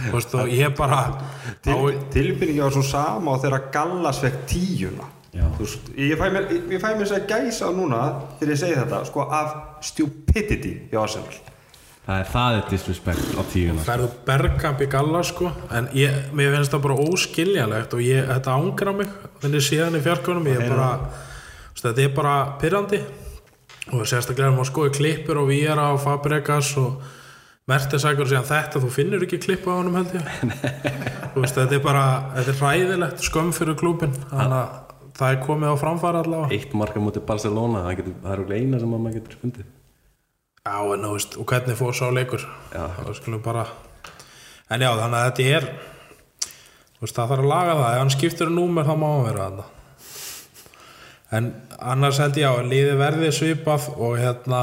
Þú 0.08 0.14
veist, 0.16 0.34
og 0.34 0.50
ég 0.54 0.76
bara 0.78 1.02
Til, 1.62 1.76
á, 1.78 1.82
tilfinningi 2.16 2.64
var 2.64 2.74
svo 2.74 2.86
sama 2.86 3.36
og 3.36 3.44
þegar 3.44 3.70
Gallas 3.74 4.22
fekk 4.24 4.40
tíuna. 4.50 5.12
Þú 5.30 5.62
veist, 5.62 5.92
ég 5.94 6.18
fæ 6.18 6.26
mér, 6.34 6.50
ég, 6.50 6.74
ég 6.74 6.88
mér 7.02 7.12
sér 7.12 7.28
gæsa 7.30 7.70
núna 7.74 8.02
þegar 8.40 8.56
ég 8.56 8.62
segi 8.64 8.80
þetta 8.80 9.04
sko 9.06 9.28
af 9.30 9.54
stupidity 9.86 10.74
hjá 10.90 11.04
Arsenal 11.04 11.38
Það 12.10 12.20
er 12.24 12.30
það 12.34 12.56
er 12.56 12.64
disrespect 12.72 13.34
á 13.38 13.42
tíuna 13.52 13.84
færðu 13.86 14.08
bergkamp 14.26 14.80
í 14.82 14.86
galla 14.90 15.20
sko 15.28 15.52
en 15.78 15.92
ég, 15.94 16.16
mér 16.34 16.56
finnst 16.56 16.74
það 16.74 16.82
bara 16.88 17.04
óskiljanlegt 17.06 17.94
og 17.94 18.02
ég, 18.02 18.26
þetta 18.32 18.56
ángra 18.56 18.94
mig. 18.98 19.12
Þannig 19.44 19.66
síðan 19.68 19.98
í 20.00 20.02
fjarkunum 20.08 20.50
ég 20.50 20.64
er 20.64 20.74
bara 20.74 20.88
þetta 21.78 22.04
er 22.08 22.16
bara 22.18 22.34
pyrrandi 22.64 23.04
og 23.94 24.10
sérstaklega 24.10 24.50
maður 24.56 24.72
skoði 24.72 24.96
klippur 24.98 25.44
og 25.44 25.50
Víara 25.54 25.86
og 25.94 26.02
Fabregas 26.02 26.74
og 26.82 26.98
Mertesækur 27.70 28.26
og 28.26 28.34
síðan 28.34 28.50
þetta, 28.50 28.82
þú 28.82 28.94
finnur 28.98 29.30
ekki 29.30 29.44
klippu 29.46 29.70
á 29.70 29.78
honum 29.78 30.00
held 30.00 30.16
ég. 30.18 30.30
Þú 31.36 31.44
veist, 31.44 31.60
þetta 31.60 31.78
er 31.78 31.84
bara, 31.86 32.06
þetta 32.40 32.56
er 32.56 32.62
hræðilegt 32.64 33.28
skömm 33.30 33.52
fyrir 33.54 33.78
klúbin 33.78 34.16
þannig 34.32 34.62
að 34.64 35.12
það 35.20 35.36
er 35.36 35.44
komið 35.46 35.78
á 35.78 35.82
framfæra 35.86 36.24
allavega. 36.26 36.58
Eitt 36.58 36.74
marka 36.74 37.04
mútið 37.04 37.30
Barcelona, 37.30 37.84
það, 37.86 38.00
getur, 38.02 38.24
það 38.24 38.34
er 38.34 38.42
okkur 38.48 38.58
eina 38.58 38.82
sem 38.82 38.96
maður 38.96 39.20
getur 39.20 39.44
fundið 39.44 39.76
Já, 40.70 40.76
en 40.94 41.02
þú 41.08 41.14
veist, 41.16 41.38
og 41.42 41.48
hvernig 41.50 41.78
fór 41.80 41.96
sá 41.98 42.10
leikur? 42.14 42.44
Já. 42.70 42.84
það 43.00 43.16
skulum 43.18 43.42
bara 43.42 43.64
en 44.70 44.84
já, 44.86 44.90
þannig 45.00 45.18
að 45.18 45.26
þetta 45.32 45.48
er 45.58 45.66
þú 47.00 47.02
veist, 47.08 47.16
það 47.18 47.32
þarf 47.32 47.42
að 47.42 47.50
laga 47.50 47.74
það. 47.80 47.94
Ef 47.96 48.04
hann 48.04 48.14
skiptir 48.14 48.52
um 48.52 48.58
númer 48.60 48.86
þá 48.86 48.94
má 49.02 49.08
hann 49.10 49.26
vera 49.26 49.48
þarna. 49.48 49.66
En 51.40 51.50
annars 51.94 52.20
held 52.22 52.38
ég 52.42 52.50
á 52.50 52.54
að 52.60 52.70
liði 52.74 52.94
verði 53.00 53.32
svipað 53.34 53.90
og 53.98 54.16
hérna 54.22 54.62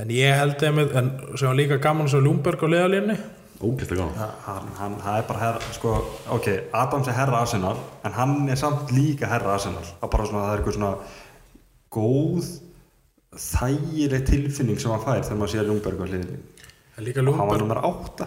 en 0.00 0.12
ég 0.14 0.36
held 0.38 0.62
einmitt, 0.68 0.92
en 0.96 1.10
sem 1.36 1.48
var 1.48 1.58
líka 1.58 1.80
gaman 1.82 2.08
svo 2.08 2.20
Ljúmberg 2.24 2.60
á 2.64 2.68
liðalínni 2.68 3.16
Ógæslega 3.58 4.04
gaman. 4.04 4.14
Ha- 4.20 4.36
hann, 4.46 4.68
hann, 4.78 4.94
það 5.02 5.16
er 5.18 5.24
bara 5.32 5.40
herra, 5.42 5.72
sko, 5.74 5.96
ok, 6.36 6.46
Adams 6.78 7.08
er 7.10 7.16
herra 7.18 7.40
Arsenal 7.42 7.76
en 8.06 8.14
hann 8.14 8.36
er 8.48 8.60
samt 8.60 8.92
líka 8.94 9.26
herra 9.32 9.56
Arsenal. 9.56 9.82
Það 9.82 10.06
er 10.06 10.12
bara 10.12 10.28
svona, 10.28 10.44
það 10.46 10.52
er 10.52 10.60
eitthvað 10.62 10.76
svona 10.78 10.92
góð 11.96 12.50
þægileg 13.38 14.26
tilfinning 14.26 14.80
sem 14.82 14.92
hann 14.92 15.04
fær 15.04 15.22
þegar 15.22 15.40
maður 15.40 15.54
sé 15.54 15.64
Ljungberg 15.64 16.02
á 16.02 16.06
hliðinni. 16.08 16.42
Líka 17.06 17.22
hann 17.22 17.50
var 17.50 17.62
nummer 17.62 17.78
8 17.86 18.26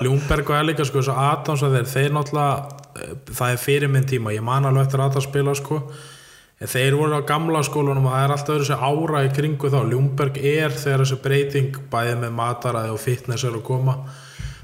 Ljúmberg 0.00 0.48
og 0.48 0.56
er 0.56 0.64
líka 0.64 0.86
sko 0.88 1.02
svo 1.04 1.16
Adams 1.18 1.64
að 1.64 1.76
þeir, 1.76 1.88
þeir 1.92 2.14
náttúrulega 2.16 2.54
eh, 3.02 3.10
það 3.28 3.52
er 3.52 3.60
fyrir 3.60 3.92
minn 3.92 4.08
tíma, 4.08 4.32
ég 4.32 4.44
man 4.44 4.68
alveg 4.68 4.86
eftir 4.86 5.02
Adams 5.04 5.26
spila 5.28 5.54
sko. 5.58 5.80
En 6.60 6.68
þeir 6.68 6.96
voru 6.96 7.16
á 7.20 7.28
gamla 7.28 7.62
skólanum 7.64 8.08
og 8.08 8.14
það 8.14 8.24
er 8.24 8.34
alltaf 8.34 8.64
sér 8.68 8.82
ára 8.84 9.22
í 9.24 9.30
kringu 9.36 9.70
þá. 9.72 9.78
Ljúmberg 9.88 10.40
er 10.40 10.74
þegar 10.76 11.04
þessi 11.04 11.20
breyting 11.24 11.78
bæði 11.92 12.16
með 12.20 12.34
mataræði 12.36 12.94
og 12.94 13.00
fitness 13.00 13.46
er 13.48 13.56
að 13.56 13.66
koma. 13.68 13.96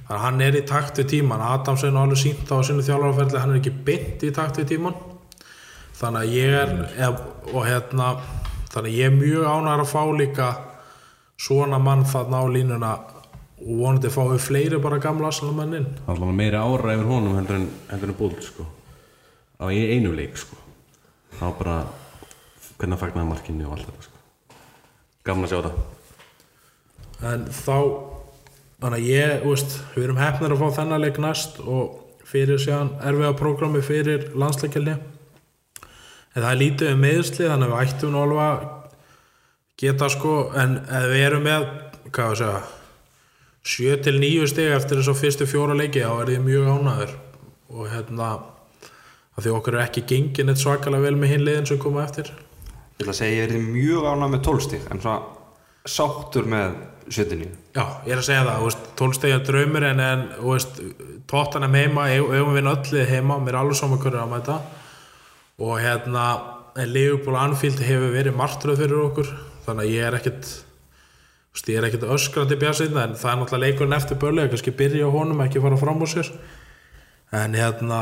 Þannig 0.06 0.16
að 0.16 0.24
hann 0.24 0.42
er 0.46 0.56
í 0.56 0.64
takt 0.68 1.00
við 1.00 1.10
tíman 1.16 1.44
Adams 1.44 1.84
er 1.84 1.92
nú 1.92 2.04
alveg 2.04 2.20
sínt 2.20 2.52
á 2.52 2.56
sinu 2.64 2.84
þjálfarferðli 2.84 3.42
hann 3.42 3.54
er 3.54 3.60
ekki 3.62 3.74
beint 3.88 4.24
í 4.24 4.32
takt 4.36 4.60
við 4.60 4.68
tíman 4.76 5.00
þannig 5.96 6.20
að 6.20 6.34
ég 6.36 6.54
er 6.60 7.14
og 7.52 7.62
hérna 7.64 8.10
þannig 8.76 8.92
að 8.92 8.98
ég 9.00 9.08
er 9.08 9.14
mjög 9.16 9.46
ánægður 9.48 9.82
að 9.82 9.92
fá 9.92 10.02
líka 10.20 10.48
svona 11.40 11.78
mann 11.80 12.04
þarna 12.08 12.40
á 12.44 12.46
línuna 12.52 12.92
og 13.56 13.72
vonandi 13.80 14.10
fáið 14.12 14.40
fleiri 14.44 14.80
bara 14.84 15.00
gamla 15.00 15.30
aðsalamenn 15.30 15.78
inn 15.78 15.86
Það 16.02 16.10
er 16.12 16.18
alveg 16.18 16.38
meiri 16.40 16.60
ára 16.60 16.96
yfir 16.96 17.08
honum 17.08 17.38
heldur 17.38 17.56
en, 17.56 17.68
en 17.88 18.16
búld 18.18 18.42
sko. 18.44 18.66
á 19.56 19.64
einu 19.72 20.12
leik 20.12 20.36
sko. 20.36 20.56
þá 21.38 21.46
bara 21.58 21.76
hvernig 22.76 22.98
að 22.98 23.02
fagnaði 23.04 23.30
markinu 23.30 23.66
og 23.66 23.76
allt 23.76 23.88
þetta 23.88 24.08
sko. 24.10 24.18
gaman 25.24 25.48
að 25.48 25.54
sjá 25.54 25.60
þetta 25.62 27.32
en 27.32 27.46
þá 27.48 27.78
þannig 28.76 28.98
að 28.98 29.08
ég, 29.08 29.36
veist, 29.46 29.78
við 29.94 30.04
erum 30.04 30.20
hefnir 30.20 30.52
að 30.52 30.60
fá 30.60 30.80
þennan 30.82 31.04
leik 31.06 31.20
næst 31.24 31.60
og 31.64 32.02
fyrir 32.28 32.60
síðan 32.60 32.92
erfiða 33.00 33.36
prógrami 33.38 33.80
fyrir 33.84 34.28
landsleikjali 34.36 34.98
en 36.36 36.42
það 36.44 36.50
er 36.50 36.58
lítið 36.60 36.90
um 36.92 36.98
meðsli 37.00 37.46
þannig 37.48 37.70
að 37.70 37.76
við 37.76 37.92
ættum 37.92 38.16
að 38.20 38.64
geta 39.80 40.08
sko. 40.12 40.34
En 40.56 40.80
ef 40.84 41.06
við 41.10 41.22
erum 41.26 41.46
með 41.46 41.68
hvað 42.12 42.32
að 42.32 42.40
segja 42.40 42.64
7 43.66 44.02
til 44.04 44.18
9 44.22 44.50
stig 44.52 44.74
eftir 44.76 45.00
þess 45.00 45.10
að 45.10 45.22
fyrstu 45.24 45.46
fjóra 45.50 45.74
leiki 45.74 46.04
þá 46.04 46.12
er 46.22 46.34
ég 46.36 46.44
mjög 46.44 46.68
ánæður 46.70 47.14
og 47.74 47.88
hérna 47.90 48.28
að 48.36 49.40
því 49.42 49.54
okkur 49.56 49.76
er 49.76 49.86
ekki 49.88 50.04
gengin 50.06 50.52
eitt 50.52 50.60
svakalega 50.62 51.08
vel 51.08 51.16
með 51.18 51.32
hinn 51.32 51.46
liðin 51.48 51.66
sem 51.72 51.80
koma 51.82 52.04
eftir. 52.04 52.30
Ég 52.30 53.02
ætla 53.02 53.12
að 53.16 53.18
segja 53.18 53.40
ég 53.40 53.56
er 53.56 53.64
mjög 53.64 54.06
ánað 54.06 54.36
með 54.36 54.44
12 54.46 54.66
stík 54.68 54.86
en 54.92 55.02
svona 55.02 55.18
sáttur 55.86 56.46
með 56.50 56.78
79 57.10 57.50
Já, 57.76 57.84
ég 58.06 58.14
er 58.14 58.20
að 58.20 58.26
segja 58.28 58.44
það, 58.46 58.56
þú 58.56 58.68
veist, 58.68 58.86
tólstegja 58.98 59.42
draumur 59.46 59.84
en, 59.86 60.00
en 60.02 60.24
þú 60.38 60.54
veist, 60.54 60.80
tóttanum 61.30 61.76
heima 61.78 62.06
eigum 62.10 62.32
við 62.50 62.56
vinna 62.58 62.72
öll 62.74 62.94
lið 62.94 63.12
heima, 63.12 63.38
mér 63.42 63.54
er 63.54 63.60
alveg 63.60 63.78
saman 63.78 64.00
hverju 64.02 64.22
að 64.22 64.32
mæta 64.32 64.56
og 65.58 65.80
hérna, 65.80 66.26
Liverpool 66.76 67.38
Anfield 67.40 67.80
hefur 67.80 68.12
verið 68.12 68.36
martröð 68.36 68.82
fyrir 68.82 69.02
okkur 69.06 69.30
þannig 69.64 69.86
að 69.86 69.94
ég 69.94 70.06
er 70.06 70.16
veist, 71.56 71.68
ég 71.68 71.78
er 71.80 71.88
ekkit 71.88 72.06
öskrandi 72.12 72.58
björnsinn 72.60 72.96
en 73.00 73.16
það 73.16 73.30
er 73.30 73.38
náttúrulega 73.40 73.64
leikurinn 73.64 73.96
eftir 73.96 74.20
börlega, 74.20 74.52
kannski 74.52 74.74
byrja 74.76 75.08
á 75.08 75.10
honum 75.10 75.40
ekki 75.44 75.62
fara 75.64 75.78
fram 75.80 76.02
úr 76.04 76.10
sér. 76.12 76.28
En 77.32 77.56
hérna, 77.56 78.00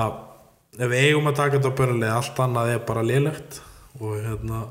ef 0.75 0.91
við 0.91 1.05
eigum 1.09 1.31
að 1.31 1.39
taka 1.39 1.61
þetta 1.61 1.77
börlega, 1.79 2.17
allt 2.19 2.41
annað 2.43 2.73
er 2.75 2.83
bara 2.89 3.07
lélegt. 3.07 3.61
Og 4.01 4.19
hérna 4.19 4.65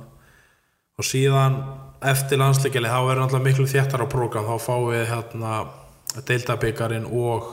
og 0.99 1.07
síðan 1.07 1.55
eftir 2.05 2.37
landsleikjali 2.37 2.91
þá 2.91 2.99
verður 3.07 3.23
náttúrulega 3.23 3.47
miklu 3.47 3.65
þéttar 3.71 4.03
á 4.03 4.07
prógram 4.11 4.49
þá 4.51 4.55
fáum 4.61 4.89
við 4.91 5.07
hérna 5.09 5.53
deildabikarin 6.27 7.07
og 7.07 7.47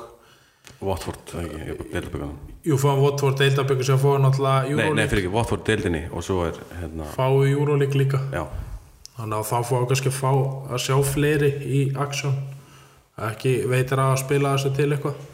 Watford, 0.81 1.35
ekki, 1.43 1.77
deildaböggan 1.93 2.39
jú 2.65 2.77
fáum 2.81 3.01
Votvort 3.01 3.39
deildabikar 3.41 3.85
sem 3.85 3.99
fáum 4.01 4.21
náttúrulega 4.25 4.63
Nei, 4.63 4.71
nei, 4.71 4.81
Euroleague 4.85 5.11
fyrir 5.13 5.25
ekki, 5.25 5.35
Watford 5.35 5.67
deildinni 5.67 6.03
og 6.13 6.25
svo 6.25 6.43
er, 6.49 6.59
hérna, 6.81 7.09
fáum 7.15 7.39
við 7.43 7.55
Euroleague 7.55 8.01
líka. 8.01 8.21
Já. 8.35 8.45
Þannig 9.17 9.37
að 9.39 9.47
þá 9.51 9.57
fáum 9.69 9.83
við 9.83 9.89
kannski 9.93 10.11
að 10.11 10.19
fá 10.19 10.33
að 10.75 10.83
sjá 10.85 10.97
fleiri 11.11 11.51
í 11.61 11.81
aksjón. 12.05 12.37
Ekki 13.31 13.55
veitir 13.69 14.01
að 14.01 14.19
spila 14.23 14.55
þessu 14.57 14.73
til 14.77 14.89
eitthvað. 14.95 15.25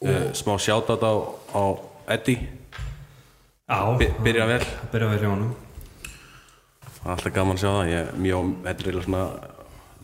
Uh, 0.00 0.30
Smá 0.36 0.54
sjátat 0.60 1.04
á, 1.04 1.12
á 1.52 1.64
Eddie, 2.16 2.48
Já, 3.70 3.96
By- 3.98 4.14
byrja 4.24 4.46
vel. 4.48 4.64
Byrja 4.90 5.08
vel 5.12 5.20
hjá 5.20 5.30
Það 7.00 7.04
er 7.04 7.12
alltaf 7.14 7.32
gaman 7.32 7.56
að 7.56 7.60
sjá 7.60 7.70
það, 7.70 7.90
ég, 7.90 8.08
mjög, 8.20 8.48
þetta 8.64 8.82
er 8.82 8.88
eiginlega 8.88 9.04
svona 9.06 9.20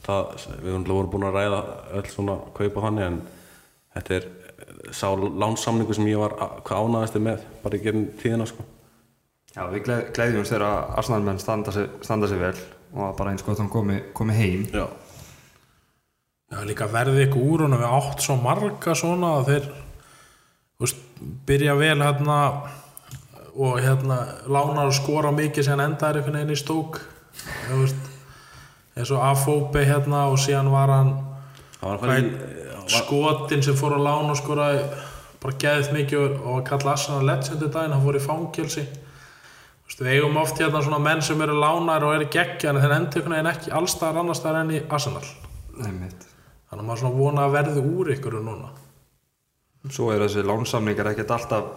það, 0.07 0.45
við 0.63 0.71
höfum 0.71 0.85
voru 0.93 1.11
búin 1.13 1.27
að 1.29 1.35
ræða 1.37 1.59
öll 1.99 2.07
svona 2.13 2.37
kaupa 2.57 2.85
þannig 2.87 3.07
en 3.07 3.19
þetta 3.97 4.17
er 4.19 4.29
eh, 4.29 4.95
sá 4.95 5.09
lánsamningu 5.17 5.97
sem 5.97 6.09
ég 6.11 6.21
var 6.21 6.37
hvað 6.67 6.87
ánæðast 6.87 7.21
með, 7.23 7.45
bara 7.65 7.79
í 7.79 7.85
gerin 7.85 8.09
tíðina 8.21 8.49
sko. 8.49 8.67
Já, 9.57 9.65
við 9.73 9.87
gleð, 9.87 10.01
gleðjumst 10.17 10.53
þegar 10.53 10.67
að 10.69 10.97
Arsenalmenn 11.01 11.39
standa 11.41 11.73
standa 12.05 12.29
sig 12.29 12.41
vel 12.41 12.55
og 12.93 13.03
að 13.09 13.15
bara 13.19 13.33
eins 13.33 13.45
gott 13.45 13.61
hann 13.63 13.73
komi, 13.73 13.99
komi 14.17 14.37
heim 14.37 14.67
Já. 14.69 14.85
Já, 16.53 16.59
líka 16.69 16.87
verði 16.93 17.25
ykkur 17.25 17.47
úr 17.55 17.65
honum 17.65 17.81
við 17.81 17.95
átt 17.97 18.23
svo 18.23 18.37
marga 18.39 18.95
svona 18.95 19.33
að 19.39 19.49
þeir 19.51 19.71
veist, 20.83 21.01
byrja 21.49 21.75
vel 21.81 21.97
hérna 22.05 22.37
og 23.57 23.81
hérna 23.81 24.19
lánar 24.45 24.91
og 24.91 24.95
skora 24.95 25.33
mikið 25.33 25.71
sem 25.71 25.81
endaður 25.81 26.21
einhvern 26.21 26.37
veginn 26.37 26.53
í 26.53 26.61
stók 26.61 27.01
eins 28.97 29.11
og 29.11 29.25
Afóbi 29.25 29.87
hérna 29.89 30.27
og 30.29 30.37
síðan 30.43 30.69
var 30.75 30.93
hann 30.93 31.17
Það 31.17 31.76
var 31.76 31.76
hvað, 31.76 31.76
hvað 31.76 31.76
skotin 32.87 33.65
sem 33.65 33.77
fór 33.79 33.97
að 33.97 34.07
lána 34.07 34.35
og 34.35 34.39
skora 34.41 34.69
bara 35.43 35.59
geðið 35.63 35.91
mikið 35.95 36.23
og 36.23 36.37
og 36.37 36.53
var 36.55 36.65
kallað 36.71 36.93
Arsenal 36.93 37.27
Legend 37.27 37.63
í 37.67 37.73
daginn, 37.73 37.95
hann 37.95 38.05
fór 38.05 38.19
í 38.19 38.23
fangelsi. 38.25 38.85
Þú 38.87 39.91
veist, 39.91 40.01
við 40.01 40.13
eigum 40.15 40.39
oft 40.41 40.63
hérna 40.63 40.83
svona 40.83 41.03
menn 41.03 41.23
sem 41.23 41.43
eru 41.45 41.59
lánar 41.61 42.07
og 42.07 42.15
eru 42.17 42.29
geggja 42.33 42.73
en 42.73 42.81
þeir 42.83 42.95
enda 42.97 43.21
einhvern 43.21 43.37
veginn 43.37 43.51
ekki 43.53 43.75
allstaðar 43.79 44.23
annars 44.23 44.41
staðar 44.43 44.65
enn 44.65 44.75
í 44.75 44.81
Arsenal. 44.91 45.27
Þannig 45.77 46.81
að 46.81 46.87
maður 46.89 47.03
svona 47.03 47.21
vona 47.21 47.45
að 47.47 47.57
verði 47.59 47.85
úr 47.87 48.13
ykkur 48.17 48.39
núna. 48.43 48.73
Svo 49.87 50.11
er 50.11 50.25
þessi 50.25 50.43
lánsamningar 50.43 51.13
ekkert 51.13 51.37
alltaf 51.37 51.69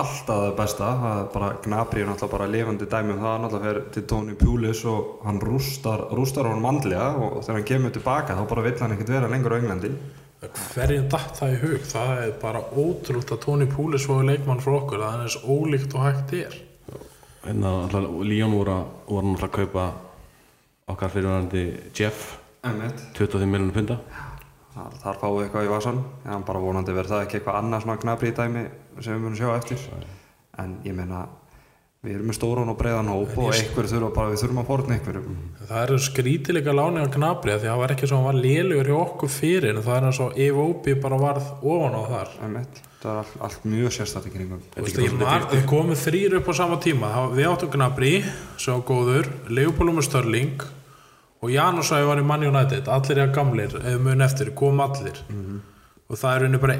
alltaf 0.00 0.26
það 0.42 0.52
besta, 0.58 0.88
það 1.02 1.18
er 1.22 1.28
bara 1.32 1.48
Gnabry 1.64 2.02
er 2.02 2.08
náttúrulega 2.10 2.32
bara 2.36 2.46
lifandi 2.52 2.86
dæmi 2.92 3.14
um 3.14 3.20
það. 3.24 3.38
Náttúrulega 3.44 3.64
fer 3.66 3.80
til 3.96 4.04
Tony 4.12 4.34
Pulis 4.40 4.82
og 4.90 5.24
hann 5.26 5.40
rústar, 5.40 6.04
rústar 6.16 6.48
honum 6.50 6.62
mandlega 6.66 7.08
og 7.16 7.40
þegar 7.42 7.58
hann 7.60 7.68
kemur 7.70 7.94
tilbaka 7.96 8.36
þá 8.38 8.44
bara 8.52 8.64
vill 8.66 8.78
hann 8.82 8.94
ekkert 8.96 9.12
vera 9.16 9.30
lengur 9.32 9.56
á 9.56 9.58
Englandi. 9.60 9.90
Hverjum 10.74 11.08
datt 11.10 11.38
það 11.40 11.54
í 11.54 11.60
hug? 11.64 11.86
Það 11.90 12.10
er 12.26 12.32
bara 12.42 12.60
ótrúlt 12.76 13.32
að 13.32 13.40
Tony 13.46 13.66
Poulis 13.72 14.04
fóði 14.06 14.28
leikmann 14.34 14.60
frá 14.62 14.74
okkur 14.78 15.00
það 15.02 15.14
er 15.16 15.24
eins 15.26 15.38
ólíkt 15.42 15.96
og 15.96 16.04
hægt 16.06 16.34
er. 16.42 16.56
Hérna, 17.46 17.72
alltaf, 17.86 18.10
Líón 18.26 18.52
voru, 18.58 18.74
að- 18.76 18.92
voru 19.08 19.32
náttúrulega 19.32 19.48
að 19.48 19.56
kaupa 19.56 19.86
okkar 20.92 21.10
fyrirvændi 21.14 21.64
Jeff. 21.96 22.36
Emmett. 22.66 23.00
25 23.14 23.46
miljonum 23.46 23.72
punta 23.72 23.96
Þar, 24.76 24.92
þar 25.00 25.18
fáum 25.20 25.36
við 25.38 25.44
eitthvað 25.46 25.64
í 25.64 25.68
vasan 25.70 25.98
en 26.24 26.32
hann 26.32 26.42
bara 26.44 26.60
vonandi 26.60 26.92
verður 26.92 27.12
það 27.14 27.22
ekki 27.24 27.38
eitthvað 27.38 27.58
annað 27.60 27.82
svona 27.84 28.00
Gnabry 28.02 28.32
dæmi 28.36 28.64
sem 29.00 29.14
við 29.16 29.24
munum 29.26 29.36
sjá 29.38 29.50
eftir. 29.56 29.78
En 30.58 30.78
ég 30.84 30.94
meina 30.96 31.26
við 32.06 32.14
erum 32.20 32.28
með 32.30 32.36
stóran 32.38 32.68
og 32.70 32.76
breiðan 32.78 33.08
hóp 33.10 33.32
og 33.40 33.48
einhver 33.56 33.88
þurfa 33.90 34.08
bara 34.14 34.30
við 34.30 34.42
þurfum 34.44 34.60
að 34.62 34.66
forna 34.68 34.94
einhverjum. 34.94 35.38
Það 35.66 35.80
eru 35.82 35.96
skrítilega 36.04 36.74
láni 36.76 37.02
á 37.02 37.08
knabri 37.10 37.52
af 37.54 37.60
því 37.62 37.66
að 37.66 37.72
það 37.72 37.80
var 37.82 37.94
ekki 37.96 38.06
svo 38.10 38.18
hann 38.20 38.28
var 38.28 38.38
lélugur 38.44 38.90
hjá 38.92 38.98
okkur 39.00 39.32
fyrir 39.32 39.70
en 39.72 39.82
það 39.82 39.96
er 39.96 40.06
eins 40.10 40.20
og 40.22 40.38
Eve 40.46 40.62
Obi 40.62 40.94
bara 41.02 41.18
varð 41.18 41.48
ofan 41.66 41.98
á 41.98 42.02
þar. 42.12 42.30
Það 42.36 43.10
er 43.10 43.18
allt, 43.22 43.34
allt 43.48 43.66
mjög 43.66 43.90
í 44.26 44.32
kringum. 44.36 44.62
Þau 44.76 45.60
komu 45.70 45.98
þrýr 45.98 46.38
upp 46.38 46.48
á 46.50 46.54
sama 46.62 46.78
tíma. 46.82 47.10
Það- 47.16 47.34
við 47.36 47.50
áttum 47.50 47.70
Gnabry 47.74 48.14
sem 48.56 48.74
var 48.74 48.82
góður, 48.86 49.28
Leopold 49.50 49.94
með 49.98 50.06
Störling 50.08 50.62
og 51.42 51.50
Janus 51.50 51.90
að 51.92 52.06
var 52.06 52.18
í 52.22 52.24
Man 52.24 52.42
United. 52.46 52.86
Allir 52.88 53.18
er 53.18 53.34
gamlir, 53.34 53.76
eða 53.82 54.00
mun 54.00 54.20
eftir 54.22 54.54
kom 54.54 54.78
allir 54.80 55.18
og 56.06 56.20
það 56.20 56.36
er 56.36 56.46
unni 56.46 56.60
bara 56.62 56.76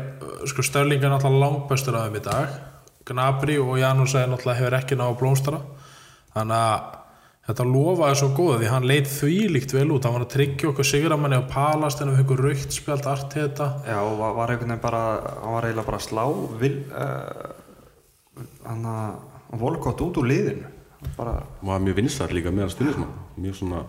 sko 0.46 0.64
Störling 0.64 1.02
er 1.02 1.12
náttúrulega 1.12 1.42
langbæstur 1.42 1.98
af 1.98 2.06
þeim 2.06 2.20
í 2.20 2.24
dag. 2.26 2.60
Gnabry 3.06 3.56
og 3.62 3.74
Janus 3.80 4.14
að 4.18 4.30
náttúrulega 4.32 4.60
hefur 4.60 4.78
ekki 4.80 4.98
náðu 4.98 5.14
að 5.14 5.18
blómstara 5.22 5.60
þannig 6.36 6.56
að 6.60 6.86
þetta 7.46 7.66
lofaði 7.70 8.18
svo 8.20 8.28
góða 8.34 8.56
því 8.60 8.70
hann 8.72 8.88
leit 8.90 9.10
þvílíkt 9.10 9.74
vel 9.76 9.86
út. 9.94 10.06
Hann 10.06 10.16
var 10.16 10.26
að 10.26 10.32
tryggja 10.34 10.70
okkur 10.72 10.88
sigramanni 10.88 11.38
á 11.38 11.50
palast 11.50 12.02
en 12.02 12.10
við 12.10 12.22
höfum 12.22 12.42
raukt 12.42 12.74
spjald 12.74 13.06
art 13.10 13.36
þetta 13.36 13.68
Já, 13.86 14.00
og 14.02 14.16
var, 14.20 14.34
var 14.38 14.52
einhvern 14.54 14.74
veginn 14.74 14.82
bara 14.82 15.02
hann 15.42 15.54
var 15.54 15.68
eiginlega 15.68 15.90
bara 15.90 16.02
slá 16.02 16.24
vil, 16.62 16.74
uh, 16.90 18.42
hann 18.66 18.88
að 18.90 19.60
volkott 19.62 20.02
út 20.02 20.18
úr 20.22 20.30
liðinu. 20.32 20.72
Bara, 21.16 21.38
var 21.62 21.82
mjög 21.84 22.00
vinstar 22.00 22.32
líka 22.34 22.50
meðan 22.50 22.72
stundismann 22.72 23.12
mjög 23.38 23.60
svona, 23.60 23.82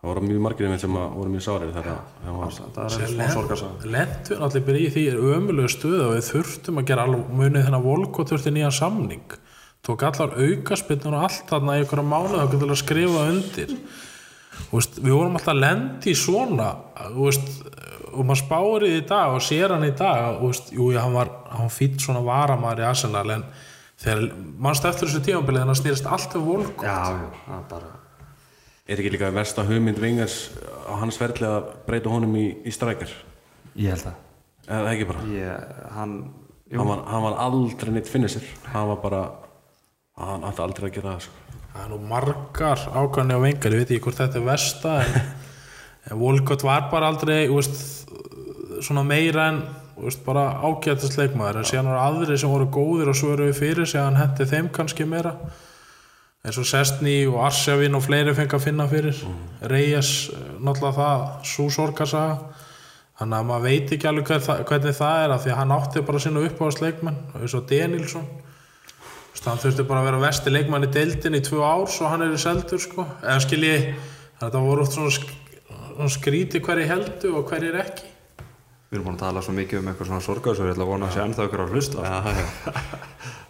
það 0.00 0.10
voru 0.10 0.22
mjög 0.26 0.42
margir 0.44 0.68
einmitt 0.68 0.82
sem 0.82 0.96
voru 0.96 1.32
mjög 1.32 1.44
sárir 1.46 1.72
þegar 1.74 2.00
var 2.36 2.56
það 2.76 2.96
er 2.96 3.12
smá 3.12 3.28
sorgarsaga. 3.32 3.90
lentum 3.94 4.36
við 4.36 4.44
allir 4.46 4.66
bara 4.66 4.82
í 4.82 4.90
því 4.94 5.04
ömulegu 5.36 5.72
stöðu 5.72 6.02
og 6.06 6.14
við 6.16 6.26
þurftum 6.30 6.80
að 6.80 6.88
gera 6.90 7.06
alveg 7.06 7.30
munið 7.40 7.68
þennan 7.68 7.86
volkot 7.86 8.32
þurfti 8.32 8.52
nýjan 8.54 8.76
samning. 8.76 9.38
Tók 9.86 10.02
allar 10.02 10.34
aukaspinnur 10.36 11.16
og 11.16 11.26
allt 11.28 11.48
þarna 11.48 11.76
í 11.76 11.82
einhverja 11.82 12.10
mánuð 12.10 12.36
þá 12.36 12.56
til 12.56 12.68
að 12.68 12.80
skrifa 12.82 13.26
undir. 13.30 13.74
Veist, 14.72 14.98
við 14.98 15.12
vorum 15.14 15.36
alltaf 15.38 15.56
lendi 15.56 16.14
svona 16.16 16.70
veist, 17.14 17.50
og 18.12 18.24
maður 18.24 18.40
spárið 18.42 18.96
í 18.96 19.04
dag 19.08 19.36
og 19.36 19.44
sér 19.44 19.74
hann 19.76 19.86
í 19.86 19.92
dag 19.96 20.40
og 20.40 20.48
veist, 20.48 20.72
jú, 20.74 20.88
hann 20.96 21.14
var 21.14 21.30
hann 21.52 21.72
fýtt 21.72 22.00
svona 22.02 22.24
varamæður 22.26 22.82
í 22.82 22.88
Arsenal 22.88 23.26
en 23.36 23.44
þegar 24.00 24.24
mannst 24.64 24.88
eftir 24.88 25.10
þessu 25.10 25.22
tímabilið 25.28 25.64
þannig 25.64 25.76
að 25.76 25.82
snýrist 25.82 26.10
alltaf 26.16 26.48
volkot 26.48 26.88
Já, 26.88 26.98
já, 27.12 27.28
það 27.44 27.60
er 27.60 27.70
bara 27.70 27.92
er 28.86 29.00
ekki 29.00 29.14
líka 29.16 29.32
versta 29.34 29.64
hugmynd 29.66 29.98
Vingers 30.02 30.50
á 30.86 30.94
hans 31.00 31.18
ferli 31.18 31.48
að 31.48 31.72
breyta 31.88 32.12
honum 32.12 32.36
í, 32.38 32.46
í 32.66 32.74
strækjar 32.74 33.12
Ég 33.76 33.92
held 33.92 34.06
að 34.12 34.22
eða 34.66 34.92
ekki 34.92 35.08
bara? 35.08 35.24
Ég, 35.30 35.72
hann, 35.94 36.14
jú, 36.70 36.78
hann 36.80 36.90
var, 36.90 37.02
hann 37.10 37.26
var 37.26 37.40
aldrei 37.46 37.92
neitt 37.94 38.10
finnir 38.10 38.36
hann 38.72 38.88
var 38.92 39.02
bara 39.02 39.22
hann 40.16 40.46
átti 40.48 40.64
aldrei 40.64 40.88
að 40.88 40.94
gera 40.96 41.14
það 41.14 41.26
sko. 41.26 41.42
Það 41.76 41.82
er 41.82 41.90
nú 41.92 41.98
margar 42.08 42.84
ákvæmni 42.88 43.36
á 43.36 43.40
vengar, 43.42 43.74
ég 43.74 43.82
veit 43.82 43.90
ekki 43.90 44.04
hvort 44.06 44.20
þetta 44.22 44.40
er 44.40 44.46
versta 44.46 44.94
en, 45.02 45.18
en 46.08 46.20
Volkot 46.22 46.64
var 46.64 46.86
bara 46.92 47.10
aldrei 47.12 47.50
þú 47.50 47.58
veist, 47.58 47.82
svona 48.86 49.04
meira 49.06 49.50
en 49.52 49.60
þú 49.96 50.08
veist, 50.08 50.24
bara 50.24 50.46
ágætast 50.64 51.18
leikmaður 51.20 51.60
en 51.60 51.68
síðan 51.68 51.92
var 51.92 52.02
aðri 52.06 52.38
sem 52.40 52.52
voru 52.52 52.70
góðir 52.72 53.12
og 53.12 53.18
svöruðu 53.18 53.56
fyrir 53.56 53.88
sig 53.88 54.00
að 54.00 54.08
hann 54.10 54.20
hendi 54.22 54.48
þeim 54.48 54.72
kannski 54.72 55.08
meira 55.08 55.36
eins 56.46 56.60
og 56.62 56.68
Sestni 56.68 57.16
og 57.26 57.40
Arsjavin 57.48 57.98
og 57.98 58.04
fleiri 58.06 58.34
fengi 58.36 58.56
að 58.56 58.66
finna 58.68 58.86
fyrir. 58.90 59.18
Reyes, 59.66 60.30
eh, 60.30 60.48
náttúrulega 60.62 60.96
það 61.00 61.26
svo 61.52 61.68
sorgarsaga. 61.74 62.38
Þannig 63.18 63.38
að 63.38 63.46
maður 63.48 63.62
veit 63.66 63.92
ekki 63.96 64.08
alveg 64.08 64.26
hver, 64.26 64.64
hvernig 64.68 64.96
það 64.96 65.24
er 65.24 65.30
af 65.32 65.44
því 65.44 65.50
að 65.52 65.60
hann 65.60 65.76
átti 65.76 66.06
bara 66.06 66.18
sína 66.18 66.42
uppáðast 66.46 66.82
leikmenn 66.84 67.16
eins 67.40 67.54
og 67.54 68.26
veist, 69.36 69.46
hann 69.46 69.60
þurfti 69.60 69.86
bara 69.86 70.02
að 70.02 70.08
vera 70.10 70.20
vesti 70.24 70.52
leikmann 70.52 70.86
í 70.86 70.90
deildin 70.92 71.36
í 71.36 71.42
tvö 71.44 71.62
ár 71.62 71.88
svo 71.90 72.10
hann 72.10 72.22
er 72.24 72.34
í 72.34 72.40
seldur 72.40 72.80
sko. 72.80 73.06
Eða 73.22 73.40
skilji, 73.44 73.94
þetta 74.40 74.62
voru 74.64 74.82
oft 74.82 74.96
svona, 74.96 75.10
sk 75.10 75.32
svona 75.96 76.12
skríti 76.12 76.60
hverju 76.60 76.86
heldu 76.90 77.32
og 77.36 77.50
hverju 77.50 77.72
er 77.72 77.80
ekki. 77.84 78.12
Við 78.90 78.98
erum 78.98 79.08
búin 79.08 79.16
að 79.16 79.24
tala 79.24 79.42
svo 79.42 79.54
mikið 79.56 79.80
um 79.80 79.88
eitthvað 79.90 80.10
svona 80.10 80.24
sorgarsögur 80.24 80.70
ég 80.70 80.76
ætla 80.76 80.86
að 80.86 80.92
vona 80.92 81.08
að 81.08 81.14
sé 81.14 81.22
ennþá 81.24 81.46
ykkur 81.48 81.64
að 81.64 81.72
hlusta. 81.74 82.04
Ja, 82.06 82.74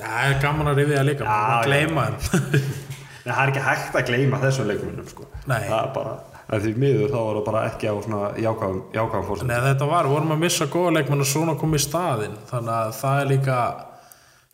Það 0.00 0.24
er 0.24 0.40
gaman 0.42 0.72
að 0.72 0.82
rifja 0.82 1.04
líka, 1.06 1.28
já. 1.28 1.60
gleyma 1.68 2.08
þeim 2.08 2.50
Nei, 3.24 3.34
það 3.34 3.42
er 3.42 3.50
ekki 3.52 3.64
hægt 3.66 3.96
að 4.00 4.06
gleyma 4.08 4.38
þessum 4.40 4.68
leikmennum 4.70 5.08
sko. 5.10 5.26
Nei. 5.44 5.60
það 5.68 5.80
er 5.82 5.94
bara 5.94 6.18
en 6.50 6.64
því 6.64 6.72
miður 6.82 7.12
þá 7.12 7.18
var 7.20 7.36
það 7.36 7.44
bara 7.46 7.60
ekki 7.68 7.90
á 7.90 7.94
svona 8.02 8.30
jákvæðum 8.40 9.26
fórsend 9.28 9.50
Nei, 9.50 9.60
þetta 9.68 9.86
var, 9.90 10.08
vorum 10.10 10.34
að 10.34 10.42
missa 10.42 10.66
góða 10.70 10.96
leikmenn 10.96 11.22
og 11.22 11.30
svona 11.30 11.54
kom 11.60 11.76
í 11.76 11.82
staðinn 11.82 12.34
þannig 12.50 12.74
að 12.74 12.92
það 12.98 13.20
er 13.20 13.30
líka 13.30 13.58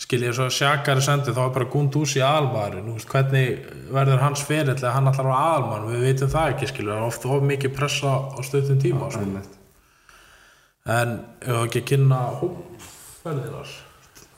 skil 0.04 0.20
ég 0.26 0.36
svo 0.36 0.46
að 0.50 0.56
Sjakari 0.58 1.04
sendi 1.04 1.32
þá 1.32 1.42
er 1.46 1.54
bara 1.54 1.68
aðalmaður 2.28 2.82
nú 2.84 2.96
veist 2.98 3.08
hvernig 3.08 3.62
verður 3.96 4.24
hans 4.26 4.44
eða 4.50 4.92
hann 4.92 5.08
allar 5.08 5.30
á 5.32 5.36
aðalmann, 5.40 5.88
við 5.88 6.04
veitum 6.04 6.32
það 6.34 6.52
ekki 6.52 6.68
skil 6.72 6.86
það 6.90 6.96
er 6.98 7.06
ofta 7.06 7.32
of 7.32 7.46
mikið 7.48 7.76
pressa 7.78 8.12
á 8.28 8.38
stöðum 8.44 8.82
tíma 8.82 9.10
sko. 9.10 9.24
en 10.84 11.16
ef 11.40 11.48
við 11.48 11.62
ekki 11.64 11.80
að 11.80 11.88
kynna 11.94 12.20
hópferðinar 12.42 13.72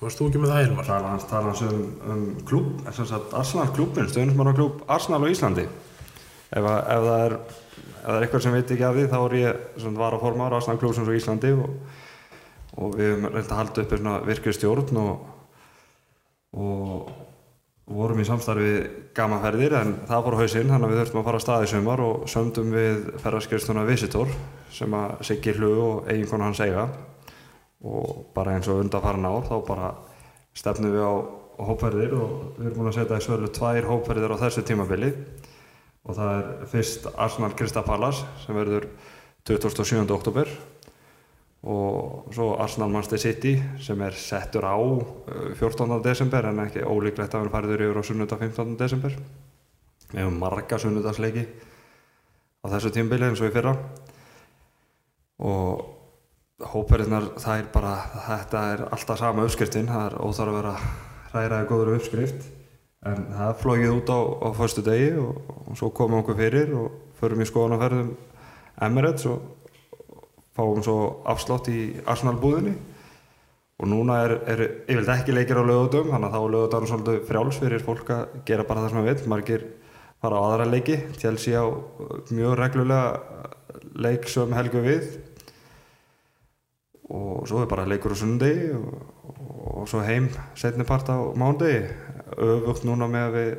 veist 0.06 0.20
þú 0.20 0.28
ekki 0.28 0.42
með 0.42 0.52
það 0.54 0.60
Hilmar 0.64 0.88
tala 0.88 1.14
hans, 1.14 1.28
tala 1.30 1.52
hans 1.52 1.62
um, 1.66 1.86
um 2.12 2.26
klúb 2.46 2.82
sem 2.94 3.08
sagt 3.08 3.32
Arsenal 3.34 3.70
klúbin, 3.74 4.10
stöðnismann 4.10 4.52
á 4.52 4.58
klúb 4.58 4.84
Arsenal 4.86 5.24
á 5.26 5.32
Íslandi. 5.32 5.64
Ef, 6.48 6.62
að, 6.62 6.78
ef 6.78 7.08
það 7.08 7.24
er 7.24 7.34
ef 7.98 8.04
það 8.04 8.16
er 8.16 8.24
eitthvað 8.24 8.44
sem 8.44 8.54
veit 8.56 8.74
ekki 8.74 8.84
af 8.86 8.96
því 8.96 9.06
þá 9.10 9.16
er 9.20 9.38
ég 9.38 9.64
sem 9.82 9.96
var 9.98 10.16
að 10.16 10.22
forma 10.24 10.48
á 10.48 10.54
Arsenal 10.56 10.80
klúbsins 10.80 11.10
á 11.10 11.18
Íslandi 11.18 11.54
og, 11.56 11.72
og 12.78 12.94
við 12.96 13.10
höfum 13.12 13.32
reynd 13.34 13.50
að 13.50 13.58
halda 13.60 13.84
uppi 13.84 13.98
svona 13.98 14.14
virkri 14.26 14.54
stjórn 14.54 15.00
og, 15.02 15.26
og 16.62 17.10
vorum 17.88 18.22
í 18.22 18.26
samstarfi 18.28 18.64
við 18.68 18.88
gamaferðir 19.16 19.76
en 19.80 19.94
það 20.08 20.24
fór 20.26 20.38
hausinn 20.42 20.72
þannig 20.72 20.88
að 20.88 20.94
við 20.94 21.02
þurftum 21.02 21.20
að 21.20 21.28
fara 21.28 21.40
að 21.40 21.44
staði 21.46 21.70
sumar 21.72 22.04
og 22.04 22.26
sömdum 22.30 22.72
við 22.74 23.06
ferðarskjöfstuna 23.24 23.86
Visitor 23.88 24.34
sem 24.78 24.98
að 24.98 25.14
Siggi 25.28 25.56
Hlu 25.56 25.72
og 25.84 26.10
eiginkonu 26.12 26.48
hans 26.48 26.60
eiga 26.64 26.88
og 27.86 28.30
bara 28.34 28.56
eins 28.56 28.68
og 28.70 28.82
undanfarin 28.82 29.28
ár 29.28 29.44
þá 29.46 29.56
bara 29.66 29.90
stefnum 30.58 30.94
við 30.94 31.04
á 31.06 31.14
hópferðir 31.68 32.14
og 32.18 32.32
við 32.58 32.66
erum 32.66 32.80
búin 32.80 32.90
að 32.90 32.98
setja 32.98 33.18
í 33.18 33.26
svölu 33.26 33.50
tvær 33.54 33.86
hópferðir 33.90 34.34
á 34.34 34.42
þessu 34.42 34.64
tímabili 34.66 35.12
og 36.08 36.16
það 36.16 36.32
er 36.32 36.66
fyrst 36.72 37.06
Arsenal 37.14 37.52
Krista 37.58 37.82
Palace 37.86 38.26
sem 38.44 38.56
verður 38.56 38.88
27. 39.48 40.04
oktober 40.14 40.50
og 41.68 42.28
svo 42.34 42.52
Arsenal 42.62 42.90
Manchester 42.92 43.18
City 43.18 43.56
sem 43.82 44.02
er 44.06 44.14
settur 44.14 44.66
á 44.66 44.78
uh, 44.78 45.54
14. 45.58 45.98
desember 46.04 46.46
en 46.46 46.62
ekki 46.62 46.86
ólíklegt 46.86 47.34
að 47.34 47.46
vera 47.46 47.54
fariður 47.56 47.86
yfir 47.88 47.98
á 47.98 48.02
sunnudag 48.06 48.44
15. 48.46 48.76
desember 48.78 49.18
við 50.08 50.22
hefum 50.22 50.38
marga 50.38 50.78
sunnudagsleiki 50.78 51.46
á 52.62 52.66
þessu 52.70 52.94
tímabili 52.94 53.30
eins 53.30 53.42
og 53.42 53.50
í 53.50 53.54
fyrra 53.54 53.74
og 55.42 55.97
hópverðinar 56.58 57.32
það 57.38 57.60
er 57.60 57.66
bara 57.72 57.92
þetta 58.26 58.62
er 58.72 58.80
alltaf 58.88 59.20
sama 59.20 59.44
uppskriftin 59.46 59.90
það 59.90 60.06
er 60.08 60.16
óþarf 60.18 60.50
að 60.50 60.56
vera 60.58 60.72
hræraði 61.32 61.68
góður 61.70 61.92
uppskrift. 61.98 62.46
En 63.06 63.28
það 63.30 63.52
flógið 63.60 63.92
út 63.94 64.10
á, 64.10 64.18
á 64.42 64.48
förstu 64.58 64.82
degi 64.82 65.12
og, 65.22 65.36
og 65.68 65.78
svo 65.78 65.92
komum 65.94 66.24
okkur 66.24 66.38
fyrir 66.40 66.72
og 66.74 66.96
förum 67.20 67.44
í 67.44 67.46
skoðanaferðum 67.46 68.10
Emirates 68.82 69.28
og 69.30 69.44
fáum 70.58 70.82
svo 70.82 70.98
afslátt 71.30 71.70
í 71.70 71.82
Arsenal 72.10 72.34
búðinni 72.42 72.74
og 73.78 73.86
núna 73.86 74.18
er, 74.24 74.34
er 74.50 74.62
yfirleitt 74.90 75.12
ekki 75.14 75.36
leikir 75.36 75.60
á 75.62 75.62
lögutum 75.62 76.10
þannig 76.10 76.26
að 76.26 76.34
þá 76.34 76.40
er 76.40 76.54
lögutum 76.56 76.88
svolítið 76.90 77.20
frjáls 77.28 77.60
fyrir 77.62 77.86
fólk 77.86 78.10
að 78.10 78.34
gera 78.50 78.66
bara 78.66 78.82
það 78.82 78.90
sem 78.90 78.98
það 78.98 79.08
vil 79.12 79.32
margir 79.34 79.66
fara 80.18 80.42
á 80.42 80.46
aðra 80.48 80.66
leiki. 80.72 80.98
Chelsea 81.22 81.62
á 81.62 81.66
mjög 82.34 82.58
reglulega 82.58 83.46
leik 83.94 84.26
sem 84.30 84.58
helgu 84.58 84.82
við 84.82 85.06
og 87.08 87.48
svo 87.48 87.62
er 87.62 87.70
bara 87.70 87.88
leikur 87.88 88.12
á 88.12 88.20
sunnudegi 88.20 88.70
og, 88.76 88.88
og 89.80 89.88
svo 89.88 90.02
heim 90.04 90.28
setni 90.58 90.84
part 90.88 91.08
á 91.08 91.16
mándegi 91.38 91.86
öfugt 92.36 92.84
núna 92.84 93.08
með 93.08 93.28
að 93.28 93.36
við 93.38 93.52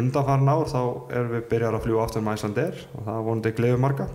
undanfarn 0.00 0.50
ár 0.50 0.68
þá 0.70 0.82
erum 1.10 1.32
við 1.34 1.46
byrjar 1.50 1.76
að 1.76 1.86
fljúa 1.86 2.04
aftur 2.04 2.24
með 2.24 2.36
Æslandir 2.38 2.82
og 2.94 3.06
það 3.08 3.24
vonandi 3.26 3.52
gleður 3.56 3.82
marga. 3.82 4.06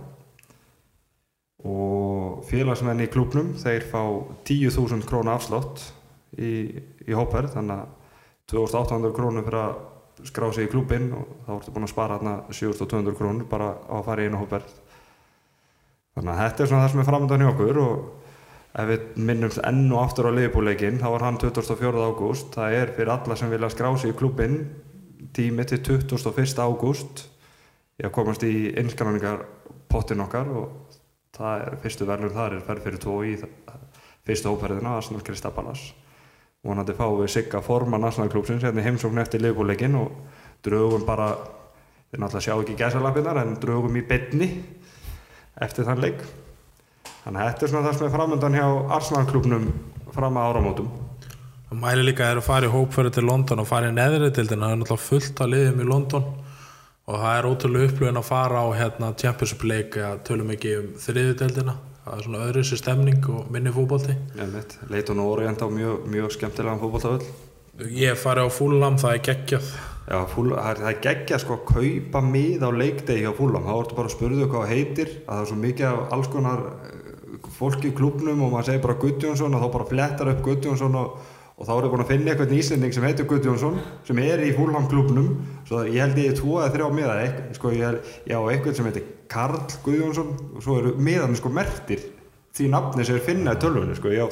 Og 1.66 2.46
félagsmenn 2.48 3.02
í 3.04 3.10
klubnum 3.12 3.52
þeir 3.60 3.84
fá 3.90 4.00
10.000 4.46 5.04
krónu 5.08 5.32
afslátt 5.34 5.82
í, 6.38 6.80
í 7.04 7.16
hópverð 7.16 7.56
þannig 7.58 7.82
að 7.82 7.92
2800 8.52 9.14
krónu 9.16 9.44
fyrir 9.44 9.62
að 9.64 10.26
skrá 10.30 10.48
sig 10.54 10.68
í 10.68 10.72
klubin 10.72 11.10
og 11.16 11.32
þá 11.44 11.52
ertu 11.58 11.74
búin 11.74 11.88
að 11.88 11.92
spara 11.92 12.16
hérna 12.16 12.36
7200 12.48 13.18
krónu 13.18 13.48
bara 13.50 13.74
á 13.84 13.94
að 13.98 14.06
fara 14.06 14.24
í 14.24 14.30
einu 14.30 14.40
hópverð 14.40 14.76
þannig 16.16 16.32
að 16.32 16.40
þetta 16.40 16.64
er 16.64 16.70
svona 16.70 16.84
það 16.84 16.92
sem 16.94 17.02
er 17.02 17.08
framöndan 17.10 17.44
í 17.44 17.48
okkur 17.50 17.80
og 17.82 18.26
ef 18.76 18.88
við 18.90 19.04
minnumst 19.28 19.60
enn 19.64 19.86
og 19.92 20.02
aftur 20.02 20.28
á 20.28 20.36
liðbúleikin 20.36 21.00
þá 21.00 21.06
var 21.12 21.24
hann 21.26 21.38
24. 21.40 21.92
ágúst 22.08 22.56
það 22.56 22.76
er 22.80 22.92
fyrir 22.96 23.12
alla 23.14 23.36
sem 23.36 23.52
vilja 23.52 23.70
skrá 23.72 23.90
sig 23.96 24.12
í 24.12 24.16
klubin 24.16 24.58
tími 25.36 25.64
til 25.68 25.80
21. 25.84 26.56
ágúst 26.64 27.26
að 28.04 28.12
komast 28.12 28.44
í 28.44 28.72
innskráningarpottin 28.76 30.24
okkar 30.24 30.50
og 30.52 30.96
það 31.36 31.66
er 31.66 31.78
fyrstu 31.84 32.08
verðlun 32.08 32.34
þar 32.36 32.56
er 32.56 32.66
ferð 32.66 32.88
fyrir 32.88 33.00
tvo 33.00 33.20
í 33.24 33.36
fyrstu 34.26 34.52
hópferðina 34.52 34.96
Arsenal 34.96 35.24
Kristapalas 35.24 35.90
vonandi 36.66 36.96
fáum 36.96 37.20
við 37.22 37.32
sigga 37.32 37.62
forman 37.64 38.04
Arsenal 38.04 38.32
klúpsins 38.32 38.64
hérna 38.64 38.82
í 38.82 38.88
heimsókn 38.88 39.20
eftir 39.22 39.44
liðbúleikin 39.44 39.96
og 40.00 40.12
drögum 40.64 41.04
bara 41.08 41.30
þeir 42.10 42.22
náttúrulega 42.22 42.44
sjá 42.48 42.54
ekki 42.56 42.76
gæsalapinnar 42.80 43.40
en 43.42 43.56
drögum 43.62 43.96
í 43.96 44.04
beinni 44.08 44.50
eftir 45.62 45.86
þann 45.88 46.02
leik. 46.04 46.22
Þannig 47.24 47.42
að 47.42 47.48
þetta 47.50 47.66
er 47.66 47.72
svona 47.72 47.86
það 47.88 47.98
sem 47.98 48.06
er 48.06 48.14
framöndan 48.14 48.56
hjá 48.56 48.66
Arsenal 48.96 49.26
klúpnum 49.30 49.68
fram 50.14 50.38
að 50.38 50.50
áramótum. 50.50 50.90
Það 51.66 51.80
mæli 51.82 52.04
líka 52.06 52.28
þeir 52.28 52.40
að 52.40 52.46
fara 52.46 52.68
í 52.68 52.72
hópferði 52.72 53.12
til 53.16 53.24
London 53.26 53.62
og 53.62 53.66
fara 53.66 53.88
í 53.90 53.94
neðri 53.94 54.28
dildina, 54.30 54.68
það 54.68 54.74
er 54.76 54.80
náttúrulega 54.82 55.06
fullt 55.06 55.42
að 55.42 55.50
liðum 55.54 55.82
í 55.82 55.88
London 55.88 56.28
og 57.06 57.18
það 57.22 57.38
er 57.38 57.48
ótrúlega 57.50 57.88
upplöðin 57.90 58.20
að 58.20 58.28
fara 58.28 58.62
á 58.62 58.66
hérna, 58.78 59.10
Championship 59.18 59.66
League 59.66 60.06
að 60.06 60.22
tölum 60.28 60.52
ekki 60.54 60.76
um 60.78 60.86
þriði 61.02 61.34
dildina, 61.42 61.74
það 62.04 62.20
er 62.20 62.28
svona 62.28 62.44
öðru 62.46 62.64
sér 62.66 62.82
stemning 62.82 63.28
og 63.34 63.50
minni 63.54 63.74
fútbolti. 63.74 64.14
Leiton 64.94 65.22
og 65.22 65.34
Orient 65.34 65.62
á 65.62 65.68
mjög, 65.70 66.06
mjög 66.10 66.32
skemmtilegan 66.38 66.82
fótboltavöll. 66.82 67.26
Ég 67.90 68.18
fari 68.18 68.46
á 68.46 68.48
Fulham, 68.50 68.98
það 69.02 69.18
er 69.18 69.24
geggjað. 69.30 69.74
Já, 70.06 70.20
fúl, 70.30 70.52
það 70.54 70.84
er, 70.86 70.98
geggja 71.02 71.38
sko 71.42 71.56
að 71.56 71.62
kaupa 71.66 72.20
mið 72.22 72.62
á 72.62 72.70
leikdegi 72.70 73.24
hjá 73.24 73.32
Fúlam, 73.34 73.64
þá 73.66 73.72
ertu 73.74 73.96
bara 73.98 74.06
að 74.06 74.12
spurðu 74.14 74.44
hvað 74.52 74.68
heitir, 74.70 75.08
að 75.24 75.32
það 75.32 75.40
er 75.40 75.48
svo 75.50 75.56
mikið 75.62 75.86
af 75.88 76.12
alls 76.14 76.28
konar 76.30 76.60
eh, 76.86 77.32
fólki 77.56 77.90
í 77.90 77.96
klubnum 77.96 78.44
og 78.46 78.52
maður 78.52 78.68
segir 78.68 78.84
bara 78.84 78.96
Guðjónsson 79.02 79.56
og 79.56 79.64
þá 79.64 79.72
bara 79.74 79.88
flettar 79.88 80.30
upp 80.30 80.44
Guðjónsson 80.46 80.98
og, 81.00 81.16
og 81.56 81.66
þá 81.66 81.72
er 81.74 81.80
það 81.80 81.90
búin 81.96 82.04
að 82.04 82.12
finna 82.12 82.32
eitthvað 82.32 82.54
íslending 82.54 82.94
sem 82.94 83.06
heitir 83.08 83.26
Guðjónsson 83.32 83.80
sem 84.06 84.20
er 84.22 84.44
í 84.46 84.52
Fúlam 84.54 84.86
klubnum, 84.92 85.32
svo 85.66 85.82
ég 85.88 85.98
held 86.04 86.22
ég 86.22 86.38
tvo 86.38 86.60
eða 86.60 86.70
þrjá 86.76 86.86
miða, 87.00 87.18
sko 87.58 87.74
ég 87.74 88.14
já 88.30 88.38
eitthvað 88.38 88.78
sem 88.78 88.88
heitir 88.92 89.10
Karl 89.34 89.58
Guðjónsson 89.88 90.30
og 90.52 90.62
svo 90.62 90.78
eru 90.84 90.94
miðan 91.02 91.34
sko 91.34 91.50
mertir 91.50 92.06
því 92.54 92.70
nafni 92.70 93.08
sem 93.10 93.18
er 93.18 93.26
finna 93.26 93.58
í 93.58 93.60
tölvunni 93.66 93.98
sko, 93.98 94.14
ég 94.14 94.22
á 94.22 94.30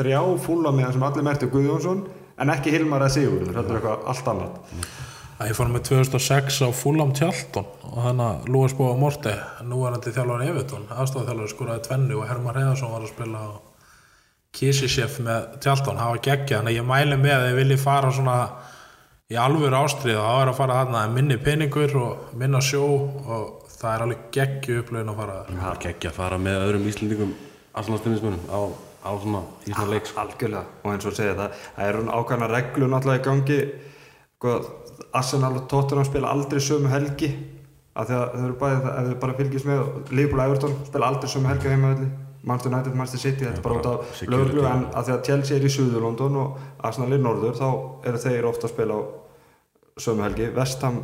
þrjá 0.00 0.18
Fúlam 0.42 0.82
miðan 0.82 0.98
sem 0.98 1.06
allir 1.12 1.30
mertir 1.30 1.54
Guðjónsson 1.54 2.02
en 2.42 2.50
ekki 2.58 2.74
Hilmar 2.74 3.06
eða 3.06 3.14
Sigurður, 3.20 3.54
þetta 3.54 3.68
er 3.70 3.78
eitthvað 3.78 4.06
allt 4.10 4.34
annað. 4.34 4.78
Að 5.42 5.50
ég 5.50 5.58
fór 5.58 5.70
með 5.72 5.86
2006 5.88 6.60
á 6.62 6.68
Fulham 6.76 7.12
Tjalton 7.16 7.66
og 7.88 7.98
þannig 7.98 8.26
að 8.28 8.50
Lúis 8.54 8.74
Bóa 8.78 8.94
Morti 8.98 9.32
núverandi 9.66 10.12
þjálfari 10.14 10.50
Evertón 10.52 10.84
aðstofþjálfari 10.94 11.50
skoraði 11.50 11.84
tvennu 11.88 12.18
og 12.20 12.28
Herman 12.30 12.56
Reyðarsson 12.56 12.92
var 12.92 13.02
að 13.02 13.10
spila 13.10 13.42
á 13.42 13.50
Kisisef 14.52 15.16
með 15.24 15.56
Tjalton, 15.64 15.98
það 15.98 16.10
var 16.12 16.22
geggja 16.26 16.58
þannig 16.60 16.74
að 16.74 16.78
ég 16.78 16.86
mæli 16.90 17.18
með 17.18 17.34
að 17.38 17.46
þið 17.46 17.58
vilji 17.58 17.78
fara 17.80 18.12
svona 18.12 18.36
í 19.32 19.38
alvöru 19.40 19.78
ástrið 19.78 20.20
þá 20.20 20.32
er 20.34 20.50
að 20.52 20.58
fara 20.60 20.78
þarna 20.82 21.02
minni 21.14 21.38
peningur 21.40 21.96
og 22.02 22.34
minna 22.38 22.60
sjó 22.62 22.84
og 22.84 23.70
það 23.72 23.94
er 23.94 24.04
alveg 24.06 24.26
geggju 24.36 24.82
upplöðin 24.82 25.12
að 25.12 25.22
fara 25.22 25.38
þar. 25.38 25.56
Það 25.62 25.72
er 25.72 25.88
ekki 25.92 26.10
að 26.10 26.18
fara 26.18 26.40
með 26.42 26.66
öðrum 26.66 26.88
Íslendingum 26.92 27.32
Arsenal-stundismönnum 27.72 28.44
á, 28.52 28.60
á 29.08 29.10
svona 29.24 29.42
í 29.64 29.72
svona 29.72 29.88
leik 29.94 30.10
sko. 30.10 30.20
Algjörlega, 30.26 30.64
og 30.82 30.92
eins 30.92 31.08
og 31.08 31.16
segja 31.16 31.38
það 31.38 31.56
það 31.64 31.88
er 31.88 32.00
ákvæmna 32.12 32.50
reglu 32.52 32.90
náttúrulega 32.92 33.22
í 33.22 33.26
gangi 33.30 33.58
sko, 34.36 34.54
Arsenal 35.12 35.54
og 35.58 35.68
Tottenham 35.70 36.06
spila 36.08 36.32
aldrei 36.32 36.60
sömu 36.62 36.90
helgi 36.92 37.30
af 37.92 38.08
því 38.08 38.16
að 38.16 38.28
þau 38.34 38.44
eru 38.46 38.58
bæði, 38.60 38.76
ef 38.90 39.08
þau 39.08 39.16
bara 39.24 39.38
fylgjast 39.38 39.68
með 39.68 39.80
Liverpool 40.16 40.40
og 40.40 40.44
Everton 40.46 40.76
spila 40.88 41.08
aldrei 41.12 41.32
sömu 41.32 41.50
helgi 41.50 41.68
á 41.68 41.72
heimavelli 41.74 42.10
Manchester 42.42 42.72
United, 42.72 42.94
Manchester 42.98 43.30
City, 43.30 43.44
þetta 43.46 43.60
er 43.60 43.62
bara 43.62 43.78
út 43.78 43.86
af 43.86 44.22
löglu 44.26 44.64
en 44.66 44.86
af 44.90 45.04
því 45.06 45.12
að 45.14 45.26
Chelsea 45.28 45.56
er 45.56 45.66
í 45.66 45.70
Suður 45.70 46.02
London 46.02 46.38
og 46.40 46.56
Arsenal 46.82 47.12
er 47.12 47.20
í 47.20 47.22
Norður 47.22 47.58
þá 47.60 47.68
eru 48.10 48.22
þeir 48.24 48.48
ofta 48.48 48.66
að 48.66 48.72
spila 48.72 48.96
á 48.98 49.00
sömu 50.02 50.24
helgi. 50.26 50.48
Vestham 50.56 50.98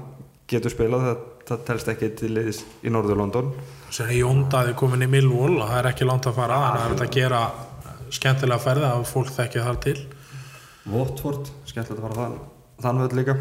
getur 0.50 0.74
spilað 0.74 1.04
það, 1.06 1.22
það 1.50 1.62
telst 1.68 1.92
ekki 1.92 2.10
til 2.18 2.32
liðis 2.34 2.64
í 2.82 2.90
Norður 2.90 3.20
London 3.22 3.52
sem 3.94 4.08
er 4.08 4.18
Jóndaði 4.18 4.74
komin 4.80 5.06
í 5.06 5.10
Millwall 5.12 5.60
og 5.60 5.68
það 5.68 5.78
er 5.78 5.90
ekki 5.92 6.08
langt 6.08 6.26
að 6.26 6.38
fara 6.40 6.58
að 6.58 6.78
það 6.80 6.96
er 6.96 7.06
að 7.06 7.14
gera 7.20 7.42
skemmtilega 8.18 8.64
ferði 8.64 8.88
að 8.88 9.06
fólk 9.12 9.32
þekki 9.36 9.64
þar 9.68 9.80
til. 9.84 9.96
Watford, 10.88 11.50
skemmtilegt 11.68 12.00
að 12.00 12.06
fara 12.08 12.22
þann 12.24 12.38
þann 12.82 13.02
völd 13.04 13.16
líka 13.18 13.38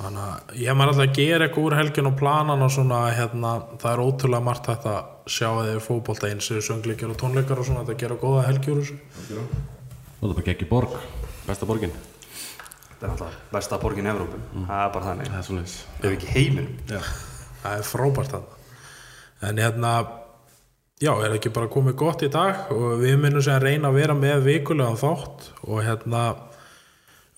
Þannig 0.00 0.20
að 0.24 0.60
ég 0.62 0.76
maður 0.78 0.92
alltaf 0.94 1.04
að 1.04 1.18
gera 1.18 1.46
eitthvað 1.46 1.66
úr 1.66 1.76
helgin 1.76 2.08
og 2.08 2.14
planan 2.16 2.64
og 2.64 2.70
svona 2.72 3.00
hérna, 3.12 3.50
það 3.82 3.90
er 3.90 4.02
ótrúlega 4.04 4.46
margt 4.46 4.70
þetta 4.70 4.94
að 4.96 5.34
sjá 5.34 5.48
að 5.50 5.60
þið 5.60 5.72
er 5.74 5.82
fótbolta 5.84 6.30
eins 6.30 6.48
og 6.54 6.62
söngleikjar 6.64 7.12
og 7.12 7.18
tónleikar 7.20 7.60
og 7.60 7.68
svona 7.68 7.82
þetta 7.84 8.00
gera 8.04 8.20
góða 8.22 8.46
helgi 8.46 8.72
úr 8.72 8.80
þessu. 8.80 8.96
Og 9.40 10.22
það 10.22 10.30
er 10.30 10.38
bara 10.38 10.46
geggi 10.46 10.70
borg. 10.70 10.96
Besta 11.44 11.68
borgin. 11.68 11.92
Þetta 12.94 13.04
er 13.06 13.12
alltaf 13.12 13.36
besta 13.52 13.80
borgin 13.82 14.08
í 14.08 14.12
Evrópu. 14.14 14.40
Það 14.54 14.86
er 14.86 14.94
bara 14.96 15.10
þannig, 15.10 15.28
Það 15.34 15.42
er 15.42 15.46
svoleiðis. 15.50 15.76
Ef 16.00 16.08
ekki 16.14 16.32
heiminum. 16.32 16.72
Já, 16.88 17.04
það 17.60 17.76
er 17.76 17.86
frábært 17.90 18.34
það 18.36 18.56
En 19.40 19.56
hérna 19.56 19.92
Já, 21.00 21.14
er 21.24 21.32
ekki 21.32 21.48
bara 21.56 21.70
komið 21.72 21.94
gott 21.96 22.22
í 22.26 22.28
dag 22.28 22.66
og 22.74 22.98
við 23.00 23.14
minnum 23.22 23.40
sem 23.40 23.54
að 23.56 23.62
reyna 23.64 23.88
að 23.88 23.94
vera 23.96 24.16
með 24.18 24.42
vikulegan 24.44 24.98
þátt 25.00 25.46
og 25.64 25.78
hérna 25.86 26.24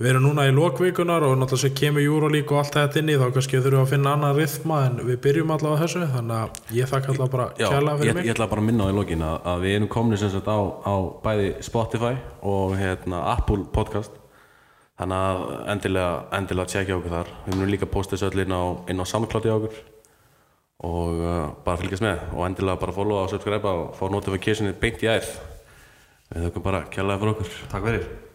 við 0.03 0.11
erum 0.11 0.25
núna 0.27 0.45
í 0.49 0.53
lokvikunar 0.55 1.23
og 1.23 1.37
náttúrulega 1.39 1.63
sem 1.63 1.75
kemur 1.79 2.03
Júrolík 2.03 2.51
og 2.51 2.59
allt 2.59 2.75
þetta 2.75 2.99
inn 2.99 3.11
í 3.13 3.19
þá 3.21 3.27
kannski 3.37 3.61
þurfum 3.61 3.77
við 3.77 3.83
að 3.83 3.93
finna 3.93 4.15
annan 4.17 4.35
rithma 4.35 4.79
en 4.89 4.97
við 5.07 5.19
byrjum 5.23 5.53
allavega 5.55 5.85
þessu 5.85 6.09
þannig 6.17 6.39
að 6.39 6.73
ég 6.79 6.91
þakka 6.91 7.13
allavega 7.13 7.35
bara 7.37 7.47
Já, 7.53 7.67
kjærlega 7.69 7.93
ég, 7.93 8.01
fyrir 8.01 8.17
mig. 8.17 8.27
ég 8.27 8.35
ætla 8.35 8.49
bara 8.51 8.65
að 8.65 8.67
minna 8.71 8.89
á 8.89 8.91
í 8.91 8.97
lokin 8.97 9.23
að, 9.29 9.37
að 9.53 9.63
við 9.67 9.77
erum 9.77 9.91
komin 9.93 10.19
sem 10.19 10.33
sagt 10.33 10.51
á, 10.51 10.59
á 10.59 10.95
bæði 11.23 11.53
Spotify 11.69 12.13
og 12.55 12.75
hérna, 12.81 13.21
Apple 13.37 13.69
podcast. 13.77 14.19
Þannig 14.99 15.29
að 15.29 15.45
endilega, 15.77 16.11
endilega 16.41 16.75
tjekka 16.75 16.99
okkur 16.99 17.17
þar. 17.17 17.33
Við 17.47 17.57
munum 17.57 17.73
líka 17.73 17.91
posta 17.91 18.17
þessu 18.17 18.29
öll 18.33 18.45
inn 18.45 18.55
á, 18.59 18.63
á 18.83 19.05
samkláti 19.09 19.55
á 19.55 19.57
okkur. 19.57 19.79
Og 20.83 21.23
uh, 21.23 21.47
bara 21.63 21.79
fylgjast 21.79 22.05
með. 22.05 22.27
Og 22.35 22.45
endilega 22.49 22.83
bara 22.83 22.97
followa 22.99 23.25
og 23.29 23.33
subscribe 23.33 23.71
og 23.71 23.95
fá 23.99 24.05
notificationið 24.11 24.77
beint 24.83 25.07
í 25.07 25.11
æð 25.15 25.33
við 26.33 26.47
þökkum 26.49 26.69
bara 26.69 26.85
kjærlega 26.91 27.23
fyrir 27.23 27.35
okkur. 27.37 27.57
Takk 27.73 27.89
fyrir 27.89 28.32